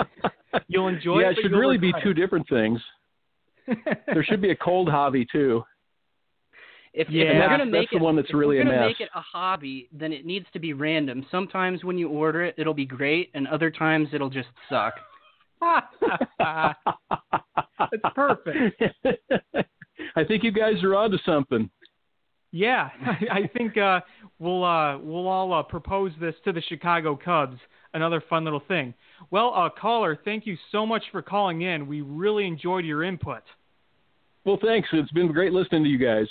You'll 0.69 0.89
enjoy 0.89 1.21
yeah, 1.21 1.29
it. 1.31 1.39
it 1.39 1.43
should 1.43 1.53
really 1.53 1.79
be 1.79 1.93
two 2.03 2.13
different 2.13 2.47
things. 2.49 2.79
There 4.07 4.23
should 4.25 4.43
be 4.43 4.51
a 4.51 4.57
cold 4.57 4.89
hobby 4.91 5.25
too. 5.31 5.63
If, 6.93 7.09
Yeah, 7.09 7.23
if 7.23 7.27
you're 7.29 7.35
that's- 7.35 7.51
gonna 7.59 7.65
that's 7.71 7.73
make 7.83 7.91
the 7.91 7.97
it, 7.97 8.03
one 8.03 8.17
that's 8.17 8.35
really 8.35 8.61
a 8.61 8.65
mess. 8.65 8.81
make 8.89 9.01
it 9.01 9.09
a 9.15 9.21
hobby, 9.21 9.89
then 9.93 10.13
it 10.13 10.27
needs 10.27 10.45
to 10.53 10.59
be 10.59 10.73
random. 10.73 11.25
Sometimes 11.31 11.85
when 11.85 11.97
you 11.97 12.09
order 12.09 12.43
it, 12.43 12.55
it'll 12.59 12.75
be 12.75 12.85
great, 12.85 13.31
and 13.33 13.47
other 13.49 13.71
times 13.71 14.09
it'll 14.13 14.29
just 14.29 14.49
suck. 14.69 14.95
It's 17.93 18.05
perfect. 18.15 18.83
I 20.17 20.25
think 20.25 20.43
you 20.43 20.53
guys 20.53 20.83
are 20.83 20.95
onto 20.95 21.19
something. 21.25 21.71
Yeah, 22.53 22.91
I, 23.07 23.41
I 23.41 23.51
think 23.57 23.77
uh, 23.77 24.01
we'll 24.39 24.65
uh, 24.65 24.99
we'll 24.99 25.29
all 25.29 25.53
uh, 25.53 25.63
propose 25.63 26.13
this 26.21 26.35
to 26.45 26.53
the 26.53 26.63
Chicago 26.63 27.19
Cubs. 27.23 27.59
Another 27.93 28.23
fun 28.29 28.45
little 28.45 28.63
thing. 28.69 28.95
Well, 29.31 29.53
uh, 29.55 29.69
caller, 29.69 30.19
thank 30.25 30.47
you 30.47 30.57
so 30.71 30.87
much 30.87 31.03
for 31.11 31.23
calling 31.23 31.63
in. 31.63 31.89
We 31.89 32.03
really 32.03 32.47
enjoyed 32.47 32.85
your 32.85 33.03
input. 33.03 33.43
Well, 34.45 34.59
thanks. 34.63 34.89
It's 34.93 35.11
been 35.11 35.33
great 35.33 35.53
listening 35.53 35.83
to 35.85 35.91
you 35.91 35.99
guys. 35.99 36.27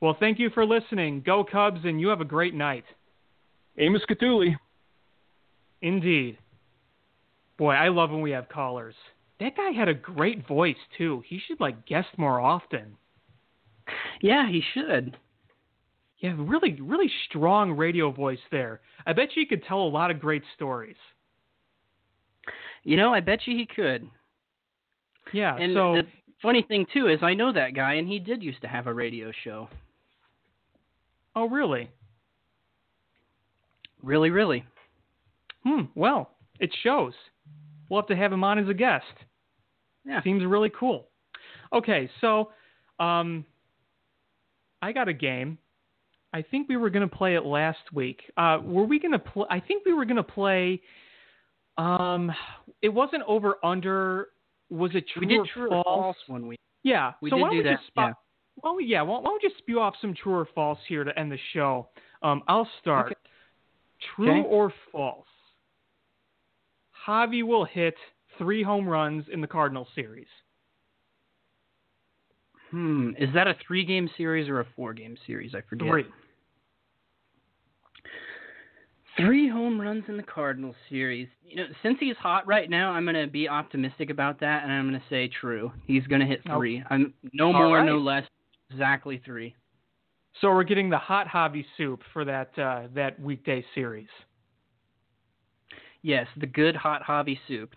Well, 0.00 0.16
thank 0.18 0.38
you 0.38 0.50
for 0.50 0.64
listening. 0.66 1.22
Go 1.24 1.44
Cubs, 1.44 1.80
and 1.84 2.00
you 2.00 2.08
have 2.08 2.20
a 2.20 2.26
great 2.26 2.54
night. 2.54 2.84
Amos 3.78 4.02
Catuli. 4.10 4.56
Indeed. 5.82 6.38
Boy, 7.58 7.74
I 7.74 7.88
love 7.88 8.10
when 8.10 8.22
we 8.22 8.30
have 8.32 8.48
callers. 8.48 8.94
That 9.42 9.56
guy 9.56 9.70
had 9.70 9.88
a 9.88 9.94
great 9.94 10.46
voice 10.46 10.76
too. 10.96 11.24
He 11.26 11.40
should 11.44 11.58
like 11.58 11.84
guest 11.84 12.08
more 12.16 12.38
often. 12.38 12.96
Yeah, 14.20 14.48
he 14.48 14.62
should. 14.72 15.16
Yeah, 16.18 16.34
really, 16.38 16.80
really 16.80 17.10
strong 17.28 17.72
radio 17.72 18.12
voice 18.12 18.38
there. 18.52 18.80
I 19.04 19.12
bet 19.12 19.30
you 19.34 19.42
he 19.42 19.46
could 19.46 19.64
tell 19.64 19.80
a 19.80 19.88
lot 19.88 20.12
of 20.12 20.20
great 20.20 20.44
stories. 20.54 20.96
You 22.84 22.96
know, 22.96 23.12
I 23.12 23.18
bet 23.18 23.40
you 23.46 23.56
he 23.56 23.66
could. 23.66 24.08
Yeah. 25.32 25.56
And 25.56 25.74
so 25.74 25.94
the 25.94 26.02
funny 26.40 26.62
thing 26.62 26.86
too 26.94 27.08
is, 27.08 27.18
I 27.20 27.34
know 27.34 27.52
that 27.52 27.74
guy, 27.74 27.94
and 27.94 28.06
he 28.06 28.20
did 28.20 28.44
used 28.44 28.62
to 28.62 28.68
have 28.68 28.86
a 28.86 28.94
radio 28.94 29.32
show. 29.42 29.68
Oh, 31.34 31.48
really? 31.48 31.90
Really, 34.04 34.30
really. 34.30 34.64
Hmm. 35.64 35.86
Well, 35.96 36.30
it 36.60 36.70
shows. 36.84 37.14
We'll 37.88 38.02
have 38.02 38.08
to 38.08 38.16
have 38.16 38.32
him 38.32 38.44
on 38.44 38.60
as 38.60 38.68
a 38.68 38.74
guest. 38.74 39.04
Yeah. 40.04 40.22
Seems 40.22 40.44
really 40.44 40.70
cool. 40.78 41.08
Okay, 41.72 42.10
so 42.20 42.50
um, 42.98 43.44
I 44.80 44.92
got 44.92 45.08
a 45.08 45.12
game. 45.12 45.58
I 46.34 46.42
think 46.42 46.68
we 46.68 46.76
were 46.76 46.90
going 46.90 47.08
to 47.08 47.14
play 47.14 47.34
it 47.34 47.44
last 47.44 47.92
week. 47.92 48.22
Uh, 48.36 48.58
were 48.62 48.84
we 48.84 48.98
going 48.98 49.12
to 49.12 49.18
play? 49.18 49.46
I 49.50 49.60
think 49.60 49.84
we 49.84 49.92
were 49.92 50.04
going 50.04 50.16
to 50.16 50.22
play. 50.22 50.80
Um, 51.78 52.32
it 52.80 52.88
wasn't 52.88 53.22
over 53.26 53.56
under. 53.64 54.28
Was 54.70 54.90
it 54.94 55.04
true 55.12 55.20
we 55.20 55.26
did 55.26 55.40
or 55.40 55.46
true 55.52 55.68
false? 55.68 55.84
or 55.86 56.02
false 56.02 56.16
one 56.26 56.46
week. 56.46 56.58
Yeah. 56.82 57.12
We 57.20 57.30
so 57.30 57.36
did 57.36 57.42
why 57.42 57.48
don't 57.48 57.56
do 57.56 57.62
we 57.62 57.68
that, 57.68 57.76
just 57.76 57.86
spot, 57.88 58.14
Why 58.56 58.70
don't 58.70 58.86
yeah, 58.86 59.02
why 59.02 59.18
why 59.18 59.24
don't 59.24 59.40
we 59.42 59.48
just 59.48 59.58
spew 59.58 59.80
off 59.80 59.94
some 60.00 60.14
true 60.14 60.34
or 60.34 60.48
false 60.54 60.78
here 60.88 61.04
to 61.04 61.18
end 61.18 61.30
the 61.30 61.38
show? 61.52 61.88
Um, 62.22 62.42
I'll 62.48 62.68
start. 62.80 63.06
Okay. 63.06 63.14
True 64.16 64.40
Okay. 64.40 64.48
or 64.48 64.72
false? 64.90 65.26
Javi 67.06 67.42
will 67.42 67.64
hit 67.64 67.94
three 68.38 68.62
home 68.62 68.88
runs 68.88 69.24
in 69.32 69.40
the 69.40 69.46
Cardinal 69.46 69.86
series. 69.94 70.26
Hmm. 72.70 73.10
Is 73.18 73.28
that 73.34 73.46
a 73.46 73.54
three 73.66 73.84
game 73.84 74.08
series 74.16 74.48
or 74.48 74.60
a 74.60 74.66
four 74.74 74.94
game 74.94 75.16
series? 75.26 75.54
I 75.54 75.60
forget. 75.68 75.88
Three. 75.88 76.04
Three 79.18 79.46
home 79.46 79.78
runs 79.78 80.04
in 80.08 80.16
the 80.16 80.22
Cardinals 80.22 80.74
series. 80.88 81.28
You 81.46 81.56
know, 81.56 81.66
since 81.82 81.98
he's 82.00 82.16
hot 82.16 82.46
right 82.46 82.70
now, 82.70 82.92
I'm 82.92 83.04
gonna 83.04 83.26
be 83.26 83.46
optimistic 83.46 84.08
about 84.08 84.40
that, 84.40 84.62
and 84.62 84.72
I'm 84.72 84.86
gonna 84.86 85.02
say 85.10 85.28
true. 85.28 85.70
He's 85.86 86.06
gonna 86.06 86.24
hit 86.24 86.40
Oh. 86.48 86.56
three. 86.56 86.82
I'm 86.88 87.12
no 87.34 87.48
All 87.48 87.52
more, 87.52 87.76
right. 87.78 87.84
no 87.86 87.98
less. 87.98 88.26
Exactly 88.70 89.18
three. 89.18 89.54
So 90.40 90.48
we're 90.50 90.64
getting 90.64 90.88
the 90.88 90.96
hot 90.96 91.26
hobby 91.28 91.66
soup 91.76 92.02
for 92.14 92.24
that 92.24 92.58
uh, 92.58 92.88
that 92.94 93.20
weekday 93.20 93.62
series. 93.74 94.08
Yes, 96.00 96.26
the 96.38 96.46
good 96.46 96.74
hot 96.74 97.02
hobby 97.02 97.38
soup. 97.46 97.76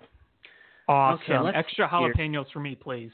Awesome. 0.87 1.43
let's 1.43 1.57
Extra 1.57 1.89
see 1.89 1.97
here. 1.97 2.13
jalapenos 2.13 2.51
for 2.51 2.59
me, 2.59 2.75
please. 2.75 3.11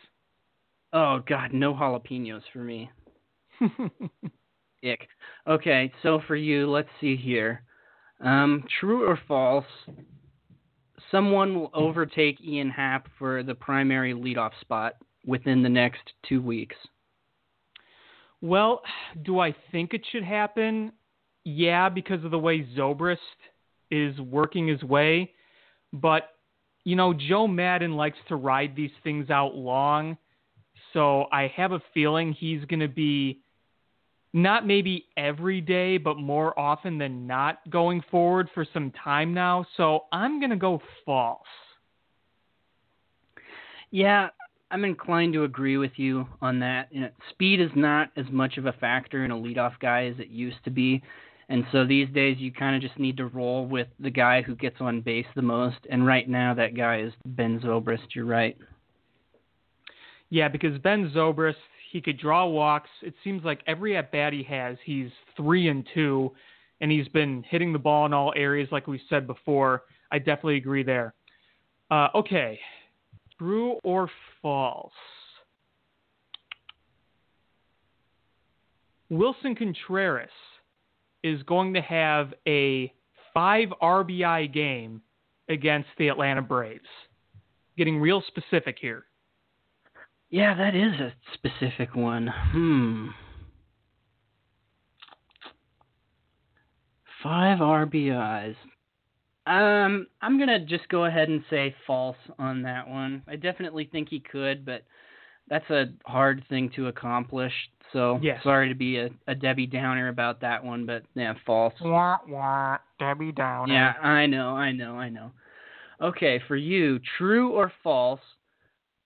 Oh 0.94 1.20
God, 1.28 1.54
no 1.54 1.74
jalapenos 1.74 2.42
for 2.52 2.60
me. 2.60 2.90
Ick. 4.84 5.08
Okay, 5.48 5.92
so 6.04 6.22
for 6.28 6.36
you, 6.36 6.70
let's 6.70 6.90
see 7.00 7.16
here. 7.16 7.64
Um, 8.20 8.64
true 8.80 9.08
or 9.08 9.18
false? 9.28 9.66
Someone 11.12 11.56
will 11.56 11.72
overtake 11.74 12.40
Ian 12.42 12.70
Happ 12.70 13.08
for 13.18 13.44
the 13.44 13.56
primary 13.56 14.14
leadoff 14.14 14.52
spot 14.62 14.94
within 15.26 15.62
the 15.62 15.70
next 15.70 16.02
two 16.28 16.42
weeks. 16.42 16.76
Well, 18.42 18.82
do 19.24 19.40
I 19.40 19.56
think 19.72 19.94
it 19.94 20.02
should 20.12 20.24
happen? 20.24 20.92
Yeah, 21.44 21.90
because 21.90 22.24
of 22.24 22.32
the 22.32 22.40
way 22.40 22.68
Zobrist 22.78 23.18
is 23.92 24.20
working 24.20 24.68
his 24.68 24.82
way. 24.84 25.32
But, 25.94 26.30
you 26.84 26.96
know, 26.96 27.14
Joe 27.14 27.48
Maddon 27.48 27.96
likes 27.96 28.18
to 28.28 28.36
ride 28.36 28.76
these 28.76 28.92
things 29.04 29.30
out 29.30 29.56
long. 29.56 30.18
So 30.94 31.26
I 31.32 31.52
have 31.56 31.72
a 31.72 31.82
feeling 31.94 32.34
he's 32.34 32.66
going 32.66 32.80
to 32.80 32.88
be 32.88 33.42
not 34.34 34.66
maybe 34.66 35.08
every 35.18 35.62
day, 35.62 35.98
but 35.98 36.18
more 36.18 36.58
often 36.58 36.98
than 36.98 37.28
not 37.28 37.60
going 37.70 38.02
forward 38.10 38.50
for 38.54 38.66
some 38.74 38.92
time 38.92 39.34
now. 39.34 39.66
So 39.78 40.06
I'm 40.12 40.40
going 40.40 40.52
to 40.52 40.56
go 40.56 40.82
false. 41.06 41.42
Yeah, 43.92 44.30
I'm 44.72 44.86
inclined 44.86 45.34
to 45.34 45.44
agree 45.44 45.78
with 45.78 45.92
you 45.98 46.26
on 46.42 46.60
that. 46.60 46.88
You 46.92 47.02
know, 47.02 47.10
speed 47.30 47.60
is 47.60 47.72
not 47.76 48.10
as 48.16 48.26
much 48.32 48.58
of 48.58 48.66
a 48.66 48.74
factor 48.74 49.26
in 49.26 49.32
a 49.32 49.36
leadoff 49.36 49.74
guy 49.82 50.06
as 50.06 50.18
it 50.18 50.30
used 50.30 50.64
to 50.64 50.72
be. 50.72 51.04
And 51.52 51.66
so 51.74 51.86
these 51.86 52.08
days 52.14 52.38
you 52.40 52.50
kind 52.50 52.78
of 52.78 52.82
just 52.82 52.98
need 52.98 53.18
to 53.18 53.26
roll 53.28 53.66
with 53.66 53.90
the 54.00 54.10
guy 54.10 54.42
who 54.42 54.56
gets 54.56 54.78
on 54.80 55.02
base 55.02 55.26
the 55.36 55.42
most. 55.42 55.76
And 55.90 56.08
right 56.08 56.28
now 56.28 56.54
that 56.54 56.78
guy 56.78 57.02
is 57.02 57.12
Ben 57.26 57.60
Zobrist. 57.60 58.16
You're 58.16 58.24
right. 58.24 58.58
Yeah, 60.30 60.48
because 60.48 60.78
Ben 60.80 61.12
Zobrist, 61.14 61.56
he 61.92 62.00
could 62.00 62.18
draw 62.18 62.46
walks. 62.46 62.90
It 63.02 63.14
seems 63.22 63.44
like 63.44 63.60
every 63.68 63.98
at 63.98 64.14
bat 64.14 64.32
he 64.32 64.44
has, 64.44 64.78
he's 64.86 65.10
three 65.36 65.68
and 65.68 65.86
two, 65.94 66.32
and 66.80 66.90
he's 66.90 67.10
been 67.10 67.44
hitting 67.50 67.74
the 67.74 67.80
ball 67.80 68.06
in 68.06 68.14
all 68.14 68.32
areas, 68.38 68.70
like 68.72 68.88
we 68.88 69.02
said 69.10 69.28
before. 69.28 69.84
I 70.10 70.20
definitely 70.20 70.56
agree 70.56 70.84
there. 70.84 71.14
Uh, 71.92 72.08
okay, 72.16 72.62
true 73.38 73.76
or 73.84 74.10
false? 74.42 74.94
Willson 79.10 79.54
Contreras 79.54 80.30
is 81.24 81.44
going 81.44 81.74
to 81.74 81.82
have 81.82 82.34
a 82.48 82.94
five 83.34 83.70
RBI 83.82 84.54
game 84.54 85.02
against 85.50 85.90
the 85.98 86.08
Atlanta 86.08 86.42
Braves. 86.42 86.88
Getting 87.78 88.00
real 88.00 88.24
specific 88.28 88.78
here. 88.80 89.06
Yeah, 90.30 90.56
that 90.56 90.76
is 90.76 90.94
a 91.00 91.14
specific 91.34 91.96
one. 91.96 92.28
Hmm. 92.28 93.08
Five 97.22 97.60
RBIs. 97.60 98.56
Um, 99.46 100.08
I'm 100.22 100.40
gonna 100.40 100.60
just 100.60 100.88
go 100.90 101.06
ahead 101.06 101.30
and 101.30 101.44
say 101.50 101.76
false 101.86 102.18
on 102.40 102.62
that 102.64 102.88
one. 102.88 103.24
I 103.28 103.36
definitely 103.36 103.90
think 103.92 104.10
he 104.10 104.20
could, 104.20 104.66
but 104.66 104.84
that's 105.50 105.70
a 105.70 105.86
hard 106.06 106.44
thing 106.50 106.72
to 106.76 106.88
accomplish. 106.88 107.54
So 107.94 108.20
yes. 108.22 108.40
sorry 108.44 108.70
to 108.70 108.76
be 108.76 108.98
a, 108.98 109.10
a 109.28 109.36
Debbie 109.36 109.68
Downer 109.68 110.08
about 110.08 110.42
that 110.42 110.64
one, 110.64 110.86
but 110.86 111.04
yeah, 111.14 111.34
false. 111.46 111.74
Wah 111.82 112.18
wah, 112.28 112.78
Debbie 113.00 113.34
Downer. 113.34 113.74
Yeah, 113.74 113.94
I 114.02 114.26
know, 114.28 114.56
I 114.56 114.72
know, 114.72 114.96
I 114.96 115.10
know. 115.10 115.32
Okay, 116.02 116.42
for 116.48 116.56
you, 116.56 117.00
true 117.18 117.52
or 117.52 117.72
false? 117.84 118.22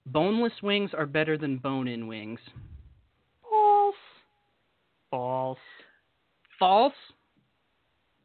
Boneless 0.06 0.54
wings 0.62 0.92
are 0.94 1.08
better 1.08 1.38
than 1.38 1.58
bone-in 1.58 2.08
wings. 2.08 2.40
False. 3.42 3.96
False. 5.10 5.58
False. 6.60 6.94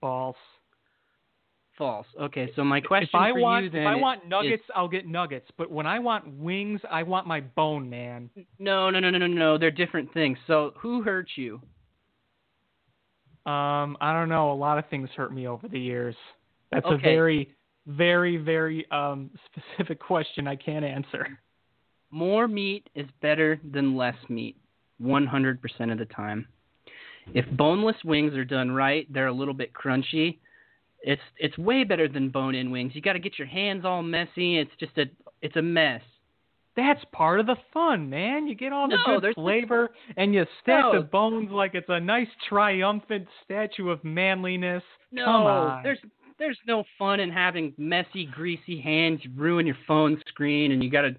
False. 0.00 0.36
False. 1.80 2.06
Okay, 2.20 2.52
so 2.56 2.62
my 2.62 2.78
question 2.78 3.08
if 3.14 3.18
I 3.18 3.32
for 3.32 3.40
want, 3.40 3.64
you 3.64 3.70
then 3.70 3.80
if 3.80 3.88
I 3.88 3.94
want 3.94 4.28
nuggets, 4.28 4.62
is, 4.62 4.70
I'll 4.76 4.86
get 4.86 5.06
nuggets. 5.06 5.46
But 5.56 5.70
when 5.70 5.86
I 5.86 5.98
want 5.98 6.28
wings, 6.36 6.78
I 6.90 7.02
want 7.02 7.26
my 7.26 7.40
bone, 7.40 7.88
man. 7.88 8.28
No, 8.58 8.90
no, 8.90 9.00
no, 9.00 9.08
no, 9.08 9.16
no, 9.16 9.26
no. 9.26 9.56
They're 9.56 9.70
different 9.70 10.12
things. 10.12 10.36
So 10.46 10.74
who 10.76 11.00
hurt 11.02 11.28
you? 11.36 11.54
Um, 13.46 13.96
I 13.98 14.12
don't 14.12 14.28
know. 14.28 14.52
A 14.52 14.54
lot 14.54 14.76
of 14.76 14.90
things 14.90 15.08
hurt 15.16 15.32
me 15.32 15.48
over 15.48 15.68
the 15.68 15.80
years. 15.80 16.14
That's 16.70 16.84
Okay. 16.84 16.96
a 16.96 16.98
very, 16.98 17.54
very, 17.86 18.36
very 18.36 18.86
um 18.90 19.30
specific 19.46 19.98
question. 20.06 20.46
I 20.46 20.56
can't 20.56 20.84
answer. 20.84 21.38
More 22.10 22.46
meat 22.46 22.90
is 22.94 23.06
better 23.22 23.58
than 23.72 23.96
less 23.96 24.16
meat, 24.28 24.58
100% 25.00 25.56
of 25.90 25.96
the 25.96 26.04
time. 26.14 26.46
If 27.32 27.46
boneless 27.56 27.96
wings 28.04 28.34
are 28.34 28.44
done 28.44 28.70
right, 28.70 29.10
they're 29.10 29.28
a 29.28 29.32
little 29.32 29.54
bit 29.54 29.72
crunchy. 29.72 30.40
It's 31.02 31.22
it's 31.38 31.56
way 31.58 31.84
better 31.84 32.08
than 32.08 32.28
bone-in 32.28 32.70
wings. 32.70 32.92
You 32.94 33.00
got 33.00 33.14
to 33.14 33.18
get 33.18 33.38
your 33.38 33.48
hands 33.48 33.84
all 33.84 34.02
messy. 34.02 34.58
It's 34.58 34.70
just 34.78 34.96
a 34.98 35.04
it's 35.42 35.56
a 35.56 35.62
mess. 35.62 36.02
That's 36.76 37.00
part 37.12 37.40
of 37.40 37.46
the 37.46 37.56
fun, 37.72 38.08
man. 38.08 38.46
You 38.46 38.54
get 38.54 38.72
all 38.72 38.88
the 38.88 38.96
No, 39.06 39.20
good 39.20 39.34
flavor 39.34 39.90
and 40.16 40.32
you 40.32 40.44
stack 40.62 40.84
No. 40.84 41.00
the 41.00 41.04
bones 41.06 41.50
like 41.50 41.74
it's 41.74 41.88
a 41.88 41.98
nice 42.00 42.28
triumphant 42.48 43.26
statue 43.44 43.90
of 43.90 44.02
manliness. 44.04 44.82
No, 45.10 45.24
Come 45.24 45.34
on. 45.46 45.82
there's 45.82 45.98
there's 46.38 46.58
no 46.66 46.84
fun 46.98 47.20
in 47.20 47.30
having 47.30 47.74
messy, 47.76 48.24
greasy 48.26 48.80
hands. 48.80 49.20
You 49.24 49.30
ruin 49.36 49.66
your 49.66 49.76
phone 49.86 50.20
screen, 50.28 50.72
and 50.72 50.82
you 50.82 50.90
got 50.90 51.02
to 51.02 51.14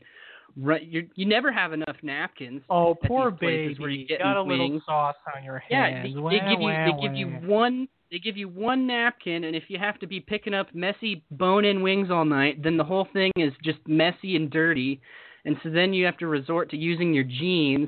run. 0.58 0.80
You 0.84 1.08
you 1.16 1.26
never 1.26 1.52
have 1.52 1.74
enough 1.74 1.98
napkins. 2.02 2.62
Oh, 2.70 2.96
poor 3.06 3.30
baby. 3.30 3.76
where 3.78 3.90
you 3.90 4.08
get 4.08 4.20
got 4.20 4.38
a 4.38 4.44
wings. 4.44 4.62
little 4.62 4.82
sauce 4.86 5.16
on 5.36 5.44
your 5.44 5.62
Yeah, 5.70 5.90
hands. 5.90 6.14
they, 6.16 6.20
Wah, 6.20 6.30
they 6.30 6.40
give 6.40 6.62
you 6.62 6.68
wah, 6.68 6.86
they 6.86 7.08
give 7.08 7.16
you 7.16 7.28
one 7.48 7.88
they 8.12 8.20
give 8.20 8.36
you 8.36 8.50
one 8.50 8.86
napkin, 8.86 9.46
and 9.46 9.56
if 9.56 9.64
you 9.70 9.80
have 9.80 9.98
to 10.00 10.08
be 10.08 10.20
picking 10.20 10.54
up 10.54 10.68
messy 10.76 11.24
bone-in 11.32 11.82
wings 11.82 12.12
all 12.12 12.26
night, 12.26 12.62
then 12.62 12.76
the 12.76 12.84
whole 12.84 13.08
thing 13.14 13.32
is 13.38 13.54
just 13.64 13.80
messy 13.88 14.36
and 14.36 14.52
dirty, 14.52 15.00
and 15.46 15.56
so 15.64 15.70
then 15.70 15.94
you 15.94 16.06
have 16.06 16.18
to 16.18 16.28
resort 16.28 16.70
to 16.72 16.78
using 16.78 17.14
your 17.14 17.24
jeans, 17.24 17.88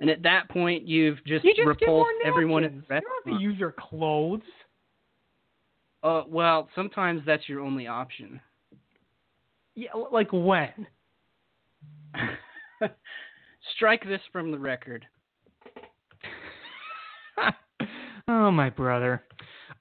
and 0.00 0.10
at 0.10 0.22
that 0.24 0.48
point 0.50 0.88
you've 0.88 1.24
just, 1.24 1.44
You 1.44 1.54
just 1.54 1.66
repulsed 1.68 2.10
everyone 2.24 2.62
napkins. 2.62 2.84
the 2.88 2.94
You 2.96 3.00
don't 3.00 3.04
have 3.04 3.26
restaurant. 3.26 3.40
to 3.40 3.44
use 3.44 3.58
your 3.58 3.74
clothes. 3.78 4.42
Uh, 6.02 6.22
well, 6.26 6.68
sometimes 6.74 7.22
that's 7.24 7.48
your 7.48 7.60
only 7.60 7.86
option. 7.86 8.40
Yeah, 9.76 9.90
like 10.10 10.32
when? 10.32 10.86
Strike 13.76 14.04
this 14.04 14.20
from 14.32 14.50
the 14.50 14.58
record. 14.58 15.06
oh, 18.28 18.50
my 18.50 18.68
brother. 18.70 19.22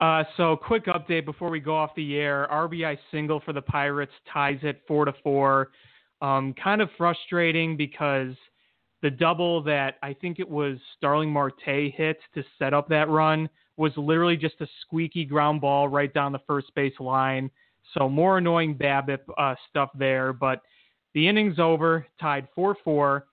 Uh, 0.02 0.24
so, 0.38 0.56
quick 0.56 0.86
update 0.86 1.26
before 1.26 1.50
we 1.50 1.60
go 1.60 1.76
off 1.76 1.92
the 1.96 2.16
air. 2.16 2.48
RBI 2.52 2.98
single 3.12 3.42
for 3.42 3.52
the 3.52 3.62
Pirates 3.62 4.14
ties 4.32 4.60
it 4.64 4.82
four 4.88 5.04
to 5.04 5.14
four. 5.24 5.72
Um, 6.22 6.54
kind 6.62 6.82
of 6.82 6.90
frustrating 6.98 7.76
because 7.76 8.34
the 9.02 9.10
double 9.10 9.62
that 9.64 9.96
I 10.02 10.14
think 10.14 10.40
it 10.40 10.50
was 10.50 10.78
Starling 10.98 11.32
Marte 11.32 11.54
hit 11.66 12.20
to 12.34 12.44
set 12.58 12.74
up 12.74 12.88
that 12.90 13.10
run 13.10 13.50
was 13.78 13.92
literally 13.96 14.36
just 14.36 14.56
a 14.60 14.68
squeaky 14.82 15.26
ground 15.26 15.62
ball 15.62 15.88
right 15.88 16.14
down 16.14 16.32
the 16.32 16.42
first 16.46 16.74
base 16.76 17.00
line. 17.00 17.50
So 17.94 18.10
more 18.10 18.38
annoying 18.38 18.76
BABIP 18.76 19.20
uh, 19.38 19.56
stuff 19.70 19.90
there, 19.98 20.34
but 20.34 20.62
the 21.14 21.28
inning's 21.28 21.60
over, 21.60 22.06
tied 22.20 22.48
4-4, 22.58 23.24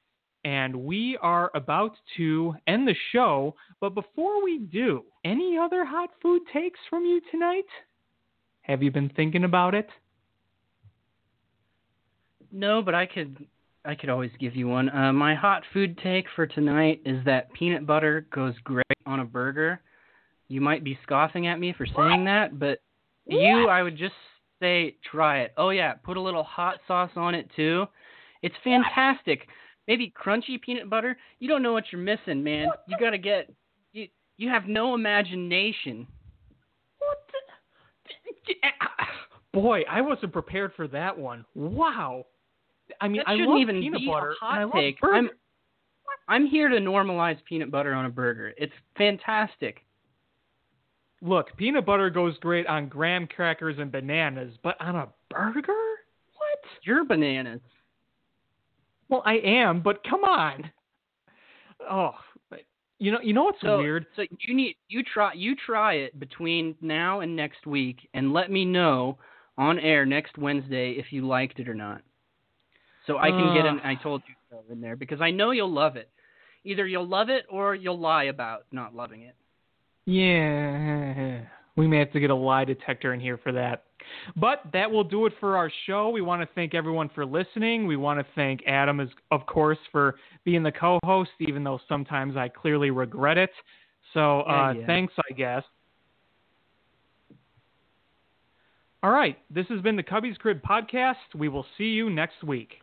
and 0.47 0.77
we 0.77 1.19
are 1.23 1.51
about 1.57 1.97
to 2.17 2.55
end 2.69 2.87
the 2.87 2.95
show. 3.11 3.57
But 3.81 3.97
before 3.97 4.45
we 4.45 4.61
do, 4.61 5.03
any 5.25 5.59
other 5.59 5.85
hot 5.85 6.11
food 6.23 6.43
takes 6.53 6.79
from 6.89 7.05
you 7.05 7.21
tonight? 7.33 7.65
Have 8.63 8.81
you 8.81 8.93
been 8.93 9.11
thinking 9.17 9.43
about 9.43 9.75
it? 9.75 9.89
No, 12.53 12.81
but 12.81 12.95
I 12.95 13.07
could 13.07 13.45
I 13.85 13.97
could 13.97 14.09
always 14.09 14.31
give 14.39 14.55
you 14.55 14.69
one. 14.69 14.89
Uh, 14.89 15.13
my 15.13 15.35
hot 15.35 15.65
food 15.73 15.99
take 16.01 16.27
for 16.37 16.47
tonight 16.47 17.01
is 17.05 17.25
that 17.25 17.53
peanut 17.53 17.85
butter 17.85 18.29
goes 18.33 18.55
great 18.63 18.85
on 19.05 19.19
a 19.19 19.25
burger. 19.25 19.81
You 20.47 20.61
might 20.61 20.85
be 20.85 20.97
scoffing 21.03 21.49
at 21.49 21.59
me 21.59 21.75
for 21.77 21.87
saying 21.87 22.25
that, 22.27 22.57
but 22.57 22.79
you 23.27 23.69
I 23.69 23.83
would 23.83 23.99
just 23.99 24.15
say 24.61 24.97
try 25.11 25.41
it. 25.41 25.55
Oh 25.57 25.71
yeah, 25.71 25.95
put 25.95 26.17
a 26.17 26.21
little 26.21 26.45
hot 26.45 26.79
sauce 26.87 27.11
on 27.17 27.35
it 27.35 27.51
too. 27.57 27.87
It's 28.43 28.55
fantastic. 28.63 29.49
Maybe 29.89 30.13
crunchy 30.21 30.61
peanut 30.61 30.91
butter. 30.91 31.17
You 31.39 31.49
don't 31.49 31.63
know 31.63 31.73
what 31.73 31.85
you're 31.93 32.01
missing, 32.01 32.43
man. 32.43 32.69
You 32.89 32.97
got 32.99 33.11
to 33.11 33.19
get 33.19 33.53
you 33.93 34.09
you 34.37 34.49
have 34.49 34.67
no 34.67 34.95
imagination. 34.95 36.07
What? 36.99 37.19
The, 38.47 38.55
ah, 38.65 39.07
boy, 39.53 39.83
I 39.91 40.01
wasn't 40.01 40.33
prepared 40.33 40.73
for 40.77 40.87
that 40.89 41.17
one. 41.17 41.45
Wow. 41.55 42.27
I 43.01 43.09
mean, 43.09 43.19
That 43.19 43.29
I 43.29 43.33
shouldn't 43.35 43.51
love 43.51 43.59
even 43.61 43.81
peanut 43.81 44.01
butter. 44.07 44.31
a 44.31 44.45
hot 44.45 44.53
and 44.53 44.61
I 44.61 44.65
love 44.65 44.73
take. 44.75 45.01
burger. 45.01 45.15
I'm 45.15 45.31
I'm 46.29 46.47
here 46.47 46.69
to 46.69 46.77
normalize 46.79 47.39
peanut 47.49 47.71
butter 47.71 47.93
on 47.95 48.05
a 48.07 48.11
burger. 48.11 48.53
It's 48.57 48.73
fantastic. 48.99 49.85
Look, 51.23 51.57
peanut 51.57 51.87
butter 51.87 52.11
goes 52.11 52.37
great 52.39 52.67
on 52.67 52.89
graham 52.89 53.27
crackers 53.27 53.77
and 53.79 53.91
bananas, 53.91 54.55
but 54.63 54.81
on 54.81 54.97
a 54.97 55.09
burger? 55.31 55.63
What? 55.63 56.59
You're 56.83 57.05
bananas. 57.05 57.61
Well, 59.09 59.23
I 59.25 59.35
am, 59.35 59.83
but 59.83 60.03
come 60.09 60.25
on. 60.25 60.71
Oh, 61.89 62.13
you 62.99 63.13
know, 63.13 63.21
you 63.23 63.35
know 63.35 63.45
what's 63.45 63.61
So, 63.61 63.79
weird? 63.79 64.07
so 64.17 64.23
you 64.41 64.55
need 64.55 64.77
you 64.89 65.03
try 65.03 65.33
you 65.35 65.55
try 65.55 65.95
it 65.95 66.19
between 66.19 66.75
now 66.81 67.21
and 67.21 67.37
next 67.37 67.67
week, 67.67 68.09
and 68.15 68.33
let 68.33 68.51
me 68.51 68.65
know 68.65 69.19
on 69.59 69.79
air 69.79 70.07
next 70.07 70.39
Wednesday 70.39 70.93
if 70.93 71.13
you 71.13 71.27
liked 71.27 71.59
it 71.61 71.69
or 71.69 71.75
not. 71.75 72.03
So 73.07 73.19
I 73.19 73.31
can 73.31 73.55
get 73.55 73.67
an 73.67 73.79
Uh. 73.81 73.89
I 73.89 73.95
told 74.03 74.23
you 74.27 74.35
so 74.51 74.65
in 74.73 74.81
there 74.81 74.97
because 74.97 75.21
I 75.21 75.31
know 75.31 75.51
you'll 75.51 75.73
love 75.73 75.97
it. 75.97 76.11
Either 76.65 76.87
you'll 76.87 77.07
love 77.07 77.29
it 77.29 77.45
or 77.49 77.75
you'll 77.75 78.01
lie 78.01 78.25
about 78.25 78.65
not 78.73 78.95
loving 78.95 79.23
it. 79.23 79.37
Yeah, 80.07 81.43
we 81.77 81.87
may 81.87 81.99
have 81.99 82.13
to 82.13 82.21
get 82.21 82.31
a 82.31 82.35
lie 82.35 82.65
detector 82.65 83.13
in 83.13 83.21
here 83.21 83.39
for 83.39 83.53
that. 83.53 83.85
But 84.37 84.63
that 84.73 84.91
will 84.91 85.05
do 85.05 85.27
it 85.27 85.33
for 85.41 85.57
our 85.57 85.71
show. 85.87 86.11
We 86.11 86.21
want 86.21 86.43
to 86.43 86.49
thank 86.55 86.75
everyone 86.75 87.11
for 87.15 87.27
listening. 87.27 87.87
We 87.87 87.97
want 87.97 88.21
to 88.21 88.27
thank 88.35 88.63
Adam, 88.67 89.01
as, 89.01 89.09
of 89.31 89.47
course, 89.47 89.79
for 89.91 90.17
being 90.45 90.63
the 90.63 90.73
co 90.73 90.99
host, 91.05 91.31
even 91.41 91.65
though 91.65 91.81
sometimes 91.89 92.37
I 92.37 92.49
clearly 92.49 92.91
regret 92.91 93.37
it. 93.37 93.51
So 94.15 94.43
uh, 94.43 94.75
yeah. 94.79 94.87
thanks, 94.87 95.13
I 95.19 95.33
guess. 95.35 95.63
All 99.03 99.11
right, 99.11 99.39
this 99.51 99.67
has 99.69 99.81
been 99.83 99.97
the 99.97 100.03
Cubbies 100.03 100.37
Crib 100.39 100.61
podcast. 100.63 101.15
We 101.35 101.49
will 101.49 101.67
see 101.77 101.85
you 101.85 102.11
next 102.11 102.43
week. 102.43 102.81